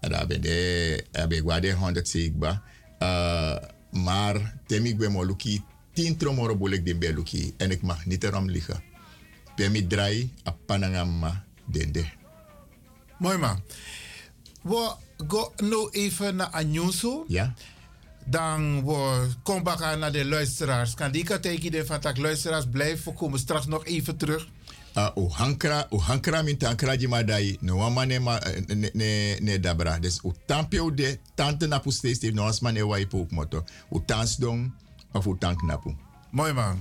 [0.00, 2.62] en daar ben de ik waarde 100 sigba
[2.98, 3.56] uh,
[3.90, 5.62] maar temi gwe mo luki
[6.00, 8.82] 10 tromoro bolek din be luki en ik mag niet erom liggen
[9.56, 12.04] temi draai a panangama dende
[13.20, 13.60] Mooi man.
[14.62, 14.92] We
[15.28, 17.24] gaan nu even naar Anjunsu.
[17.28, 17.54] Ja.
[18.24, 20.94] Dan we komen we naar de luisteraars.
[20.94, 24.48] Kan die katekje van tak luisteraars blijven komen straks nog even terug.
[24.96, 28.90] uh, o hankra o hankra min tankra di madai no wama ne ma eh, ne
[28.94, 33.06] ne, ne dabra des o tampio de tante na pu steeds no asma ne wai
[33.06, 34.70] po moto o tans dong
[35.14, 35.94] of o tank napu
[36.32, 36.76] mooi man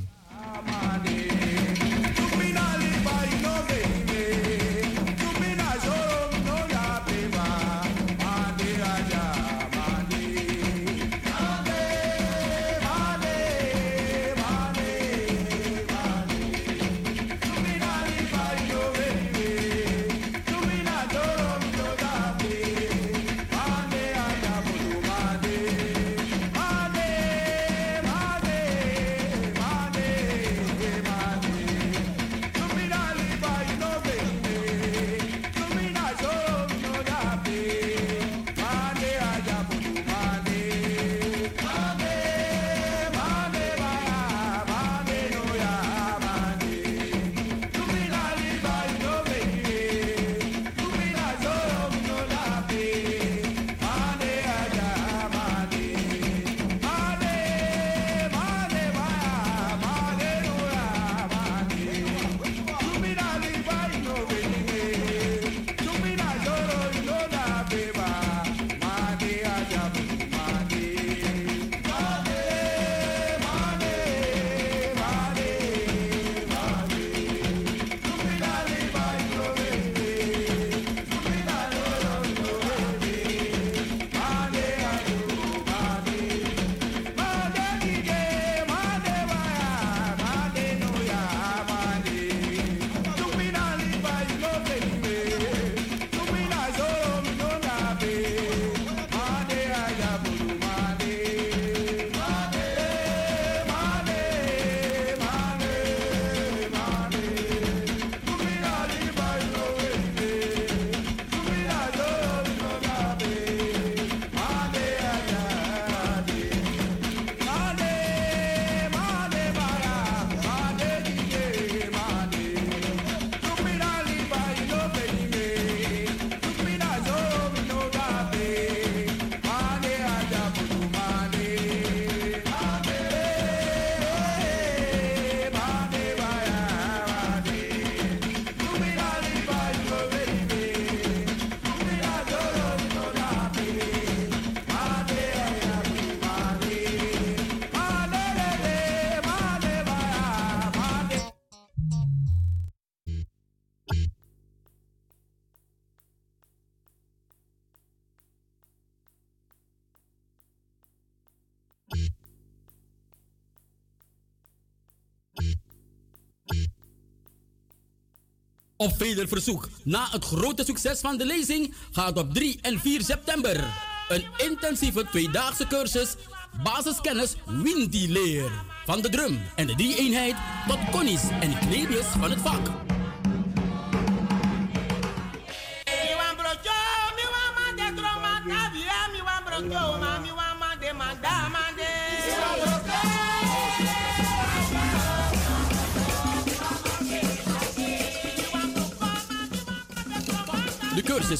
[168.81, 173.01] Op veder verzoek, na het grote succes van de lezing, gaat op 3 en 4
[173.01, 173.63] september
[174.07, 176.15] een intensieve tweedaagse cursus
[176.63, 178.51] basiskennis Windy Leer.
[178.85, 180.35] Van de drum en de drie-eenheid
[180.67, 182.88] tot konnies en kneepjes van het vak.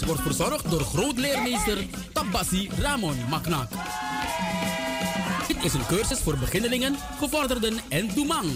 [0.10, 1.78] Wordt verzorgd door grootleermeester
[2.14, 3.70] Tabassi Ramon Maknak.
[5.48, 8.48] Dit is een cursus voor beginnelingen, gevorderden en doemang.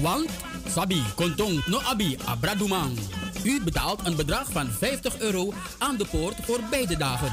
[0.00, 0.30] Want
[0.68, 2.98] Sabi Kontong no Abi Abra Doemang.
[3.44, 7.32] U betaalt een bedrag van 50 euro aan de poort voor beide dagen.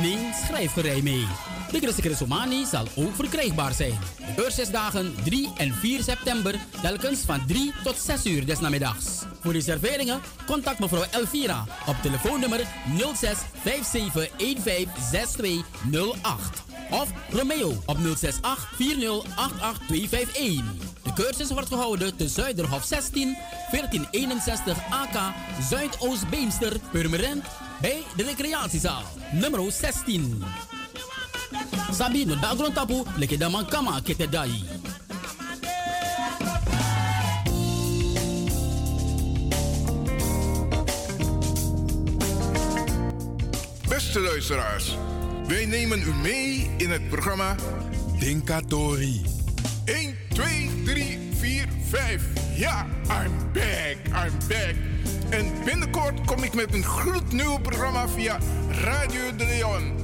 [0.00, 1.26] Neem schrijfgerij mee.
[1.70, 3.98] De Christelijke Somani zal ook verkrijgbaar zijn.
[4.16, 9.06] De cursusdagen 3 en 4 september, telkens van 3 tot 6 uur des namiddags.
[9.40, 12.60] Voor reserveringen contact mevrouw Elvira op telefoonnummer
[13.14, 14.30] 06 57
[14.62, 20.64] 15 6208 of Romeo op 068 40 88251.
[21.02, 23.36] De cursus wordt gehouden te Zuiderhof 16
[23.70, 25.34] 1461 AK
[25.70, 27.44] Zuidoost Beemster Purmerend
[27.80, 30.44] bij de recreatiezaal nummer 16.
[31.92, 34.50] Sabino dagron tapu leke daman kama kete dai.
[43.88, 44.96] Beste luisteraars,
[45.46, 47.56] wij nemen u mee in het programma
[48.18, 49.22] Dinkatori.
[49.84, 52.22] 1, 2, 3, 4, 5.
[52.54, 54.74] Ja, I'm back, I'm back.
[55.30, 58.38] En binnenkort kom ik met een gloednieuw programma via
[58.70, 59.98] Radio de Leon.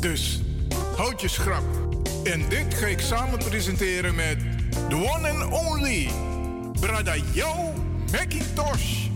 [0.00, 0.40] Dus,
[0.96, 1.64] houd je schrap.
[2.24, 4.38] En dit ga ik samen presenteren met
[4.88, 6.08] the one and only
[6.80, 7.74] Brada Yo
[8.12, 9.06] Macintosh.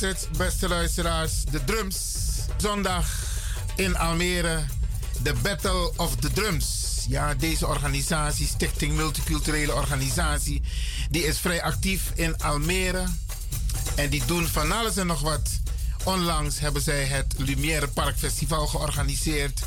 [0.00, 1.96] Het, beste luisteraars, de drums.
[2.56, 3.06] Zondag
[3.76, 4.64] in Almere,
[5.22, 7.04] de Battle of the Drums.
[7.08, 10.62] Ja, deze organisatie, Stichting Multiculturele Organisatie,
[11.10, 13.04] die is vrij actief in Almere.
[13.96, 15.50] En die doen van alles en nog wat.
[16.04, 19.60] Onlangs hebben zij het Lumière Park Festival georganiseerd.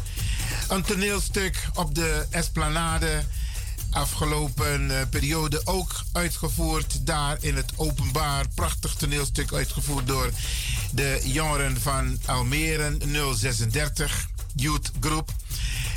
[0.67, 3.23] Een toneelstuk op de Esplanade
[3.93, 8.45] afgelopen eh, periode ook uitgevoerd daar in het openbaar.
[8.55, 10.31] Prachtig toneelstuk uitgevoerd door
[10.91, 12.97] de jongeren van Almere
[13.35, 15.31] 036 Youth Group.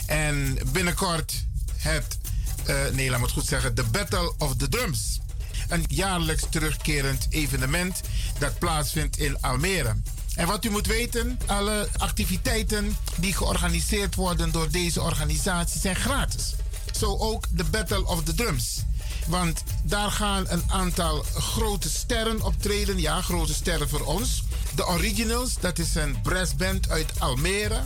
[0.07, 1.45] En binnenkort
[1.77, 2.19] het,
[2.65, 5.21] eh, nee laat me het goed zeggen, The Battle of the Drums.
[5.69, 8.01] Een jaarlijks terugkerend evenement
[8.39, 9.97] dat plaatsvindt in Almere.
[10.35, 16.55] En wat u moet weten, alle activiteiten die georganiseerd worden door deze organisatie zijn gratis.
[16.99, 18.83] Zo ook de Battle of the Drums.
[19.27, 23.01] Want daar gaan een aantal grote sterren optreden.
[23.01, 24.43] Ja, grote sterren voor ons.
[24.75, 27.81] De Originals, dat is een brassband uit Almere.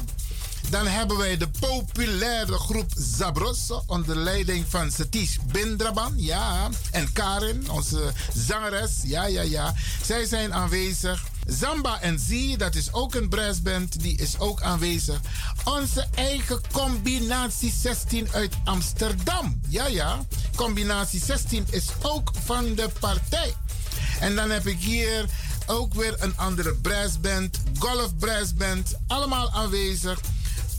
[0.70, 6.12] Dan hebben wij de populaire groep Zabros onder leiding van Satish Bindraban.
[6.16, 8.91] Ja, en Karin, onze zangeres.
[9.03, 9.74] Ja, ja, ja.
[10.03, 11.24] Zij zijn aanwezig.
[11.51, 15.20] Zamba en Z, dat is ook een brassband, die is ook aanwezig.
[15.64, 19.60] Onze eigen combinatie 16 uit Amsterdam.
[19.68, 20.18] Ja, ja.
[20.56, 23.55] Combinatie 16 is ook van de partij.
[24.20, 25.24] En dan heb ik hier
[25.66, 30.20] ook weer een andere brassband, golf brassband, allemaal aanwezig.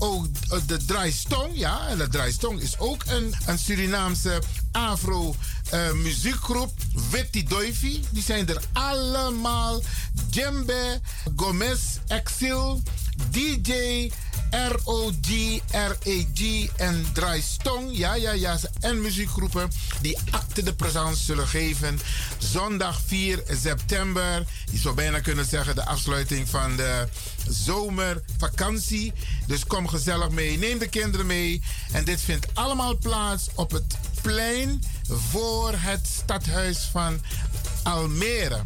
[0.03, 4.41] Ook eh, de Draaistong, ja, en de Draaistong is ook een, een Surinaamse
[4.71, 5.35] afro
[5.69, 6.73] eh, muziekgroep.
[7.11, 9.81] Witty Doifi, die zijn er allemaal.
[10.29, 10.99] Djembe,
[11.35, 12.81] Gomez, Exil,
[13.29, 14.11] DJ,
[14.51, 17.97] ROG, RAG en Draaistong.
[17.97, 18.57] Ja, ja, ja.
[18.79, 19.71] En muziekgroepen
[20.01, 21.99] die acte de présence zullen geven.
[22.37, 24.45] Zondag 4 september.
[24.71, 27.07] Je zou bijna kunnen zeggen de afsluiting van de
[27.49, 29.13] zomervakantie.
[29.47, 30.57] Dus kom gezellig mee.
[30.57, 31.61] Neem de kinderen mee.
[31.91, 37.21] En dit vindt allemaal plaats op het plein voor het stadhuis van
[37.83, 38.61] Almere.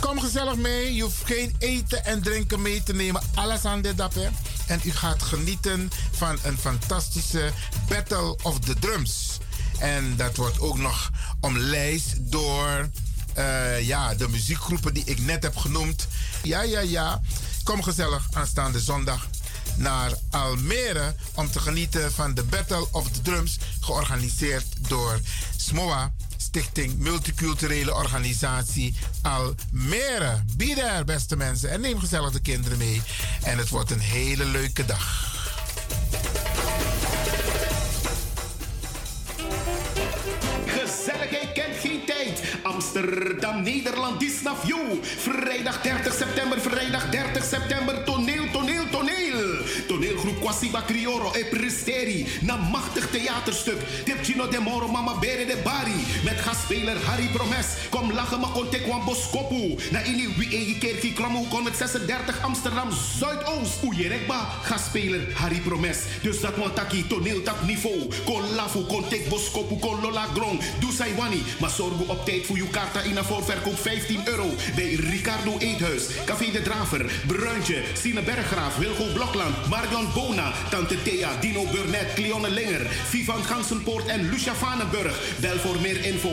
[0.00, 0.94] Kom gezellig mee.
[0.94, 3.22] Je hoeft geen eten en drinken mee te nemen.
[3.34, 4.28] Alles aan dit dap, hè.
[4.70, 7.52] En u gaat genieten van een fantastische
[7.88, 9.38] Battle of the Drums.
[9.78, 11.10] En dat wordt ook nog
[11.40, 12.88] omlijst door
[13.34, 16.06] eh, ja, de muziekgroepen die ik net heb genoemd.
[16.42, 17.20] Ja, ja, ja.
[17.62, 19.28] Kom gezellig aanstaande zondag
[19.76, 25.20] naar Almere om te genieten van de Battle of the Drums, georganiseerd door
[25.56, 26.12] SMOA,
[26.50, 30.42] Stichting Multiculturele Organisatie Almere.
[30.56, 31.70] Be there, beste mensen.
[31.70, 33.02] En neem gezellig de kinderen mee.
[33.42, 35.34] En het wordt een hele leuke dag.
[40.66, 42.42] Gezelligheid kent geen tijd.
[42.62, 44.22] Amsterdam, Nederland,
[44.66, 44.98] you.
[45.02, 48.79] Vrijdag 30 september, vrijdag 30 september, toneel, toneel.
[50.00, 52.26] Toneelgroep Kwasiba Crioro e Presteri.
[52.40, 53.78] Na machtig theaterstuk.
[54.04, 56.00] Tipchino de Moro, Mama Bere de Bari.
[56.24, 57.66] Met gastspeler Harry Promes.
[57.90, 59.76] Kom lachen, maar kontek wan boskopu.
[59.90, 63.82] Na ini wie egi kerkie kromo 136 Amsterdam Zuidoost.
[63.84, 65.98] Oejerekba, gastspeler Harry Promes.
[66.22, 68.08] Dus dat want taki toneeltak niveau.
[68.24, 70.60] Kon lafu, kontek boskopu, kon lola grong.
[70.78, 71.42] Doe sai wani.
[71.60, 74.48] Maar zorg op tijd voor uw kaarta in een voorverkoop 15 euro.
[74.74, 81.64] Bij Ricardo Eethuis, Café de Draver, Bruintje, Sine Berggraaf, Wilgo Blokland, Bona, Tante Thea, Dino
[81.72, 85.18] Burnett, Cleone Linger, Vivan Gansenpoort en Lucia Vanenburg.
[85.40, 86.32] Bel voor meer info 0616466568.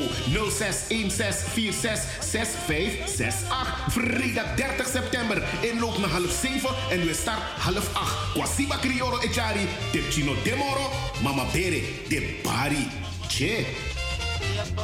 [3.87, 5.43] Vrijdag 30 september.
[5.61, 8.31] Inloop naar half 7 en we start half 8.
[8.33, 10.91] Kwasiba Crioro Echari, Tipchino Demoro,
[11.23, 12.87] Mama Bere, de Bari.
[13.27, 13.65] Che.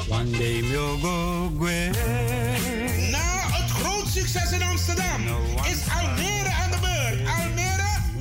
[0.09, 1.49] One day we'll go
[3.11, 5.21] Na het groot succes in Amsterdam
[5.71, 7.27] is Almere aan de beurt.
[7.27, 7.72] Almere,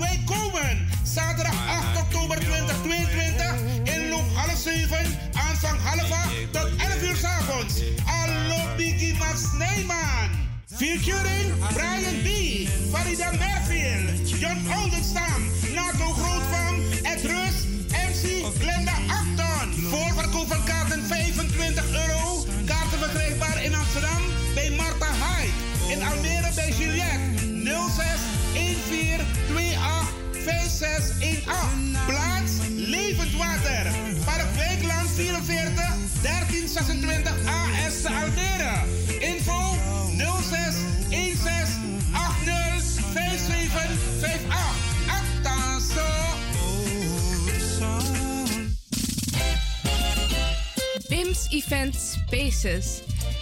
[0.02, 0.88] wij komen.
[1.02, 3.54] Zaterdag 8 oktober 2022.
[3.82, 4.98] Inloop half 7,
[5.32, 7.74] aanvang half 8 tot 11 uur s avonds.
[8.04, 10.28] Hallo Biggie Max Neyman.
[10.66, 12.28] Featuring Brian B.,
[12.92, 15.40] Farida Merfield, John Oldenstam,
[15.74, 17.56] Nato Grootvam, Ed Rus,
[18.08, 18.22] MC
[18.60, 19.68] Glenda Acton.
[19.90, 22.44] Voorverkoop van kaarten 25 euro.
[22.66, 24.22] Kaarten verkrijgbaar in Amsterdam
[24.54, 25.52] bij Marta Hyde.
[25.92, 27.32] In Almere bij Juliette
[27.96, 31.96] 06 14 28 5618.
[32.06, 33.84] Plaats Levend Water.
[34.24, 35.82] Park Wijkland 44
[36.22, 38.74] 1326 AS Almere.
[39.20, 39.76] Info
[40.16, 40.76] 06
[41.08, 44.46] 16 80 5758.
[45.08, 46.10] Actaso.
[51.08, 53.02] BIMS Event Spaces.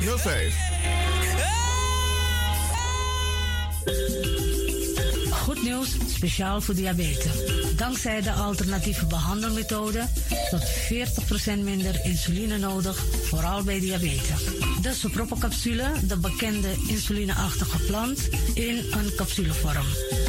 [0.00, 0.56] You're safe.
[5.40, 7.32] Goed nieuws, speciaal voor diabetes.
[7.76, 10.04] Dankzij de alternatieve behandelmethode
[10.50, 14.44] tot 40% minder insuline nodig, vooral bij diabetes.
[14.82, 19.86] De soproppencapsule, de bekende insulineachtige plant, in een capsulevorm.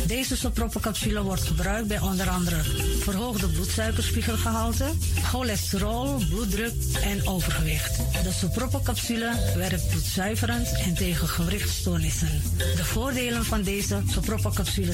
[0.07, 2.61] Deze soproppencapsule wordt gebruikt bij onder andere
[2.99, 4.85] verhoogde bloedsuikerspiegelgehalte,
[5.23, 6.73] cholesterol, bloeddruk
[7.03, 7.97] en overgewicht.
[8.23, 12.41] De soproppencapsule werkt bloedzuiverend en tegen gewrichtstoornissen.
[12.57, 14.93] De voordelen van deze soproppencapsule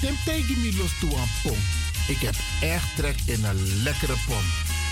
[0.00, 1.58] Tegen me los toe aan pom.
[2.08, 4.44] Ik heb echt trek in een lekkere pom.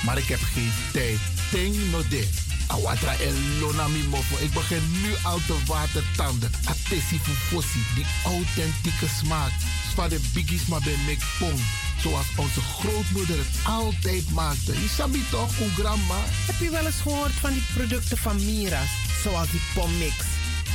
[0.05, 1.19] Maar ik heb geen tijd.
[1.51, 2.29] Ting no de.
[2.67, 4.37] Awatra elona mi mofo.
[4.45, 6.51] Ik begin nu al te watertanden.
[6.65, 7.83] Atesi fufosi.
[7.95, 9.53] Die authentieke smaak.
[9.95, 11.61] Van de biggies maar bij mek pom.
[12.01, 14.73] Zoals onze grootmoeder het altijd maakte.
[14.73, 16.21] Je sabi toch, een grandma?
[16.47, 18.91] Heb je wel eens gehoord van die producten van Mira's?
[19.23, 20.15] Zoals die pommix.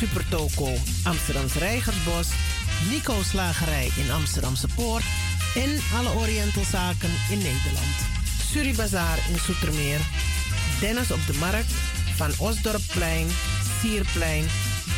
[0.00, 0.72] Supertoco
[1.04, 2.28] Amsterdamse Reigersbos,
[2.90, 5.04] Nico Slagerij in Amsterdamse Poort
[5.54, 7.96] en alle Orientalzaken in Nederland.
[8.50, 10.00] Suribazaar in Soetermeer,
[10.80, 11.72] Dennis op de Markt,
[12.16, 13.26] Van Osdorpplein,
[13.80, 14.44] Sierplein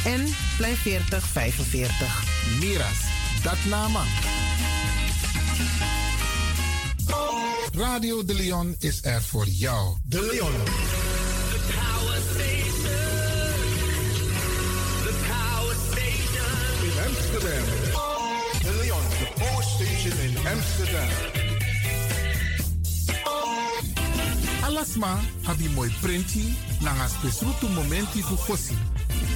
[0.04, 2.24] en Plein 40 45.
[2.60, 2.98] Miras,
[3.42, 4.02] dat nama.
[7.74, 9.96] Radio De Leon is er voor jou.
[10.04, 11.21] De Leon.
[17.32, 17.64] Amsterdam.
[18.60, 21.09] De Leon, the Power Station in Amsterdam.
[24.62, 25.18] Alasma
[25.74, 28.76] mooi printi nanga spesrutu momenti fu fosi.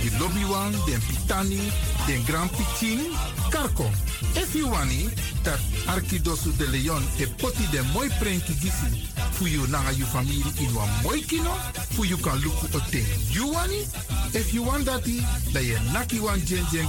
[0.03, 1.73] Di lobby wan, den pitani,
[2.07, 3.01] den grand pitin,
[3.49, 3.91] karko.
[4.35, 5.09] If you wani,
[5.43, 10.45] dat Arkidosu de Leon e poti den mooi printi gisi fu you nanga you family
[10.61, 11.55] in wan mooi kino,
[11.95, 13.87] fu you kan luku o ten you wani.
[14.35, 16.87] If you want dati, da ye naki wan jen jen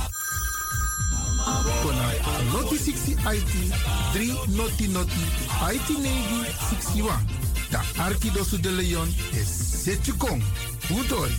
[1.81, 2.07] Kona
[2.51, 3.53] noti 60 IT
[4.13, 5.23] 3 noti noti
[5.73, 7.19] IT negi 61.
[7.69, 10.43] Da Arkidosu de Leon is Setjukong.
[10.89, 11.37] Udori.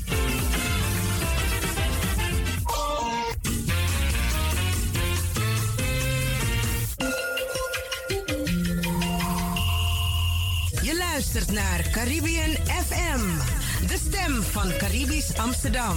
[10.82, 13.20] Je luistert naar Caribbean FM,
[13.86, 15.96] de stem van Caribisch Amsterdam.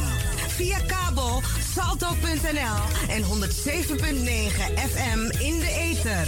[0.62, 1.42] Via kabel
[1.74, 6.28] salto.nl en 107.9 FM in de ether.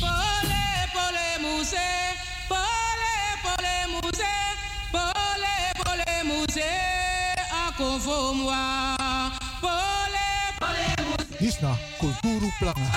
[0.00, 1.88] Pole, pole, muse.
[2.48, 4.32] Pole, pole, muse.
[4.90, 6.70] Pole, pole, muse.
[7.68, 8.96] Ako fomwa.
[9.60, 10.28] Pole,
[10.58, 11.36] pole, muse.
[11.38, 12.90] Hisna Kulturu Planga.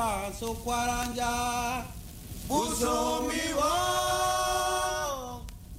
[0.00, 1.84] Wa so kwaranja.
[2.48, 3.74] Busomi wa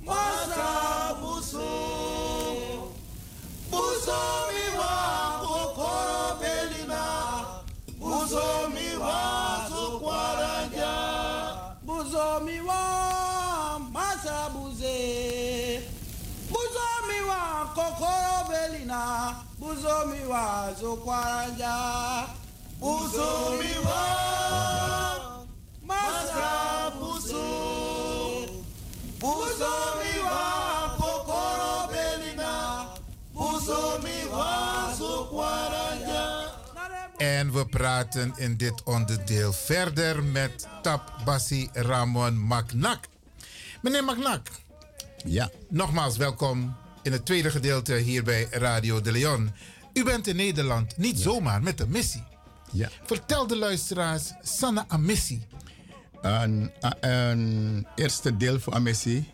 [0.06, 1.69] masa buso.
[3.72, 4.93] Busomi wa
[5.41, 7.03] kokoro belina.
[7.99, 10.93] Busomi wa so kwaranja.
[11.85, 15.81] Busomi wa masa buze.
[16.52, 19.35] Buzomi wa kokoro belina.
[19.60, 21.73] Buzomi wa so kwaranja.
[37.18, 43.06] En we praten in dit onderdeel verder met Tap Bassi Ramon Maknak.
[43.82, 44.48] Meneer Maknak.
[45.26, 45.49] Ja.
[45.70, 49.52] Nogmaals welkom in het tweede gedeelte hier bij Radio de Leon.
[49.94, 52.31] U bent in Nederland niet zomaar met een missie.
[52.72, 52.89] Ja.
[53.06, 55.41] Vertel de luisteraars, Sanna een missie.
[56.22, 59.30] Een, een eerste deel missie.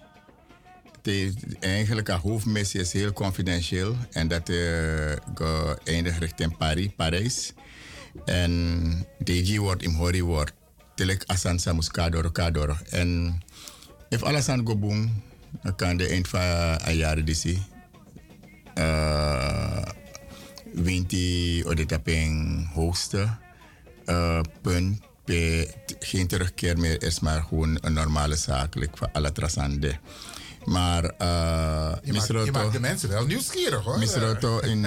[1.02, 3.96] De, eigenlijk een hoofdmissie is heel confidentieel.
[4.12, 7.54] En dat uh, geëindigd richting Paris, Parijs.
[8.26, 10.54] En DG wordt in Hori wordt.
[10.96, 12.78] Telek Asan Samus Kadoro Kadoro.
[12.90, 13.42] En
[14.10, 15.24] if alles aan go boom,
[15.64, 16.42] dan kan de eind van
[16.86, 17.64] een jaar disi.
[18.78, 19.82] Uh,
[20.84, 23.30] wint hij op de tapping hoogste
[24.06, 25.00] uh, punt.
[25.24, 29.98] Pe, geen terugkeer meer is maar gewoon een normale zaak like, voor alle trasande.
[30.66, 34.00] Maar uh, je, maakt, je maakt de mensen wel nieuwsgierig hoor.
[34.00, 34.86] Misroto in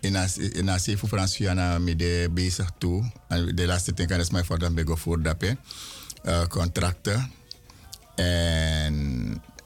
[0.00, 3.10] in in as voor Franciana me de bezig toe.
[3.54, 7.32] De laatste tijd is mij voor dan bego voor dat uh, contracten
[8.14, 8.94] en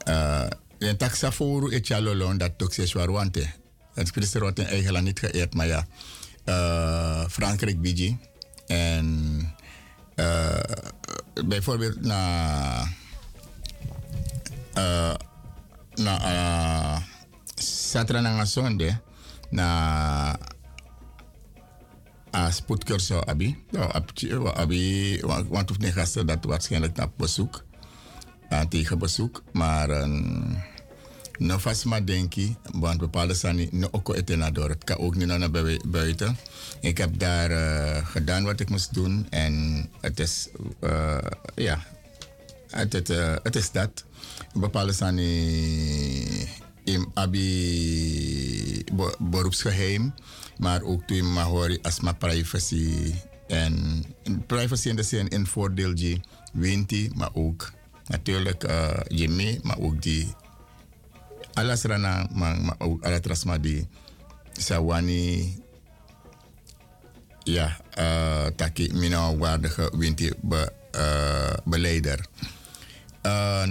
[0.07, 0.45] uh,
[0.77, 3.47] in taxa voor het jalolon dat toch zes waar wante.
[3.93, 5.85] Het is er in eigen land niet geëerd, maar ja.
[6.45, 8.11] Uh, Frankrijk BG.
[8.67, 9.07] En
[10.15, 10.59] uh,
[11.45, 12.79] bijvoorbeeld na.
[14.77, 15.13] Uh,
[15.95, 16.97] na uh,
[17.55, 18.97] zaterdag na zondag
[19.49, 20.37] na
[22.35, 23.57] a spoedcursus abi.
[24.53, 27.63] Abi, want of niet gasten dat waarschijnlijk naar bezoek.
[28.49, 29.43] Aan tegen bezoek.
[29.51, 29.89] Maar
[31.37, 34.69] no vast maar denk ik, want bepaalde zijn no ook eten door.
[34.69, 35.51] Het kan ook niet naar
[35.85, 36.37] buiten.
[36.81, 40.47] Ik heb daar uh, gedaan wat ik moest doen en het is,
[40.81, 41.17] uh,
[41.55, 41.83] ja,
[42.69, 44.03] het, het, uh, het is dat.
[44.53, 45.17] Bepaalde zijn
[46.83, 48.83] in abi
[49.19, 50.13] beroepsgeheim,
[50.57, 53.13] maar ook toen maar hoor als maar privacy
[53.47, 54.03] en
[54.47, 56.21] privacy in de zin in voordeel die
[56.53, 57.71] wint maar ook
[58.07, 60.33] natuurlijk uh, Jimmy, maar ook die
[61.53, 63.87] alles rana, maar ook alle trasma die
[64.53, 65.53] Sawani
[67.43, 72.25] ja, uh, taki mina waardige winti be, uh, beleider.
[73.23, 73.63] Uh,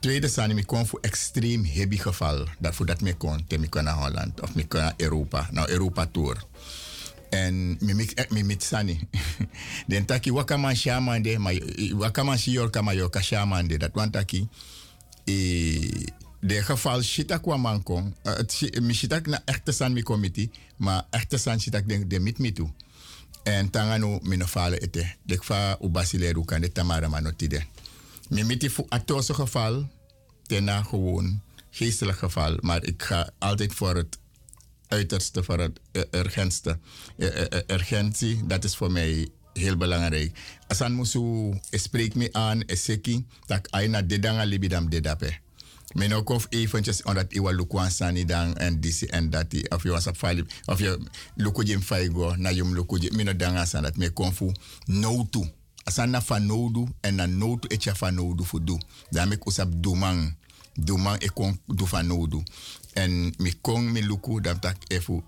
[0.00, 2.46] tweede zijn ik kon voor extreem heavy geval.
[2.58, 6.06] Dat voor dat me kon, te me kon Holland of me kon Europa, naar Europa
[6.06, 6.44] tour.
[7.30, 9.08] En me mit sani.
[9.86, 11.38] Den taki wakaman shaman de,
[11.96, 13.08] wakaman shior kama yo.
[13.08, 14.48] Dat want taki
[15.24, 16.12] e
[16.44, 18.14] de geval shita kwa mankong.
[18.24, 22.38] Uh, mi shita na echte san mi committee, maar echte san shita denk de mit
[22.38, 22.68] mi toe.
[23.42, 25.16] En tangano minofale ete.
[25.22, 27.64] Dek fa ubasileru kan de tamara manotide.
[28.28, 29.88] Mi miti fu atoso geval,
[30.46, 32.56] tena gewoon geestelijk geval.
[32.60, 34.18] Maar ik ga altijd voor het
[34.88, 35.80] uiterste, voor het
[36.10, 36.78] urgentste.
[37.66, 40.38] Urgentie, dat is voor mij heel belangrijk.
[40.68, 45.43] Asan musu spreek me aan, eseki, tak aina dedanga libidam dedape.
[45.94, 49.88] Men ook of eventjes omdat iwa lukwan sani dan en disi en dati of je
[49.88, 50.98] was op file of je
[51.36, 54.52] lukujim faigo na jum lukujim mino danga san dat me konfu
[54.86, 55.46] no tu
[55.84, 58.78] asan na fa no du en na no tu etja fa no du fu du
[59.10, 60.34] dan me usap dumang
[60.74, 62.42] dumang e kon du fa no du
[62.92, 65.22] en mi kon mi luku dan tak efu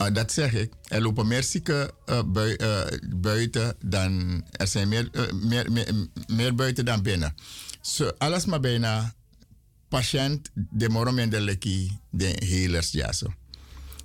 [0.00, 0.72] uh, dat zeg ik.
[0.88, 1.90] Er lopen meer zieken
[2.26, 2.80] bui, uh,
[3.16, 4.44] buiten dan.
[4.50, 7.34] Er zijn meer, uh, meer, meer, meer buiten dan binnen.
[7.80, 9.14] So, alles maar bijna
[9.88, 13.26] patiënt de moromen de leki de healers ja zo.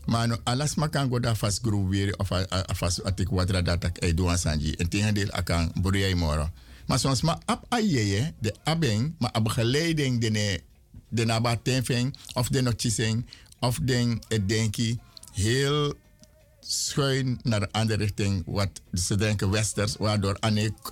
[0.05, 2.27] Maar no, alles maar kan go da fast groep weer of
[2.75, 4.75] fast atik watra dat ik ei doan sanji.
[4.75, 6.49] En tegen deel akan boria moro.
[6.87, 10.61] Maar soms maar ap ayeye de abeng maar ab geleiding de
[11.09, 13.25] de nabatenfeng of de notchising
[13.59, 14.99] of den het denki
[15.33, 15.93] heel
[16.67, 20.37] schuin naar de andere richting, wat ze denken westers, waardoor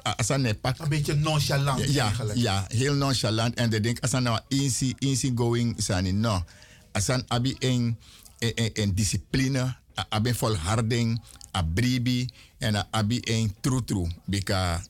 [0.01, 0.79] Asane pak.
[0.79, 2.39] Een beetje nonchalant ja, eigenlijk.
[2.39, 3.55] Ja, heel nonchalant.
[3.55, 6.43] En de denken, Asane nou easy, easy going, Sani, no.
[6.91, 7.97] Asan abi een,
[8.39, 9.75] een, een discipline,
[10.09, 11.21] abi volharding,
[11.55, 14.07] a bribi en abi een trutru.
[14.25, 14.81] Bika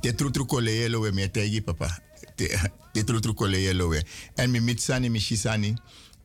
[0.00, 1.98] te trutru koleye we me tegi papa.
[2.34, 4.04] Te, te trutru koleye we.
[4.34, 5.74] En mi mitsani, mi shisani.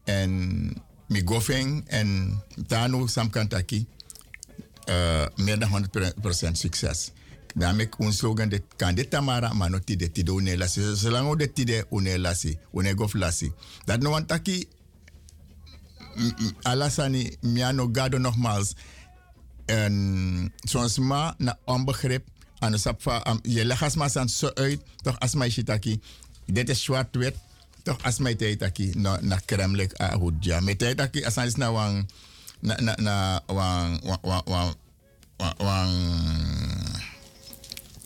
[0.04, 0.74] En
[1.10, 3.86] mi gofeng en tanu samkantaki.
[4.90, 5.70] Uh, meer dan
[6.48, 7.12] 100% succes.
[7.56, 10.96] Daarmee een slogan dit kan dit tamara maar nog tide tide une lasi.
[10.96, 12.58] Zolang we dit tide une lasi,
[12.96, 13.52] gof lasi.
[13.86, 14.10] Dat no
[16.16, 18.74] m- alasani miano gado nogmaals.
[19.66, 22.28] En soms ma na onbegrip
[22.60, 26.00] aan de sapfa je legas maar zo uit toch as mij shitaki.
[26.46, 27.36] Dit is zwart wit
[27.84, 30.60] toch as mij tijd taki na na kremlik a hudja.
[30.60, 32.10] Met tijd taki asan is na wang
[32.60, 34.74] na na na wang wang wang
[35.58, 35.94] wang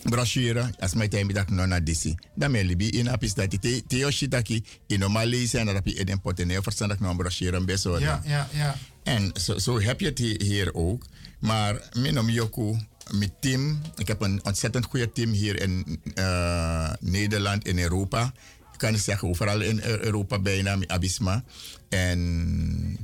[0.04, 2.14] brochure as mij tijd dat no na disi.
[2.34, 6.20] Dan me libi in apis dat te te yoshitaki in normali zijn dat je eden
[6.20, 8.76] potene verstandig no brochure een best Ja, ja, ja.
[9.02, 11.06] en zo, zo heb je het hi- hier ook.
[11.38, 12.76] Maar minom Yoku,
[13.10, 18.32] mijn team, ik heb een ontzettend goede team hier in eh, Nederland, in Europa.
[18.74, 21.44] Ik kan niet zeggen overal in Eu- Europa bijna, Abisma.
[21.88, 22.98] En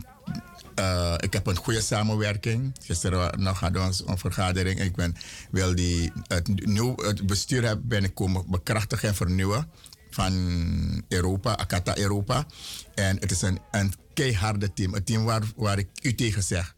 [0.74, 2.72] eh, ik heb een goede samenwerking.
[2.82, 4.80] Gisteren nog hadden we ons een vergadering.
[4.80, 5.16] Ik ben
[5.50, 9.68] wil die, het, nieuw, het bestuur heb, ben ik komen bekrachtigen en vernieuwen
[10.10, 10.32] van
[11.08, 12.46] Europa, Akata Europa.
[12.94, 14.94] En het is een, een keiharde team.
[14.94, 16.74] Een team waar, waar ik u tegen zeg.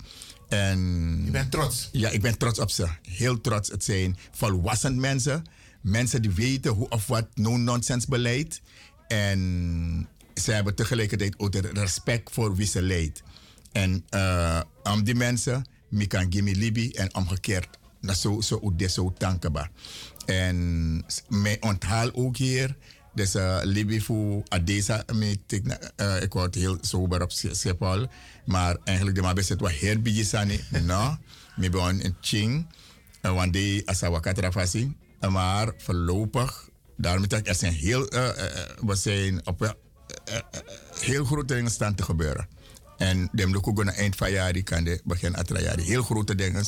[0.48, 0.78] En,
[1.24, 1.88] Je bent trots.
[1.92, 2.86] Ja, ik ben trots op ze.
[3.02, 3.68] Heel trots.
[3.70, 5.44] Het zijn volwassen mensen.
[5.80, 8.60] Mensen die weten hoe of wat no-nonsense beleid.
[9.12, 13.22] En ze hebben tegelijkertijd ook respect voor wie ze leidt.
[13.72, 17.68] En eh, om die mensen, mi kan gimme libi en omgekeerd.
[18.00, 19.70] Dat zo zo dit zo dankbaar.
[20.26, 20.56] En
[21.28, 22.76] mijn onthaal ook hier.
[23.14, 23.58] Dus uh,
[24.00, 25.04] voor Adesa,
[25.96, 28.06] eh, ik word heel sober op Sch- Schiphol.
[28.44, 30.60] Maar eigenlijk de mabes het was heel bijisani.
[30.86, 31.16] No,
[31.56, 32.66] me ben in Ching.
[33.50, 34.96] Day als ik trafasi.
[35.30, 36.68] Maar voorlopig,
[37.02, 39.76] daarom dat er zijn heel, eh, eh, eh, we zijn op
[41.00, 42.48] heel grote dingen staan te gebeuren.
[42.96, 46.64] En de ook een eind van het jaar kan de begin jaar heel grote dingen.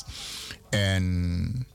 [0.71, 1.67] En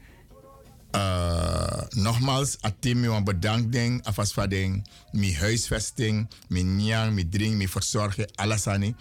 [0.96, 7.30] uh, nogmaals, a team me bedankt ding, afas van ding, mijn huisvesting, mijn nyang, mijn
[7.30, 8.96] drink, mijn verzorging, alles aan die.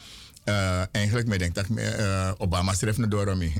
[0.45, 3.53] Uh, eigenlijk me denk dat uh, Obama schreef naar door me.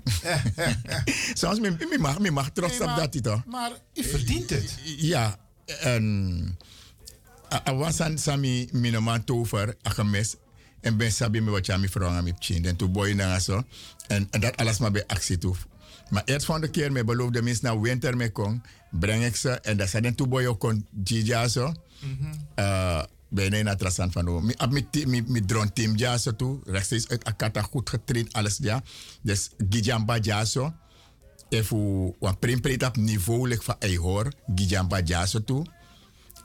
[1.41, 3.45] Soms me, me mag, me mag trots Nee, op dat toch?
[3.45, 4.75] Maar u verdient het.
[4.85, 5.39] Ja,
[5.81, 6.57] en
[7.67, 10.37] a was aan sami minoman tover a gemis
[10.81, 13.63] en ben sabi me wat je mi vrouw mi chin en toen boy na zo
[14.09, 15.55] en dat alles maar bij actie toe.
[16.11, 19.51] Maar eerst van de keer me beloofde mis na winter me kon breng ik ze
[19.51, 21.73] en dat dan toen boy ook kon jija zo.
[23.31, 24.41] Ben na trasan van o.
[24.41, 27.91] Mi ab mi ti- mi mi drone team ja zo toe rechtstreeks uit Akata goed
[27.91, 28.83] getraind alles ja.
[29.23, 30.73] Dus Gijamba ja zo.
[31.49, 35.67] Even een primpret op niveau ligt van Eihor, Gijamba ja zo toe.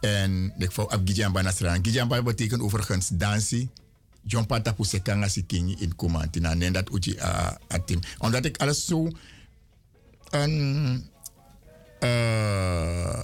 [0.02, 1.86] En ik vou ab Gijamba nasran.
[1.86, 3.70] Gijamba betekent overigens dansie.
[4.24, 6.56] Jompa tapu sekanga si kingi in Kumantina.
[6.56, 8.00] En dat uji a, a team.
[8.18, 9.08] Omdat ik alles zo
[10.30, 11.04] een
[12.00, 13.20] uh,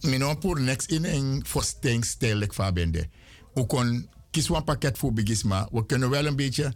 [0.00, 3.08] minon pour next in een voorstelling stijl van bende.
[3.54, 5.68] We kon kiezen een pakket voor bigisma.
[5.72, 6.74] We kunnen wel een beetje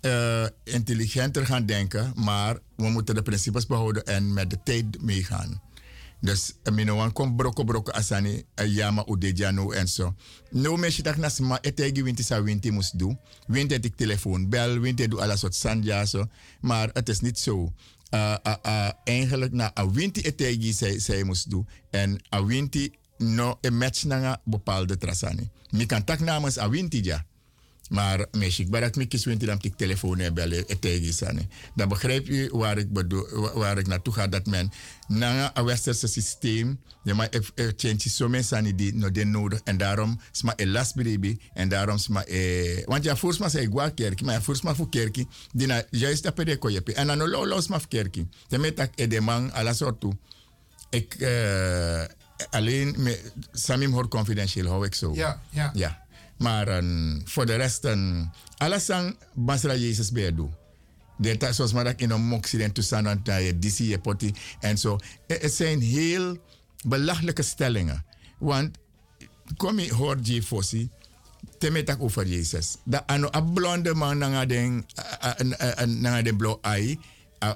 [0.00, 5.60] eh, intelligenter gaan denken, maar we moeten de principes behouden en met de tijd meegaan.
[6.20, 10.14] Dus uh, minon kom broko broko asani uh, yama udejano en zo.
[10.50, 13.18] No mesje tak nas ma etegi winti sa winti moest doen.
[13.46, 16.26] Winti het ik telefoon bel, winti doe alles wat sandja zo.
[16.60, 17.72] Maar het is niet zo.
[18.10, 21.68] Uh, uh, uh, eigenlijk na a winti etegi zij, zij moest doen.
[21.90, 25.50] En a winti no een match na bepaalde trasani.
[25.70, 27.24] Mi kan tak namens a winti ja.
[27.88, 31.50] Maar meisje, ik barak me kies winter dan ik telefoon en bellen het tegen.
[31.74, 34.70] Dan begrijp je waar ik, bedoel, wa- waar ik naartoe ga dat men
[35.08, 37.28] na een westerse systeem, ja maar
[37.76, 41.98] change zo mensen die no den nodig en daarom sma een last baby en daarom
[41.98, 45.26] sma eh want ja voors maar zei gwa kerki, maar ja voors maar voor kerki,
[45.52, 48.28] die na juist dat pede ko jepi en dan lo los maar kerki.
[48.48, 50.10] Dan met dat edemang ala soortu.
[50.90, 52.02] Ik eh,
[52.50, 53.20] alleen me
[53.52, 55.14] samim hoor confidentieel hou ik zo.
[55.14, 55.70] Ja, ja.
[55.74, 56.04] Ja.
[56.38, 60.54] Maar um, voor de rest, um, alles aan Basra Jezus bij doen.
[61.18, 64.98] De zoals maar dat in een moxie het DC je potty en zo.
[65.26, 66.38] Het het zijn heel
[66.86, 68.04] belachelijke stellingen.
[68.38, 68.76] Want
[69.56, 70.90] kom je hoor je Fossi,
[71.58, 72.76] temetak over Jezus.
[72.84, 74.86] Dat a blonde man nanga den
[75.84, 76.98] nanga den blauw eye.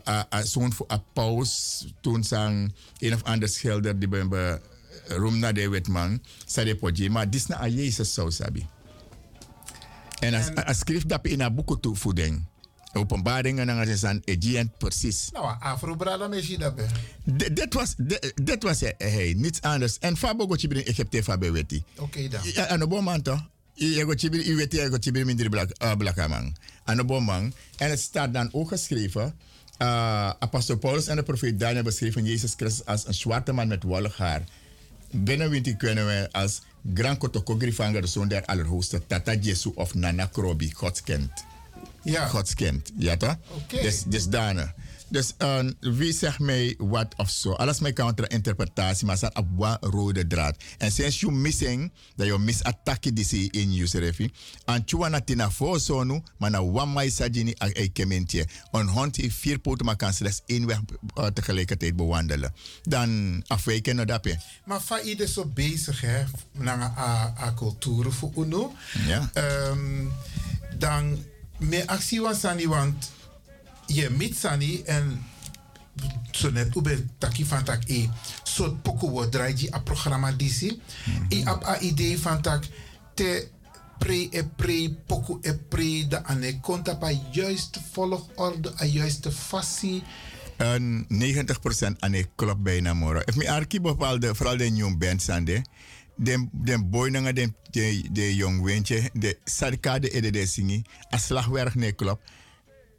[0.09, 4.60] A, zo'n voor a paus toen sang een of ander schilder die bij
[5.17, 8.67] room na de wetman sa de podje, ma dis na a Jesus so sabi.
[10.21, 12.49] En as, as skrif dat in a boek toevoeding, voeden
[12.93, 16.75] e openbaringen en ze zijn agent precies nou afrobrada me zie dat
[17.53, 17.95] dat was
[18.35, 19.99] dat was eh, eh, hij niets anders.
[19.99, 21.83] En fabo gotje binnen Egypte fabe weti.
[21.97, 22.43] Oké dan.
[22.45, 26.57] En op man toch je weet je weti, je bent minder blak eh, man.
[26.85, 29.35] en op moment en het staat dan ook geschreven
[29.83, 33.83] uh, apostel Paulus en de profeet Daniel beschreven Jezus Christus als een zwarte man met
[33.83, 34.45] wollig haar.
[35.11, 36.63] Binnen kunnen we als
[36.95, 41.31] Grand Kotokogri van de zoon der Allerhoogste, Tata Jesu of Nana Krobi, Godskind.
[42.03, 42.27] Ja.
[42.27, 43.37] Godskind, ja toch?
[43.49, 43.83] Oké.
[43.83, 44.75] Dus, dus daarna.
[45.11, 47.53] Dus uh, wie zegt mij wat of zo?
[47.53, 50.57] Alles mijn counter-interpretatie, maar staat op een rode draad.
[50.79, 54.31] En sinds je missing, dat je mis attack die in je serefi.
[54.65, 58.47] En tu wana tina voor zo nu, maar na wan mai sajini a e kementje.
[58.73, 60.81] Een hond heeft vier poten, maar kan slechts één weg
[61.19, 62.55] uh, tegelijkertijd bewandelen.
[62.83, 64.25] Dan afwijken dat.
[64.25, 64.35] hè.
[64.65, 68.75] Maar fa ieder zo bezig hè, naar a, cultuur voor uno.
[69.07, 69.31] Ja.
[69.33, 70.07] Ehm,
[70.79, 71.25] dan
[71.59, 73.11] me actie was sani want
[73.91, 75.19] je mit sani en
[76.31, 78.09] zo net ube taki van tak e
[78.43, 80.81] soort poko wo draai a programma disi.
[81.28, 82.67] I ap a idee van tak
[83.15, 83.49] te
[83.99, 90.02] pre e pre poko e pre da ane konta pa juiste volgorde a juiste fassie.
[90.57, 93.20] Een 90% aan de klop bijna moro.
[93.25, 95.65] If me arki bepaalde, vooral de jong band sande,
[96.17, 100.83] den den boy nanga den de de jong wentje, de sarka de ede de singi,
[101.15, 102.20] a slagwerk ne klop.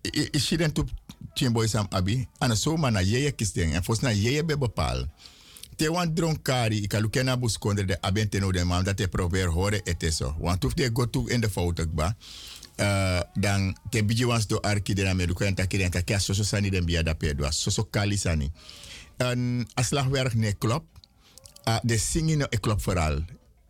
[0.01, 0.89] Is je den top
[1.33, 5.05] tien boy sam abi, ana so mana yeye kisten en fos na yeye be bepaal.
[5.75, 9.07] Te wan dronkari, ik aluke na bus kondre de abente no de mam dat te
[9.07, 10.35] probeer horen ete so.
[10.39, 12.15] Want hoef de go to in de fout ba.
[12.77, 16.43] Uh, dan te biji wans do arki de na meduko en takiri en takia soso
[16.43, 17.51] sani den biya da pedwa.
[17.51, 18.51] Soso kali sani.
[19.17, 20.85] En a slagwerk ne klop.
[21.67, 23.21] Uh, de singen no e klop vooral.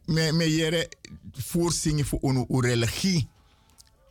[0.06, 0.90] Me, me jere
[1.32, 3.28] voor zingen voor unu religie.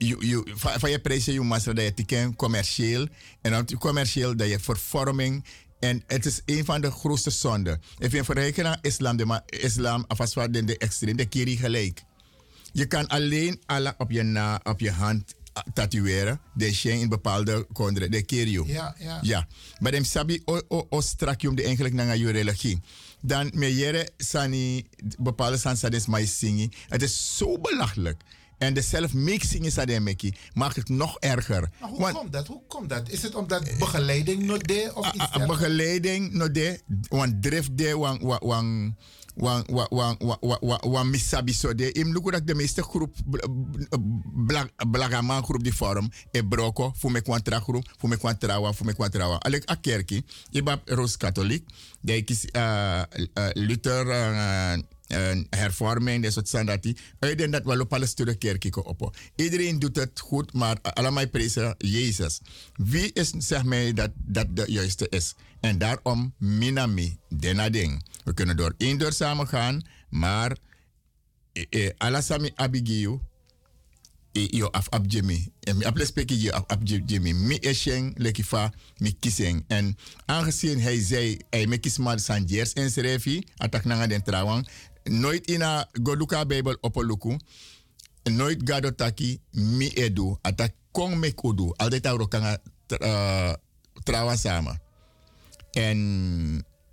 [0.02, 3.06] You, you, van je prijzen je master dat je tikken commercieel.
[3.40, 5.44] En dan commercieel dat je vervorming.
[5.78, 7.80] En het is een van de grootste zonden.
[7.98, 12.02] Even in vergelijking naar islam, de islam, alvast wat de extreem, de kiri gelijk.
[12.72, 16.40] Je kan alleen Allah op je, na, op je hand ah, tatoeëren.
[16.54, 18.64] De shen in bepaalde kondre, de kirio.
[18.66, 19.18] Ja, ja.
[19.22, 19.46] Ja,
[19.78, 22.80] maar dem sabi o, o, o strak je eigenlijk naar je religie.
[23.20, 24.86] Dan me jere sani
[25.18, 26.68] bepaalde sansades mai singi.
[26.88, 28.22] Het is zo belachelijk.
[28.60, 30.34] En de zelfmixing is dat meki.
[30.52, 31.70] Maakt het nog erger.
[31.80, 32.46] Maar hoe want, komt dat?
[32.46, 33.08] Hoe komt dat?
[33.08, 36.50] Is het omdat begeleiding no de of ah, iets ah, ah, a, a, Begeleiding no
[36.50, 36.80] de.
[37.08, 38.22] Want drift de, want...
[38.22, 38.94] want
[39.34, 43.14] want, want, want, want, want, want misabi so de im luku dat de meeste groep
[44.46, 48.72] blag blagaman groep die forum e broko fu me kwantra groep fu me kwantra wa
[48.72, 51.64] fu me kwantra wa alek a kerki ibab e roos katolik
[52.00, 53.02] de is uh,
[53.34, 54.78] uh, luther uh,
[55.12, 56.96] uh, hervorming, dat soort standaarden.
[57.20, 59.16] Ik denk dat we op alle sturen kerken op.
[59.36, 62.40] Iedereen doet het goed, maar allemaal prijzen Jezus.
[62.74, 65.34] Wie is, zeg mij, dat dat de juiste is?
[65.60, 68.04] En daarom, minami, dena ding.
[68.24, 70.56] We kunnen door één deur samen gaan, maar
[71.52, 73.20] eh, eh, alasami abigiu,
[74.32, 75.52] eh, yo af ab Jimmy.
[75.60, 77.32] En aple af ab Jimmy.
[77.32, 79.64] Mi eschen lekifa mi kissing.
[79.66, 84.68] En aangezien hij zei, hij me kies maar sanjers en serefi, atak nanga den trouwang,
[85.10, 87.38] nooit in a goduka bijbel opoluku,
[88.22, 92.58] nooit gado taki mi edu, atak kong me kudu, altijd a rokanga
[94.36, 94.80] samen.
[95.70, 95.98] En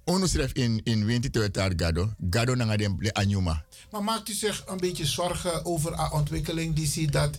[0.07, 3.65] Onu schreef in, in 22 gado, gado nanga de anyuma.
[3.91, 6.75] Maar maakt u zich een beetje zorgen over een ontwikkeling?
[6.75, 7.37] Die ziet dat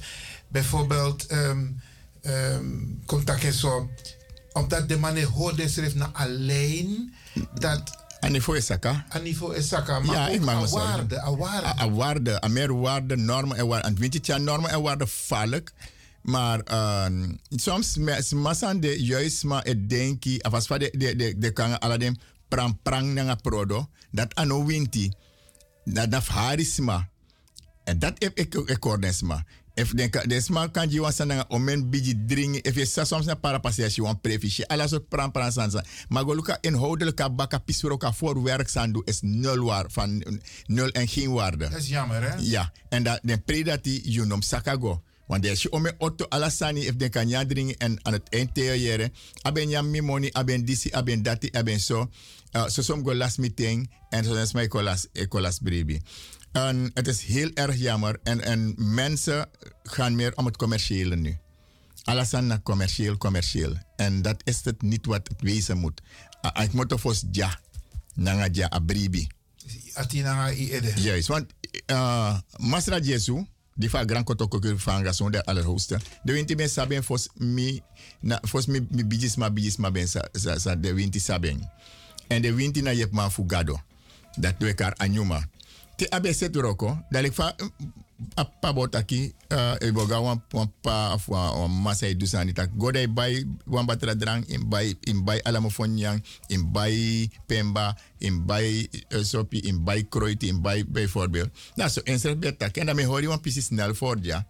[0.48, 1.80] bijvoorbeeld um,
[2.22, 3.02] um,
[3.52, 3.90] zo,
[4.52, 7.14] omdat de man hoorde schreef naar alleen
[7.54, 9.04] dat Aan niveau is saka.
[9.08, 11.66] aan niveau is zakken, maar ja, ik me aan waarde, aan waarde.
[11.66, 13.90] A, a waarde, a meer waarde, normen en waarden.
[13.90, 15.62] En weet je, normen en waarden vallen.
[16.22, 17.06] Maar uh,
[17.50, 21.80] soms is massa de juist maar het denki, of als de de de de kan
[21.80, 25.12] aladen pram prang nanga prodo, dat ano winti,
[25.84, 27.08] dat dat harisma.
[27.84, 29.44] En dat heb ik ik ordensma.
[29.78, 33.34] If denk desma kan je wansa nanga omen biji dringi if je sa soms na
[33.34, 38.42] para passes je wan prefiche ala so pram pram sansa magoluka inhoudelijke baka pisroka voor
[38.42, 40.22] werk sandu is nul waar van
[40.66, 41.68] nul en geen waarde.
[41.68, 42.36] Dat is jammer, hè?
[42.40, 45.02] Ja, en dat de predati you nom sakago.
[45.26, 48.54] Want als je ome auto alasani if den kan ja drinken en aan het eind
[48.54, 52.10] teoyeren, aben ja mi money, aben disi, aben dati, aben zo.
[52.56, 56.00] Uh, so som go last meeting en zo is mijn kolas, kolas bribi.
[56.52, 59.48] En het is heel erg jammer en, en mensen
[59.82, 61.38] gaan meer om het commerciële nu.
[62.04, 63.76] Alles aan naar commercieel, commercieel.
[63.96, 66.00] En dat is het niet wat het wezen moet.
[66.62, 67.60] Ik moet of ja,
[68.14, 69.28] nanga ja abribi.
[69.94, 70.92] Atina i ede.
[71.00, 71.46] Juist, want
[71.86, 73.46] uh, Masra Jesu,
[73.78, 76.00] Die van Gran Kotoko van Gason de allerhoogste.
[76.22, 77.80] De winti ben saben fos mi,
[78.20, 81.70] na, fos mi, mi bijis ma bijis ma ben sa, sa, sa de winti saben.
[82.26, 83.80] En de winti na yep ma fugado.
[84.38, 85.48] Dat doe ik haar anyuma.
[85.98, 87.52] Te abe set roko, dat ik van
[88.34, 92.74] apa botaki uh, e boga wan wan pa of wan wan masa e dusani tak
[92.74, 96.18] goda e bai wan batra drang in bai in bai alamo fonyang
[96.50, 102.02] in bai pemba in bai uh, sopi in bai kroiti in bai bijvoorbeeld nou zo
[102.04, 104.46] in zelf betak en dan me hoor je wan pisi snel voor ja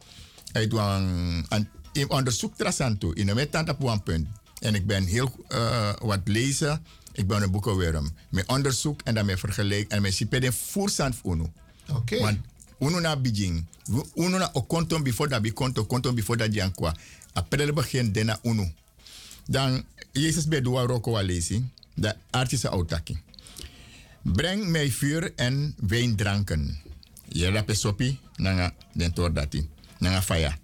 [0.52, 1.04] uit wan
[1.48, 4.26] an in onderzoek trasanto in een punt
[4.60, 6.82] en ik ben heel uh, wat lezen
[7.18, 8.10] ik ben een boekenworm.
[8.28, 11.52] Met onderzoek en dan met vergelijk en met sipeden voerstand uno.
[11.90, 12.18] Oké.
[12.18, 12.38] Want
[12.78, 13.66] uno na bijing.
[14.14, 16.94] Uno na o konton before dat bi konton, before dat jankwa.
[17.36, 18.70] A pedere begin dena uno.
[19.46, 21.70] Dan, Jezus bij doa roko wa lezi.
[21.94, 23.18] De artische autaki.
[24.22, 26.80] Breng mij vuur en wijndranken.
[27.28, 29.68] Je rappe sopi, nanga den tordati.
[29.98, 30.58] Nanga faya.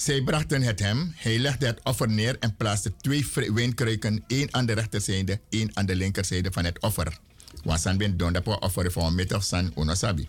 [0.00, 1.12] Zij brachten het hem.
[1.16, 5.86] Hij legde het offer neer en plaatste twee wijnkruiken, één aan de rechterzijde, één aan
[5.86, 7.18] de linkerzijde van het offer.
[7.64, 8.16] Want ben
[8.60, 10.28] offer of san unosabi.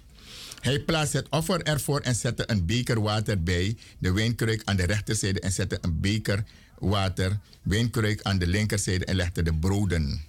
[0.60, 4.86] Hij plaatste het offer ervoor en zette een beker water bij de wijnkruik aan de
[4.86, 6.44] rechterzijde en zette een beker
[6.80, 10.22] water, wijnkruik aan de linkerzijde en legde de broden.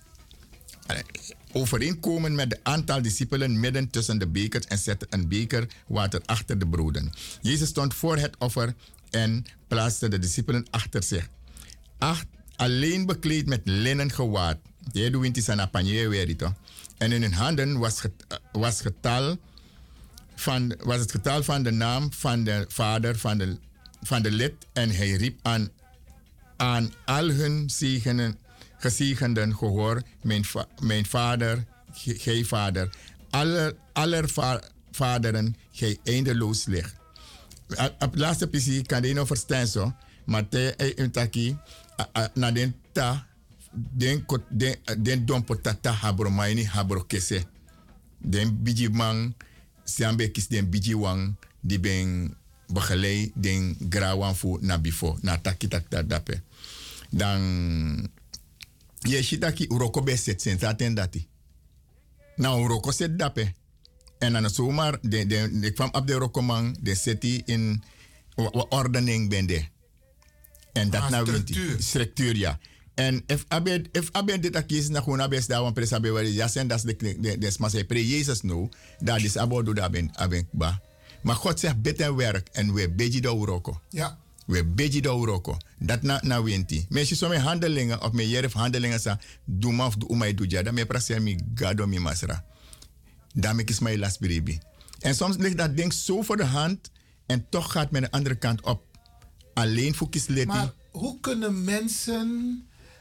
[1.53, 6.59] Overeenkomen met het aantal discipelen midden tussen de bekers en zette een beker water achter
[6.59, 7.13] de broden.
[7.41, 8.75] Jezus stond voor het offer
[9.13, 11.29] en plaatste de discipelen achter zich.
[11.99, 12.27] Acht,
[12.57, 14.59] alleen bekleed met linnen gewaad.
[16.99, 18.13] En in hun handen was, get,
[18.53, 19.37] was, getal
[20.35, 23.59] van, was het getal van de naam van de vader van de,
[24.03, 24.53] van de lid.
[24.73, 25.71] En hij riep aan,
[26.57, 28.39] aan al hun zegenen,
[28.79, 30.45] gezegenden gehoor, mijn,
[30.81, 32.91] mijn vader, gij vader,
[33.31, 37.02] aller, aller va, vaderen, gij eindeloos ligt.
[37.99, 39.93] Op laatste precies kan je nog verstaan zo,
[40.25, 41.57] maar te een taki,
[42.35, 43.27] na den ta,
[43.73, 47.45] den kot den den don potata habro maini habro kese.
[48.19, 49.35] Den biji man,
[50.33, 52.37] kis den biji wang, die ben
[52.67, 56.41] begeleid den grawan na bifo, na taki tak dape.
[57.11, 58.11] Dan,
[59.01, 61.27] je shitaki uroko be set sen taten dati.
[62.37, 63.55] Na uroko set dape.
[64.23, 67.83] En dan zomaar, de, de, de kwam op de rokomang, de seti in
[68.69, 69.69] ordening bende.
[70.73, 71.77] En dat Ah, nou structuur.
[71.79, 72.59] Structuur, ja.
[72.95, 76.35] En if abe, if abe dit akis na gewoon abe daar wan pres abe wari,
[76.35, 78.69] ja sen das de, de, de smas e pre Jezus nou,
[78.99, 80.81] dat is abo do da ben, aben ba.
[81.23, 83.81] Maar God zegt en werk en we beji de uroko.
[83.89, 84.19] Ja.
[84.47, 85.57] We beji de uroko.
[85.79, 86.87] Dat na, na winti.
[86.89, 90.63] Mensen met handelingen of met jerf handelingen sa, doe maar of doe mij doe ja,
[90.63, 92.45] dan me prase mi gado mi masra.
[93.33, 94.59] Daarmee is mijn last baby.
[94.99, 96.91] En soms ligt dat ding zo voor de hand
[97.27, 98.83] en toch gaat men de andere kant op.
[99.55, 100.47] Alleen voor kisleti.
[100.47, 102.29] Maar hoe kunnen mensen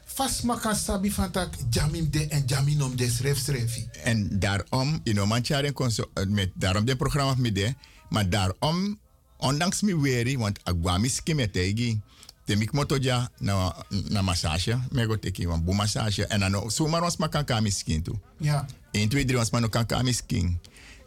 [0.04, 3.88] vastmaken sabi van tak jamim de en jaminom de schrijf schrijfi?
[4.04, 5.72] En daarom, in een mandje
[6.28, 7.74] met daarom dit programma met de,
[8.08, 8.98] maar daarom,
[9.36, 12.00] ondanks mi weri, want agwami skimetegi,
[12.44, 17.02] te mik motoja na na massage, me go teki wan bu massage en dan zomaar
[17.02, 18.18] ons maar kan kami skin toe.
[18.38, 18.66] Ja.
[18.92, 20.60] 1, 2, 3 ons maar kan kami skin.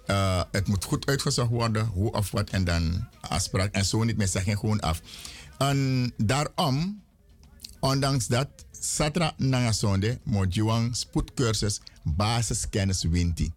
[0.07, 3.73] Uh, het moet goed uitgezocht worden, hoe of wat, en dan afspraak.
[3.73, 5.01] En zo niet meer zeggen gewoon af.
[5.57, 7.01] En daarom,
[7.79, 8.47] ondanks dat,
[8.79, 13.51] Satra Nanga Sonde, Mojuang spoedcursus basiskennis winti.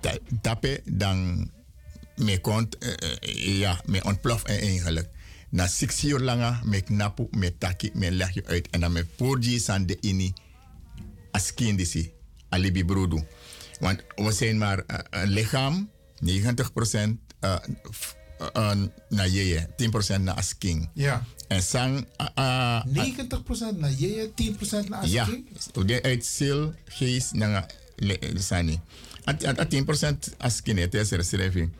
[0.00, 1.50] Da- Dape dan
[2.16, 5.08] me kont, eh, eh, ja, me ontplof en eigenlijk.
[5.50, 8.68] Na six uur langer, me knapu, me taki, me leg je uit.
[8.70, 10.32] En dan me poorji san de ini,
[11.30, 12.12] askin disi,
[12.48, 13.24] alibi broedu.
[13.80, 15.90] Want we zijn maar eh, een lichaam,
[16.24, 16.28] 90%
[17.40, 17.56] uh,
[17.94, 18.16] f-
[18.56, 18.72] uh,
[19.08, 19.68] na jeje,
[20.18, 20.88] 10% na asking.
[20.94, 21.24] Ja.
[21.48, 22.06] En sang,
[22.38, 24.30] uh, 90% naar je,
[24.84, 25.44] 10% naar ja, Aski?
[25.86, 27.32] de uit ziel, geest,
[27.96, 28.80] le- sani.
[29.24, 31.70] At, at, at 10% asking, het is er.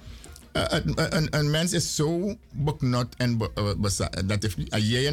[0.52, 3.38] Uh, een, mens is zo beknot en
[4.24, 5.10] dat je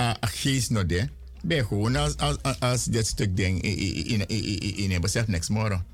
[0.00, 1.08] uh, geest de,
[1.42, 5.84] ben gewoon als, als, als, dit stuk ding in, in, in, in, besef niks morgen.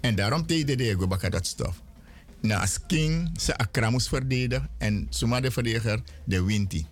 [0.00, 1.82] En daarom tegen de go bakken dat stof.
[2.40, 6.86] Na als king ze akramus verdedigen en suma de verdediger de winti.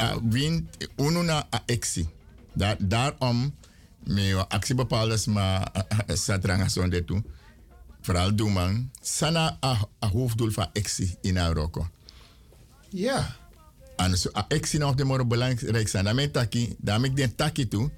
[0.00, 2.08] Uh, wint uno na a exi.
[2.52, 3.54] Daar, daarom
[4.04, 5.72] me actie bepaaldes ma
[6.08, 7.22] satranga zonde toe.
[8.00, 8.90] Vooral doen man.
[9.00, 11.88] Sana a, a hoofddoel van exi in Marokko.
[12.88, 13.36] Ja.
[13.96, 16.04] En so a exi nog de moro belangrijk zijn.
[16.04, 17.90] Daarmee taki, daarmee den taki toe.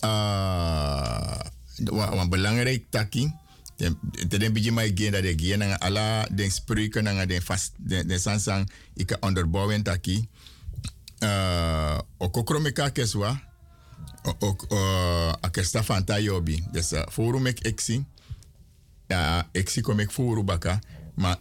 [0.00, 1.40] Uh,
[1.76, 3.32] een belangrijk taki
[3.76, 7.72] Den den beetje maar geen dat ik geen nanga ala den spreuken nanga den vast
[7.76, 10.28] den den sansang ik onderbouwen taki.
[11.18, 13.42] Uh, okokromeka keswa
[14.38, 16.64] ook uh, akesta fanta yobi.
[16.70, 18.04] Dus uh, forum ik exi.
[19.06, 20.78] Ja, exi kom ik forum baka.
[21.14, 21.38] Maar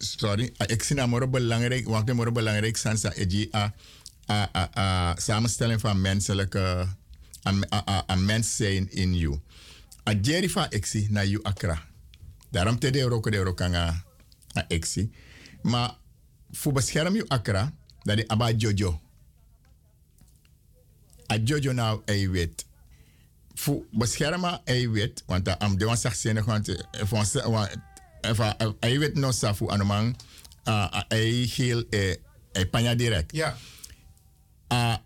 [0.00, 3.72] sorry, exi na moro belangrijk, want de moro belangrijk sansa eji a
[4.30, 6.86] a a a samenstelling van menselijke
[8.10, 9.40] a mens zijn in you.
[10.08, 11.88] A jeri van exi na you akra.
[12.50, 14.04] Daarom te de roko de rokanga
[14.56, 15.10] a exi.
[15.62, 15.94] Maar
[16.50, 17.72] voor bescherm you akra,
[18.02, 19.00] dat is aba jojo.
[21.32, 22.64] A jojo nou ei wet.
[23.54, 25.96] Voor beschermen ei wet, want am de wan
[27.44, 27.70] want
[28.20, 30.16] even ei wet no sa voor anomang,
[30.64, 31.84] uh, ei heel
[32.52, 33.32] ei panya direct.
[33.32, 33.56] Ja.
[34.72, 35.02] A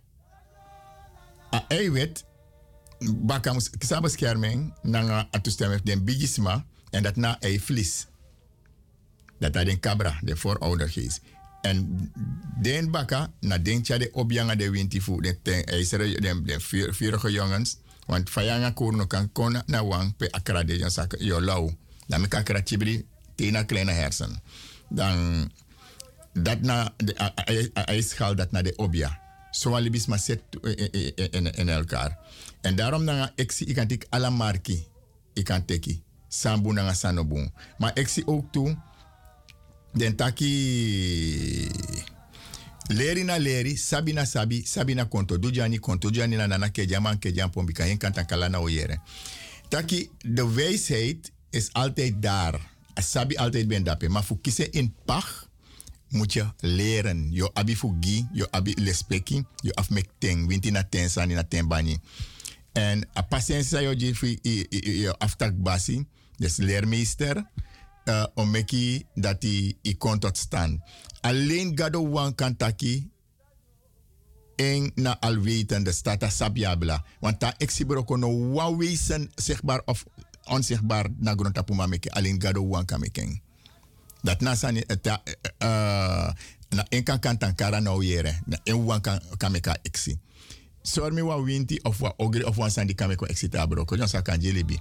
[1.50, 2.24] a ei wet
[2.98, 8.06] baka mus kisa bescherming nanga atustem den bigisma en dat na ei vlies.
[9.38, 11.20] Dat dat den cabra, de vooroudergeest.
[11.62, 12.10] En
[12.62, 16.94] den baka, na den tja de opjanga de wintifu, de ten eisere, de, de vier,
[16.94, 17.78] vierige jongens.
[18.06, 21.72] Want fayanga kurno kan kon na wang pe akra de jan sak yo lau.
[22.06, 24.42] Dan me kakra chibri, tena kleine hersen.
[24.88, 25.50] Dan,
[26.32, 26.94] dat na,
[27.74, 29.20] hij schaal dat naar de obja.
[29.50, 30.40] Zo alibis maar zet
[31.30, 32.18] in, in elkaar.
[32.60, 34.86] En daarom dan ik zie, ik kan tik alla marki,
[35.32, 36.02] ik kan teki.
[36.28, 37.50] Sambu na sanobu.
[37.78, 38.76] Maar ik zie ook toe,
[39.94, 41.70] den taki
[42.88, 47.00] leri na leri sabi na sabi sabi na konto dujani konto dujani na nana keja
[47.00, 49.00] man keja pombi kan hen kan kala na oyere
[49.68, 52.60] taki de wijsheid is altijd daar.
[52.94, 55.48] Sabi altijd ben dape maar voor kiezen in pach
[56.08, 57.32] moet je leren.
[57.32, 61.68] Yo abi fugi yo abi lespeki yo afmek ten winti na ten sani na ten
[61.68, 61.98] bani.
[62.72, 64.38] En a patiëntie yo jifi
[65.02, 66.06] yo aftak basi.
[66.36, 67.46] Des leermeester
[68.04, 70.80] uh, om meki dat hij i kon tot stand.
[71.20, 73.10] Alleen gado wan kan taki
[74.56, 77.04] en na alweten de stata sabiabla.
[77.20, 80.04] Want ta exibro kono wa wezen zichtbaar of
[80.44, 83.40] onzichtbaar na grond tapuma meki alleen gado wan kan meken.
[84.22, 85.22] Dat na sani eta
[85.62, 86.32] uh,
[86.68, 90.18] na en kan kan tankara na oyere na en wan kan kan meka exi.
[90.82, 93.96] Sor mi wa winti of wa ogri of wan sandi kan meko exi tabro ko
[93.96, 94.80] jonsa kan jelebi.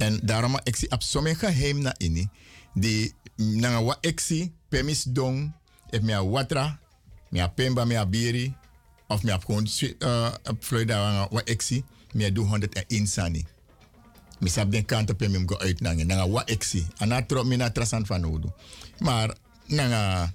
[0.00, 2.28] En daarom zie op sommige geheim na ini.
[2.74, 5.52] Die nanga wa exi permis dong.
[5.90, 6.78] If me a watra,
[7.28, 8.54] me a pemba, me a biri.
[9.06, 9.66] Of me a gewoon
[9.98, 10.30] uh,
[10.60, 11.84] Florida wa exi.
[12.12, 13.46] Me a do 101 sani.
[14.40, 16.04] Mi sab den kant op hem go uit nange.
[16.04, 16.86] Nanga wa exi.
[16.98, 18.48] Ana trop mi na trasan van odu.
[18.98, 19.36] Maar
[19.66, 20.32] nanga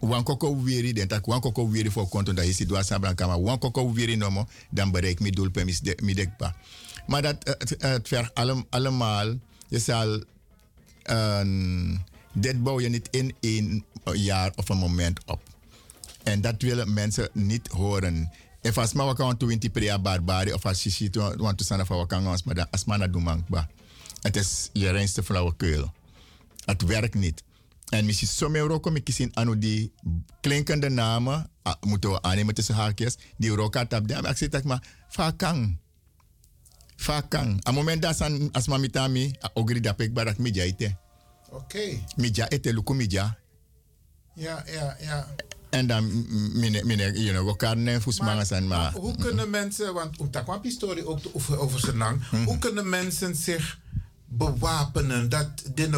[0.00, 3.38] wan koko wiri den tak wan koko wiri voor konto da hisi dwa sabran kama
[3.38, 6.54] wan koko wiri nomo dan bereik mi doel permis de, mi dekpa.
[7.06, 9.34] Maar dat, het, het vergt allem, allemaal.
[9.68, 10.22] Je zal
[11.02, 12.00] een.
[12.32, 15.42] Dit bouw je niet in één jaar of een moment op.
[16.22, 18.30] En dat willen mensen niet horen.
[18.60, 22.06] En als maar kan doen in prea barbari of je ziet want te staan van
[22.06, 23.68] kan ons maar dan als maar doen mankba.
[24.20, 25.92] Het is je reinste flauwekul.
[26.64, 27.42] Het werkt niet.
[27.88, 29.92] En misschien sommige roken ik zien aan die
[30.40, 35.78] klinkende namen moeten we aannemen tussen haakjes die roka tap daar ik zeg maar vakang
[37.00, 37.64] fakang.
[37.64, 40.92] A moment dat san as mamitami a ogri da pek barak midja ite.
[41.48, 41.56] Oké.
[41.56, 42.04] Okay.
[42.20, 43.36] Midja luku midja.
[44.34, 45.26] Ja, ja, ja.
[45.70, 46.26] En dan
[46.58, 48.76] mine, you know, elkaar ne fusmanga san ma.
[48.76, 52.58] Maar hoe kunnen mensen, want om kwam historie ook te over, over zijn lang, hoe
[52.58, 53.78] kunnen mensen zich
[54.28, 55.88] bewapenen dat de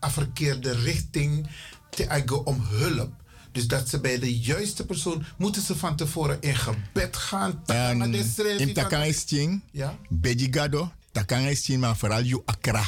[0.00, 1.46] verkeerde richting
[1.90, 3.12] te eigen om hulp?
[3.52, 7.62] Dus dat ze bij de juiste persoon moeten ze van tevoren in gebed gaan.
[8.58, 8.72] In
[10.08, 12.84] bejigado, takanga isting, maar vooral you akra.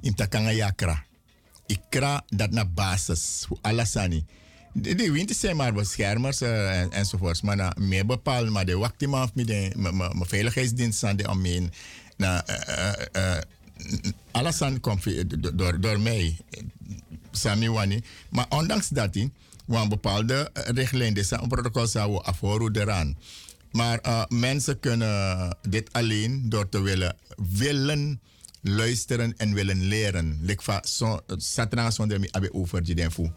[0.00, 1.04] In takanga yakra.
[1.66, 4.24] Ikra dat na basis, voor alasani.
[4.72, 7.40] De, de winter zijn maar beschermers uh, en, enzovoorts.
[7.40, 11.72] Maar na meer bepaald, maar de wakti maar met de veiligheidsdienst aan de omheen.
[12.16, 13.36] Na, uh, uh,
[14.30, 15.04] alasan komt
[15.58, 16.36] door, door mij,
[17.30, 18.02] Sami Wani.
[18.30, 23.16] Maar ondanks dat, een bepaalde richtlijn, dus een protocol zou we afhoren eraan.
[23.72, 28.20] Maar uh, mensen kunnen dit alleen door te willen, willen
[28.60, 30.38] luisteren en willen leren.
[30.42, 33.30] Like so, Satan zonder me abe over die denfu.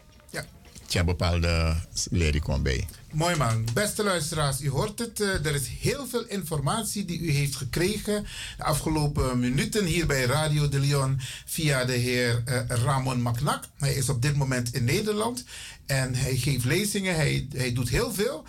[0.86, 0.92] Ja.
[0.92, 1.74] Tja, bepaalde
[2.10, 2.86] lering komt bij.
[3.12, 3.66] Mooi man.
[3.74, 5.20] Beste luisteraars, u hoort het.
[5.20, 10.24] Uh, er is heel veel informatie die u heeft gekregen de afgelopen minuten hier bij
[10.24, 13.64] Radio de Leon via de heer uh, Ramon Maknak.
[13.78, 15.44] Hij is op dit moment in Nederland
[15.86, 18.44] en hij geeft lezingen, hij, hij doet heel veel.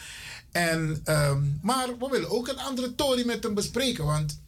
[0.51, 4.39] En, um, maar we willen ook een andere Tory met hem bespreken, want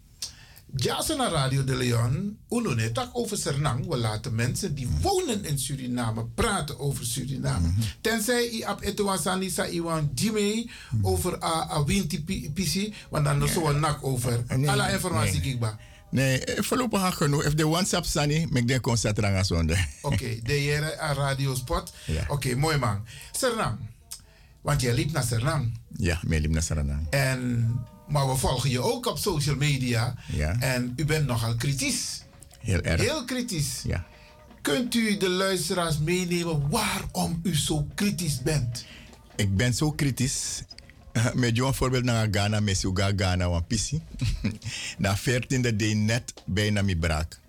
[0.75, 3.87] Jason naar Radio de Leon, Uno net tak over Sernang.
[3.87, 7.73] We laten mensen die wonen in Suriname praten over Suriname.
[8.01, 10.69] Tenzij i ap etuasani sa iwan Jimmy
[11.01, 12.23] over a, a winti
[12.53, 14.43] pisi, want dan is zo'n nak over.
[14.47, 15.41] Nee, Alle informatie nee.
[15.41, 15.77] kijk ba.
[16.11, 17.43] Nee, eh, voorlopig ga genoeg.
[17.43, 19.77] If de WhatsApp sani, mek den concert ranga zonde.
[20.01, 21.93] Oké, de heren aan Radio Spot.
[22.27, 23.05] Oké, mooi man.
[23.31, 23.77] Sernang,
[24.61, 25.79] want jij liep naar Sernang.
[25.97, 27.07] Ja, me lim na Saranang.
[27.09, 27.73] En,
[28.09, 30.15] maar we volgen je ook op social media.
[30.31, 30.59] Ja.
[30.59, 32.23] En u bent nogal kritisch.
[32.59, 33.01] Heel erg.
[33.01, 33.81] Heel kritisch.
[33.83, 34.05] Ja.
[34.61, 38.85] Kunt u de luisteraars meenemen waarom u zo kritisch bent?
[39.35, 40.63] Ik ben zo kritisch.
[41.33, 44.01] Met jou een voorbeeld naar Ghana, met Suga Ghana, want pisi.
[44.97, 47.39] Na 14e day net bijna mi braak.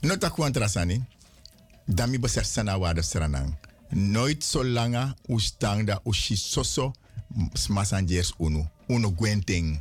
[0.00, 1.04] Nota kwantrasani.
[1.86, 3.54] Dan mi besef sana waarde stranang.
[3.88, 6.92] Nooit zo langa ustang da ushi soso
[7.52, 8.68] smasangers unu.
[8.86, 9.80] Uno gwenting.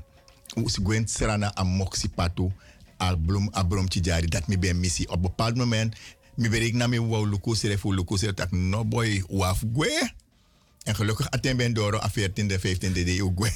[0.55, 2.51] Us gwent serana a moksi patu.
[3.01, 4.27] A blum a brom tijari.
[4.27, 5.09] Dat mi ben missie.
[5.09, 5.95] Op bepaald moment.
[6.35, 10.11] Mi bereik na mi wou luku sere fu luku sere tak no boy waf gwe.
[10.83, 13.51] En gelukkig aten ben door a 14e, 15e de ugwe.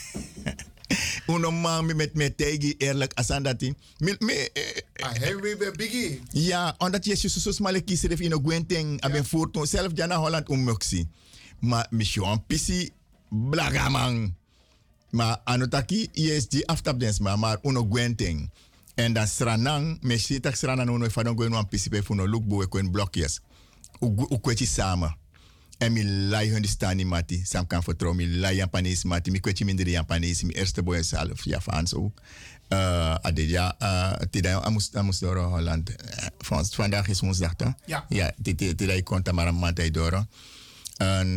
[1.27, 3.73] Uno man mi met me tegi eerlijk asandati.
[3.97, 4.33] Mi mi
[5.03, 6.22] Ah, hey, we biggie.
[6.31, 10.49] ja, omdat je zo smale kiezer heeft in een gwenteng, aben voert zelf jana Holland
[10.49, 11.07] ummoxie.
[11.59, 12.89] Maar mission pisi
[13.30, 14.33] blagamang.
[15.14, 18.50] Maar anotaki ESG aftapdens maar maar uno gwenteng.
[18.95, 22.67] En dan sranang, me sitak sranang uno ifadon gwen wan pisi pe funo look boe
[22.67, 23.40] kwen blokjes.
[24.01, 25.17] U kwetji samen.
[25.77, 27.42] En mi lai hun die mati.
[27.45, 28.17] Sam kan vertrouwen.
[28.17, 29.32] Mi lai Japanees mati.
[29.32, 30.43] Mi kwetje minder Japanees.
[30.43, 31.45] Mi eerste boy zelf.
[31.45, 32.22] Ja, Frans ook.
[32.69, 35.90] Uh, ade ja, uh, tida amus amus door Holland.
[35.90, 35.95] Uh,
[36.38, 37.74] van, vandaag is woensdag toch?
[37.85, 38.06] Ja.
[38.09, 40.25] Ja, tida tida ik konta maar een maand door.
[41.03, 41.30] En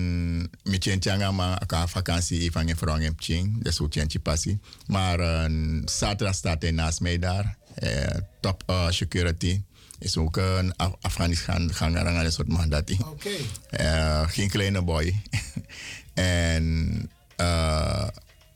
[0.62, 3.62] mi tjentjanga ma aka vakantie van je vrouw en ching.
[3.62, 4.59] Dat is hoe tjentje passie.
[4.86, 5.51] Maar
[5.85, 7.57] zaterdag staat hij naast mij daar.
[7.83, 8.07] Uh,
[8.41, 9.62] top uh, security.
[9.99, 12.99] Is ook een Af Afghanistan ganger een soort mandati.
[13.05, 13.31] Oké.
[13.70, 15.23] Eh, geen kleine boy.
[16.15, 18.09] en eh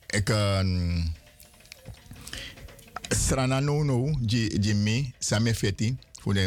[0.06, 1.12] ik um,
[3.08, 5.96] strana no no ji Jimmy same feti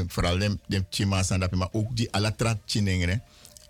[0.07, 2.57] vooral de de chima sanda maar ook die ala trat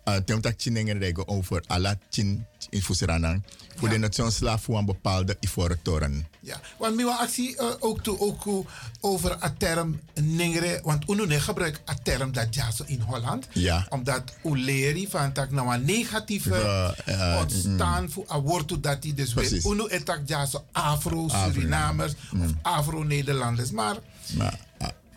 [0.04, 0.20] chinengere.
[0.20, 3.44] Uh, tem tak chinengere rego over ala chin in fuseranang.
[3.76, 6.28] Voor de nation slaaf voor een bepaalde ivoren toren.
[6.40, 8.66] Ja, want mi wa actie uh, ook toe ook
[9.02, 13.48] over a term ningere, want unu ne gebruik a term dat ja zo in Holland.
[13.54, 13.86] Ja.
[13.90, 19.02] Omdat u leri van tak nou een negatieve Ja, ja, ontstaan voor a woord dat
[19.02, 23.72] die dus weer unu etak ja zo Afro-Surinamers of Afro-Nederlanders.
[23.72, 23.98] Maar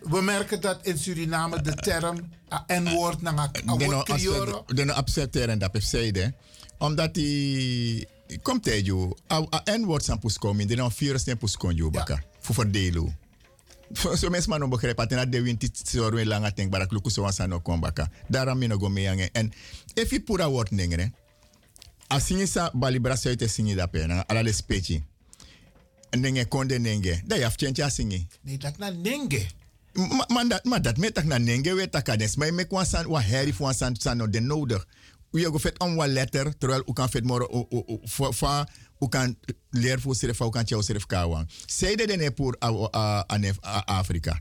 [0.08, 4.64] we merken dat in Suriname de term a N-woord naar a de no woord crioro.
[4.66, 6.34] de accepteren dat zeiden
[6.78, 8.06] omdat die
[8.42, 11.90] komt tegen jou a en woord san pus komen de virus ne pus kon jou
[11.90, 13.16] baka voor verdelen
[13.92, 17.46] so mensen maar no begrijp dat de winti sorwe langa denk barak luku so wansa
[17.46, 19.52] no kon baka daarom mi no go meyange en
[19.94, 21.12] if you pura woord nengere
[22.08, 25.02] a singi sa balibra sa te singi da pe na ala de specie.
[26.16, 26.46] Nenge.
[26.48, 29.46] Konde nenge da yaf chencha singi Nee, dat na nenge.
[29.96, 32.36] Ma- Maar dat, maar dat met na nenge takades.
[32.36, 34.86] Maar ik was aan wat herrie voor aan san no de nodig.
[35.30, 37.66] U je vet om wat letter terwijl u kan vet moro
[38.02, 38.34] voor
[39.00, 39.36] u kan
[39.70, 41.48] leer voor serif u kan tjau serif kawan.
[41.66, 42.56] Zij de voor
[43.26, 43.44] aan
[43.84, 44.40] Afrika.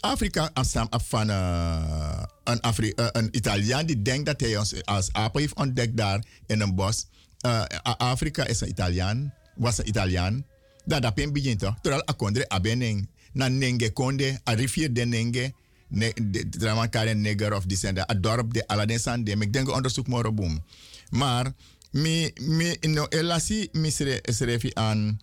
[0.00, 2.92] Afrika afstam af van uh, een, Afri
[3.30, 7.06] Italiaan die denkt dat hij ons als apen heeft ontdekt daar in een bos.
[7.46, 10.46] Uh, Afrika is een Italiaan, was een Italiaan.
[10.84, 11.74] Dat dat begint toch?
[11.80, 15.52] Terwijl akondre abeneng na nenge konde, a rivier de nenge,
[15.88, 19.30] ne, de, de, kare neger of die zijn a dorp de Aladdin Sande.
[19.30, 20.64] Ik denk onderzoek morgen boom.
[21.10, 21.52] Maar
[21.90, 25.20] mi, mi, no, elasi mi sre- schreef aan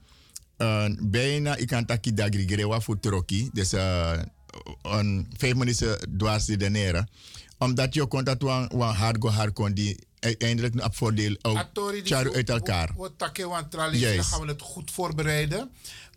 [0.57, 3.49] uh, bijna, ik kan taki dagri grewa voor Troki.
[3.53, 4.11] Dus uh,
[4.81, 7.07] een vijf minuten dwars de nera.
[7.57, 9.99] Omdat je kon dat wan, wan hard go hard kon die
[10.37, 11.57] eindelijk op voordeel ook
[12.33, 12.91] uit elkaar.
[12.95, 15.69] wo- wo takke wan tralies, dan gaan we het goed voorbereiden.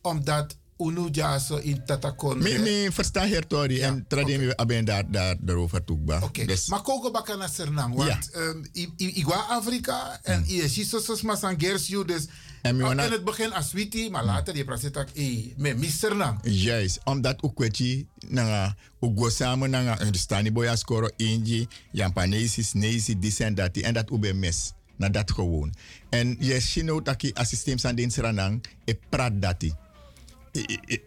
[0.03, 2.39] Omdat unu ja zo in Tatakon.
[2.39, 4.55] Mi, mi versta heer Tori en tradimi okay.
[4.57, 6.21] aben daar, daar, daarover toekba.
[6.23, 7.95] Oké, Dus, maar koko baka na Sernang.
[7.95, 12.05] Want ehm, i- i- ik was Afrika en je ziet zo zoals maar san Gersju.
[12.05, 12.27] Dus
[12.63, 15.79] En mi wana- in het begin als Witi, maar later die praat tak eh met
[15.79, 16.39] Miss Sernang.
[16.43, 23.19] Juist, omdat u kwetji nanga u go samen nanga understandi boya skoro inji, Japanesis, Nezi,
[23.19, 24.73] dis en dat en dat u be mes.
[24.97, 25.75] Na dat gewoon.
[26.11, 29.73] En je shino taki a systeem san din seranang e prat dati.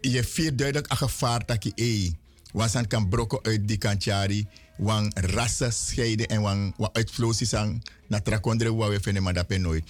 [0.02, 2.12] Je viert duidelijk a gevaar taki e.
[2.52, 4.48] Wansan kan broko uit die kantjari,
[4.78, 9.48] wan rassen scheiden en wan, wan uitvloosies aan na trakondre wa we vinden maar dat
[9.48, 9.84] ben nooit.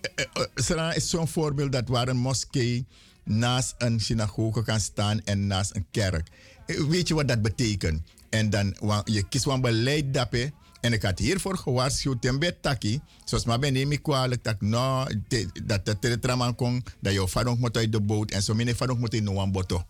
[0.00, 2.86] Eh, eh, eh, Serana is zo'n voorbeeld dat waar een moskee
[3.24, 6.28] naast een synagoge kan staan en naast een kerk.
[6.66, 8.02] Weet je wat dat betekent?
[8.30, 10.52] En dan, je kiest een beleid dappen.
[10.86, 13.00] En ik had hiervoor gewaarschuwd, tembe taki.
[13.24, 14.56] Zoals maar ben ik kwalijk, dat
[15.28, 18.76] te- dat de teletraman kon, dat je vader moet uit de boot en zo mijn
[18.76, 19.84] vader moet in een boto.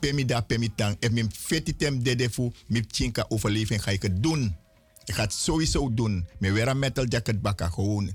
[0.00, 0.96] Pemi da, pemi tang.
[1.00, 4.56] En mijn fetitem dede fu, mijn chinka overleving ga ik het doen.
[5.04, 6.26] Ik ga het sowieso doen.
[6.38, 8.14] Met weer een metal jacket bakken, gewoon.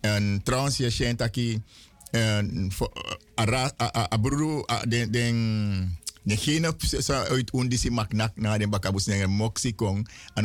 [0.00, 1.58] En trouwens, je schijnt ik...
[2.10, 2.92] En voor
[4.88, 5.98] den den
[7.28, 9.06] uit undisi maknak na den bakabus
[9.74, 10.44] kong en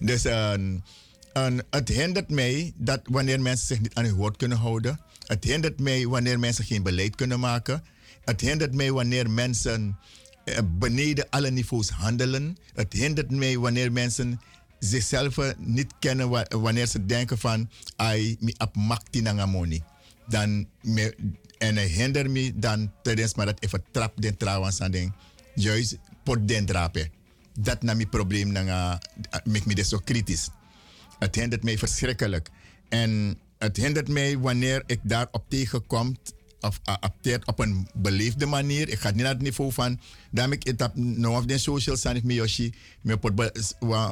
[0.00, 0.84] dus en
[1.32, 5.00] en het hindert mij dat wanneer mensen zich niet aan hun woord kunnen houden.
[5.26, 7.84] Het hindert mij wanneer mensen geen beleid kunnen maken.
[8.24, 9.98] Het hindert mij wanneer mensen
[10.44, 12.56] eh, beneden alle niveaus handelen.
[12.74, 14.40] Het hindert mij wanneer mensen
[14.78, 19.82] zichzelf niet kennen wa- wanneer ze denken van ai mi ap makti money.
[20.28, 21.16] Dan me,
[21.58, 25.14] en het hindert me dan tijdens maar dat even trap den trouwens aan den
[25.54, 27.10] juist pot den drapen.
[27.60, 29.00] Dat na mijn probleem na
[29.44, 30.48] maakt me dus zo kritisch.
[31.18, 32.48] Het hindert mij verschrikkelijk.
[32.88, 36.16] En het hindert mij wanneer ik daarop tegenkom
[36.60, 38.88] of acteert op een beleefde manier.
[38.88, 40.00] Ik ga niet naar het niveau van.
[40.30, 40.92] Daarom ik het op
[41.26, 42.74] of den social sanif mi yoshi.
[43.00, 43.50] Me pot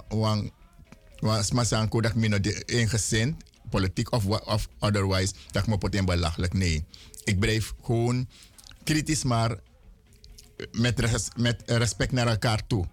[0.09, 0.51] wan
[1.19, 3.43] wan smasanko dat me no de ingezind.
[3.71, 5.33] Politiek of, of otherwise.
[5.51, 6.53] Dat ik me pot belachelijk.
[6.53, 6.85] Nee.
[7.27, 8.29] Ik blijf gewoon
[8.85, 9.59] kritisch, maar
[10.73, 12.87] met, res- met respect naar elkaar toe.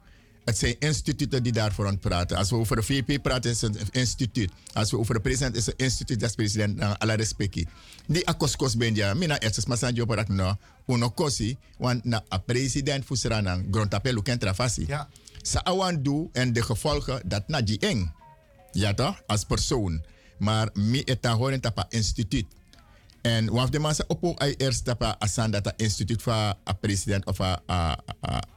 [0.45, 2.38] Het zijn instituten die daarvoor aan het praten.
[2.38, 4.52] Als we over de VP praten, is het een instituut.
[4.74, 6.78] Als we over de president, is het een instituut dat is president.
[6.80, 7.68] Dan alle respectie.
[8.08, 10.56] Die akoskos ben ja, mina eerst maar san jopo dat no,
[10.88, 14.84] uno kosi, want na a president fusranang, grondtapelu ken trafasi.
[14.88, 15.10] Ja.
[15.42, 18.12] Sa awan do en de gevolgen, dat na die eng.
[18.72, 20.03] Ja toch, als persoon.
[20.38, 22.45] Maar mi etan horen tapa instituut.
[23.24, 27.40] En of de mensen op ai eerst tapa asan dat instituut van a president of
[27.40, 27.98] a, a,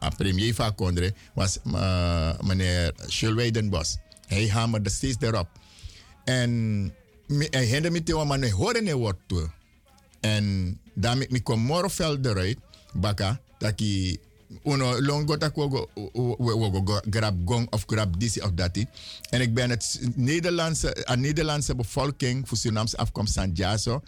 [0.03, 3.97] a, premier van Kondre was uh, meneer Schulweidenbos.
[4.27, 5.49] Hij hamerde steeds erop.
[6.25, 6.93] En
[7.51, 9.51] hij hinderde me te maar hij hoorde niet woord toe.
[10.21, 12.59] En daarmee mi kom morgen eruit,
[12.93, 14.19] baka, dat ik
[14.65, 15.89] uno longo dat ik go
[17.11, 18.87] grab gong of grab disi of dati.
[19.31, 24.03] En ik ben het Nederlandse, a Nederlandse bevolking voor Surinaamse afkomst San Jaso.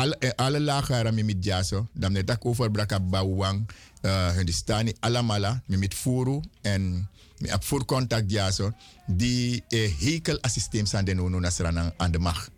[0.00, 1.88] Alle, eh, alle lagere mi mit jaso.
[1.92, 3.68] Dan net ik over braka bawang,
[4.02, 8.72] uh, Hindustani, alamala, mi mit furu en mi op voor contact jaso.
[9.06, 12.50] Die eh, hekel systeem zijn de nono nasran aan de macht.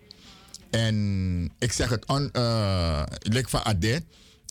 [0.71, 4.03] En ik zeg het on, uh, lek van Ade.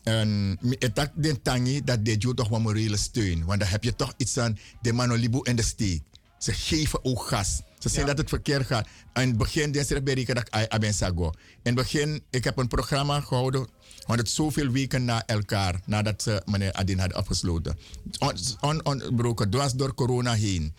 [0.03, 3.45] En het dat den tangi dat de jo toch wel morele steun.
[3.45, 6.01] Want dan heb je toch iets aan de manolibu in de steek.
[6.41, 7.61] Ze geven ook gas.
[7.79, 8.87] Ze zeggen dat het verkeerd gaat.
[9.13, 11.25] In het begin den ze bereken dat ik ben sago.
[11.25, 11.31] In
[11.63, 13.67] het begin, ik heb een programma gehouden.
[14.07, 17.77] Want het zoveel weken na elkaar, nadat ze meneer Adin hadden afgesloten.
[18.59, 20.73] On- Onbroken, dwars door corona heen.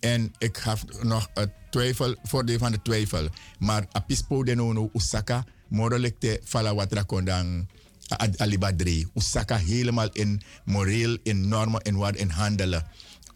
[0.00, 3.28] En ik gaf nog het twijfel, voordeel van de twijfel.
[3.58, 7.68] Maar apispo de nono usaka, morelijk te fala watra kondang
[8.36, 9.06] alibadri.
[9.14, 12.86] Usaka helemaal in moreel, in normen, in wat in handelen.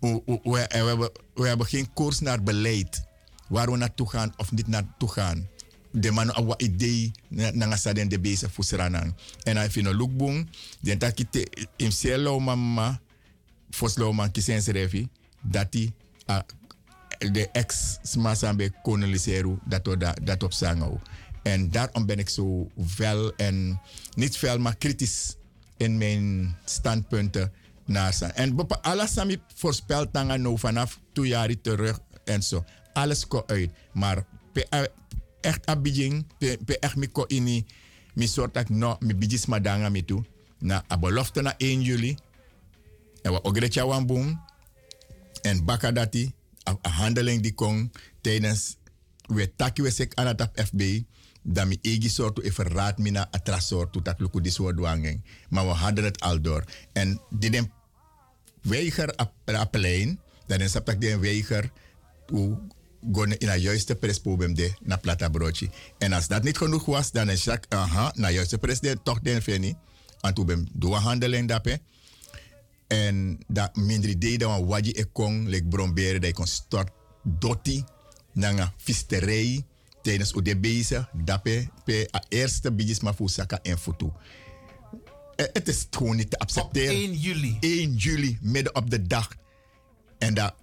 [0.01, 3.03] We, we, we, hebben, geen koers naar beleid.
[3.49, 5.49] Waar we naartoe gaan of niet naartoe gaan.
[5.93, 9.15] De man awa idee na nga saden de bezig fusranang.
[9.43, 10.49] En hij vindt een lookboom.
[10.81, 11.47] Den takite
[11.77, 13.01] im selo mama
[13.71, 15.09] foslo man kisen serefi.
[15.43, 15.93] Dat die
[16.27, 16.41] ah,
[17.19, 21.01] de ex smasambe koloniseru dat we da- dat op zango.
[21.43, 23.81] En daarom ben ik zo fel en
[24.15, 25.37] niet fel, maar kritisch
[25.77, 27.53] in mijn standpunten
[28.13, 28.33] zijn.
[28.33, 32.65] En bepa- alles sami voorspelt dan nou vanaf twee jaar terug en zo.
[32.93, 33.71] Alles komt uit.
[33.93, 34.83] Maar eh,
[35.41, 35.65] echt
[36.65, 37.67] pe echt mi ko ini,
[38.15, 40.25] mi soort dat no, mi bidis madanga mi toe.
[40.59, 40.97] Na a
[41.43, 42.17] na 1 juli.
[43.23, 44.41] En we ogrecha wan boom.
[45.43, 46.33] En baka dati,
[46.69, 48.77] a, handeling die kon tijdens
[49.27, 51.03] we taki we sek het FB,
[51.43, 55.25] dan mi egi soortu even raad mina atra soortu dat luku die soort dwanging.
[55.49, 56.65] Maar we hadden het al door.
[56.93, 57.71] En den
[58.63, 59.15] weiger
[59.45, 61.71] appelein, dan is dat die weiger
[63.03, 65.71] gewoon in een juiste presprobleem de na plata broodje.
[65.99, 69.43] En als dat niet genoeg was, dan is dat, aha, na juiste president toch den
[69.43, 69.75] feni.
[70.21, 71.81] En toen ben doe een handeling dape.
[72.87, 76.91] En dat minder idee dat waji e kon, lek bromberen, dat ik kon stort
[77.23, 77.85] dotti,
[78.33, 79.65] nanga visterij,
[80.03, 84.13] tijdens de bezig, dape, pe a eerste bidjes maar voor saka en foto.
[85.41, 86.95] Eh, Het is gewoon niet te accepteren.
[86.95, 87.57] 1 juli.
[87.61, 89.29] 1 juli, midden op de dag.
[90.19, 90.55] En dat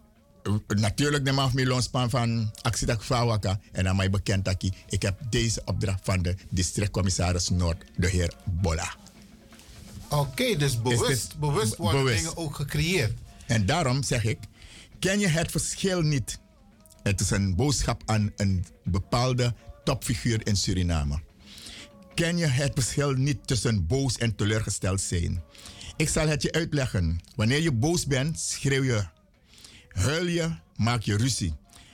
[0.68, 3.60] natuurlijk neem af mijn loonspan van actie dat Fawaka.
[3.72, 8.08] En dan mij bekend dat ik, ik heb deze opdracht van de districtcommissaris Noord, de
[8.10, 8.96] heer Bolla.
[10.10, 12.18] Oké, dus bewust, bewust be- worden bewust.
[12.24, 13.14] dingen ook gecreëerd.
[13.48, 14.38] En daarom zeg ik,
[15.00, 16.40] ken je het verschil niet?
[17.04, 21.20] Het is een boodschap aan een bepaalde topfiguur in Suriname.
[22.18, 25.44] Ken je het verschil niet tussen boos en teleurgesteld zijn?
[25.98, 27.20] Ik zal het je uitleggen.
[27.36, 29.06] Wanneer je boos bent, schreeuw je.
[29.90, 31.54] Huil je, maak je ruzie.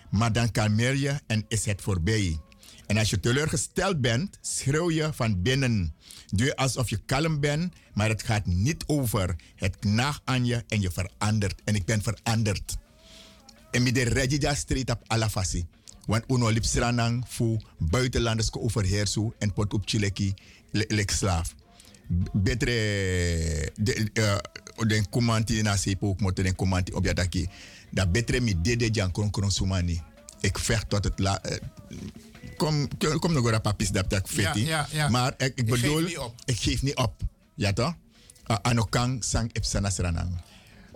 [0.10, 2.40] Maar dan kalmeer je en is het voorbij.
[2.88, 5.94] En als je teleurgesteld bent, schreeuw je van binnen.
[6.28, 9.36] Doe alsof je kalm bent, maar het gaat niet over.
[9.56, 11.62] Het knaagt aan je en je verandert.
[11.64, 12.78] En ik ben veranderd.
[13.72, 15.66] En met de Regida street op Alafasi.
[16.06, 18.70] Want uno lipsranang fu buitenlanders ko
[19.40, 20.34] en pot op chileki
[20.72, 21.56] lek slaaf.
[22.34, 22.74] Betre
[23.76, 24.38] de eh,
[24.88, 27.48] den kumanti na sepo ook moeten den kumanti op jadaki.
[27.92, 30.02] Dat betre mi dede jan kron kron sumani.
[30.42, 31.42] Ik vecht tot het la.
[31.42, 31.58] eh,
[32.58, 32.88] Kom,
[33.20, 34.44] kom nog een papis dat ik vet.
[34.44, 35.10] Ja, ja, ja.
[35.10, 36.34] Maar ik, ik Ik geef bedoel, niet op.
[36.46, 37.14] ik geef niet op.
[37.56, 37.94] Ja toch?
[38.48, 40.42] Uh, Anokang sang epsanas ranang.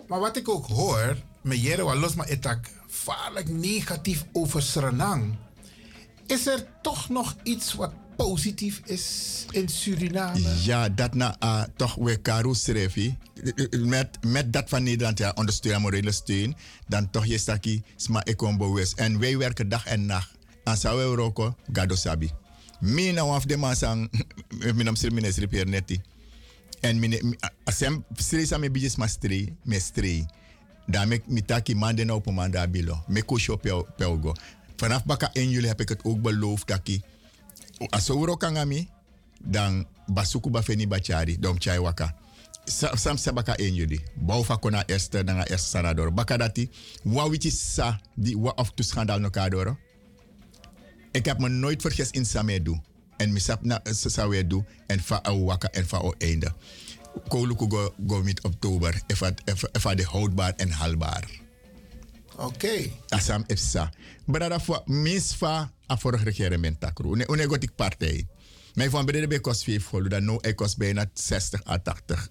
[0.08, 5.32] Maar wat ik ook hoor, met Jere wa los maar etak vaarlijk negatief over Suriname.
[6.26, 10.54] Is er toch nog iets wat positief is in Suriname?
[10.62, 13.16] Ja, dat na uh, toch we karu schrevi.
[13.70, 16.56] Met, met dat van Nederland, ja, ondersteunen, morele steun.
[16.86, 18.98] Dan toch je staki, sma ekom bewust.
[18.98, 20.30] En wij werken dag en nacht.
[20.64, 22.30] En zou we roko, gado sabi.
[22.80, 24.10] Mina waf de man sang,
[24.78, 26.00] minam sir mines repair neti.
[26.80, 29.80] En mine, asem, sri sa me bijis ma stri, me.
[30.88, 33.04] Dan me mitaki mande na op manda bilo.
[33.08, 33.56] Me kusho
[33.96, 34.34] pelgo.
[34.76, 38.88] Vanaf baka 1 juli heb ik het ook beloofd dat ik ook aan
[39.40, 42.14] dan basuku ba feni bachari dom chai waka.
[42.64, 44.00] Sa- sam sabaka en juli.
[44.14, 46.70] Bouw fa kona eerste dan eerste sanador baka dati
[47.02, 48.84] wa wichi sa di wa of tu
[49.18, 49.76] no kadoro
[51.12, 52.80] ik heb me nooit vergist in samedu
[53.16, 53.80] en misap na
[54.46, 56.52] do en fa waka en fa o einde
[57.28, 59.34] koluku go go mit oktober efa
[59.72, 61.46] efa de houdbaar en haalbaar
[62.38, 62.90] Oké.
[63.08, 63.90] Asam EFSA.
[64.26, 67.12] Brada voor misfa a vorig regering takru.
[67.12, 68.26] Une une gotik partij.
[68.74, 72.28] Mijn van beneden bij kost 5 gulden, dan ik kost bijna 60 à 80.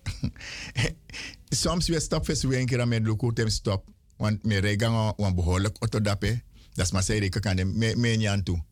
[1.62, 3.90] Soms weer stop fes weer een keer aan mijn luku tem stop.
[4.18, 6.42] Want mijn regang wan behoorlijk autodape.
[6.74, 8.64] Dat is maar zei ik kan me me nyan toe.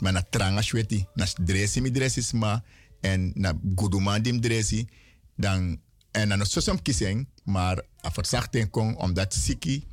[0.00, 2.62] Maar na tranga shweti, na dresi mi dresi ma
[3.00, 4.88] en na guduman dim dresi
[5.36, 5.80] dan
[6.10, 9.84] en dan so som kiseng, maar a verzachting kon omdat siki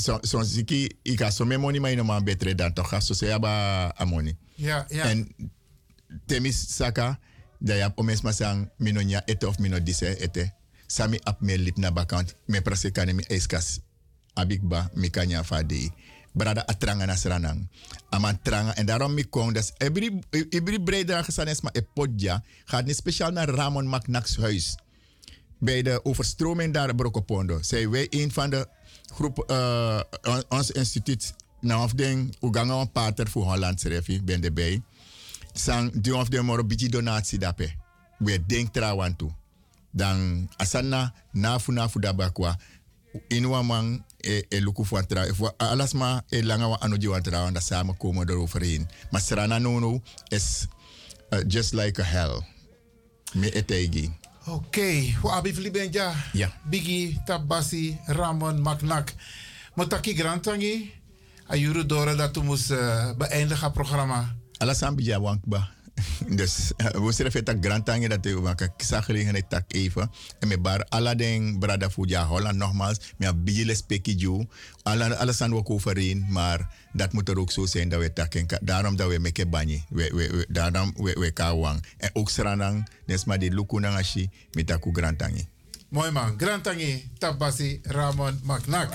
[0.00, 3.14] zo so ziki ik ga zo meer money maar je maar beter dan toch zo
[3.14, 4.36] se aba amoni.
[4.54, 5.04] Ja, ja.
[5.04, 5.28] En
[6.26, 7.18] temis saka
[7.58, 10.52] da ya omes masang minonya ete of mino dise ete.
[10.86, 13.80] Sami ap me lip na bakant me prase kane mi eskas
[14.34, 15.92] abikba mi kanya fadi.
[16.32, 17.68] Brada atranga na sranang.
[18.10, 19.72] Aman tranga en daarom mi kong das
[20.50, 24.76] every breda gesanes ma e podja gaat niet speciaal naar Ramon Macnax huis
[25.58, 27.62] bij de overstroming daar Brokopondo.
[27.62, 28.68] Zijn wij een van de
[29.14, 34.44] groep, eh, on- ons instituut, nou of ding, Uganga een pater voor Holland schreef ben
[34.44, 34.82] erbij.
[35.52, 37.72] Sang, die of de moro beetje donatie dape.
[38.18, 39.30] We denk trouwan toe.
[39.90, 42.58] Dan, asana, nafu nafu dabakwa.
[43.28, 45.54] Inwa man, e, e luku voor trouw.
[45.56, 47.50] Alles maar, e langa wa anoji wa trouw.
[47.50, 48.88] Dat samen komen eroverheen.
[49.10, 50.66] Maar Serana Nono is
[51.30, 52.42] uh, just like a hell.
[53.32, 54.18] Me etegi.
[54.46, 56.14] Oké, hoe abi vliegen ja.
[56.32, 56.52] Ja.
[56.64, 59.12] Biggie, Tabasi, Ramon, Maknak.
[59.74, 60.92] Motaki Grantangi.
[61.46, 64.36] Ayuru Dora dat moest uh, beëindigen programma.
[64.58, 65.68] Alles bija wankba.
[66.40, 70.10] Dus uh, we zullen het grand tangen dat we maken kisa gelegenheid tak even.
[70.38, 72.98] En met bar alla den brada fuja Holland nogmaals.
[73.16, 74.46] Me a bijele speki ju.
[74.82, 76.26] Alla alles aan ook overeen.
[76.28, 78.46] Maar dat moet er ook zo zijn dat we takken.
[78.60, 79.84] Daarom dat we meke banyi.
[79.88, 81.84] We, we, we, daarom we, we kawang.
[81.96, 82.88] En ook sranang.
[83.06, 84.30] Nes maar die luku nangashi.
[84.52, 85.48] Met taku grand tangi.
[85.90, 86.38] Mooi man.
[86.38, 88.94] Grantangi, Tabasi, Ramon, Maknak.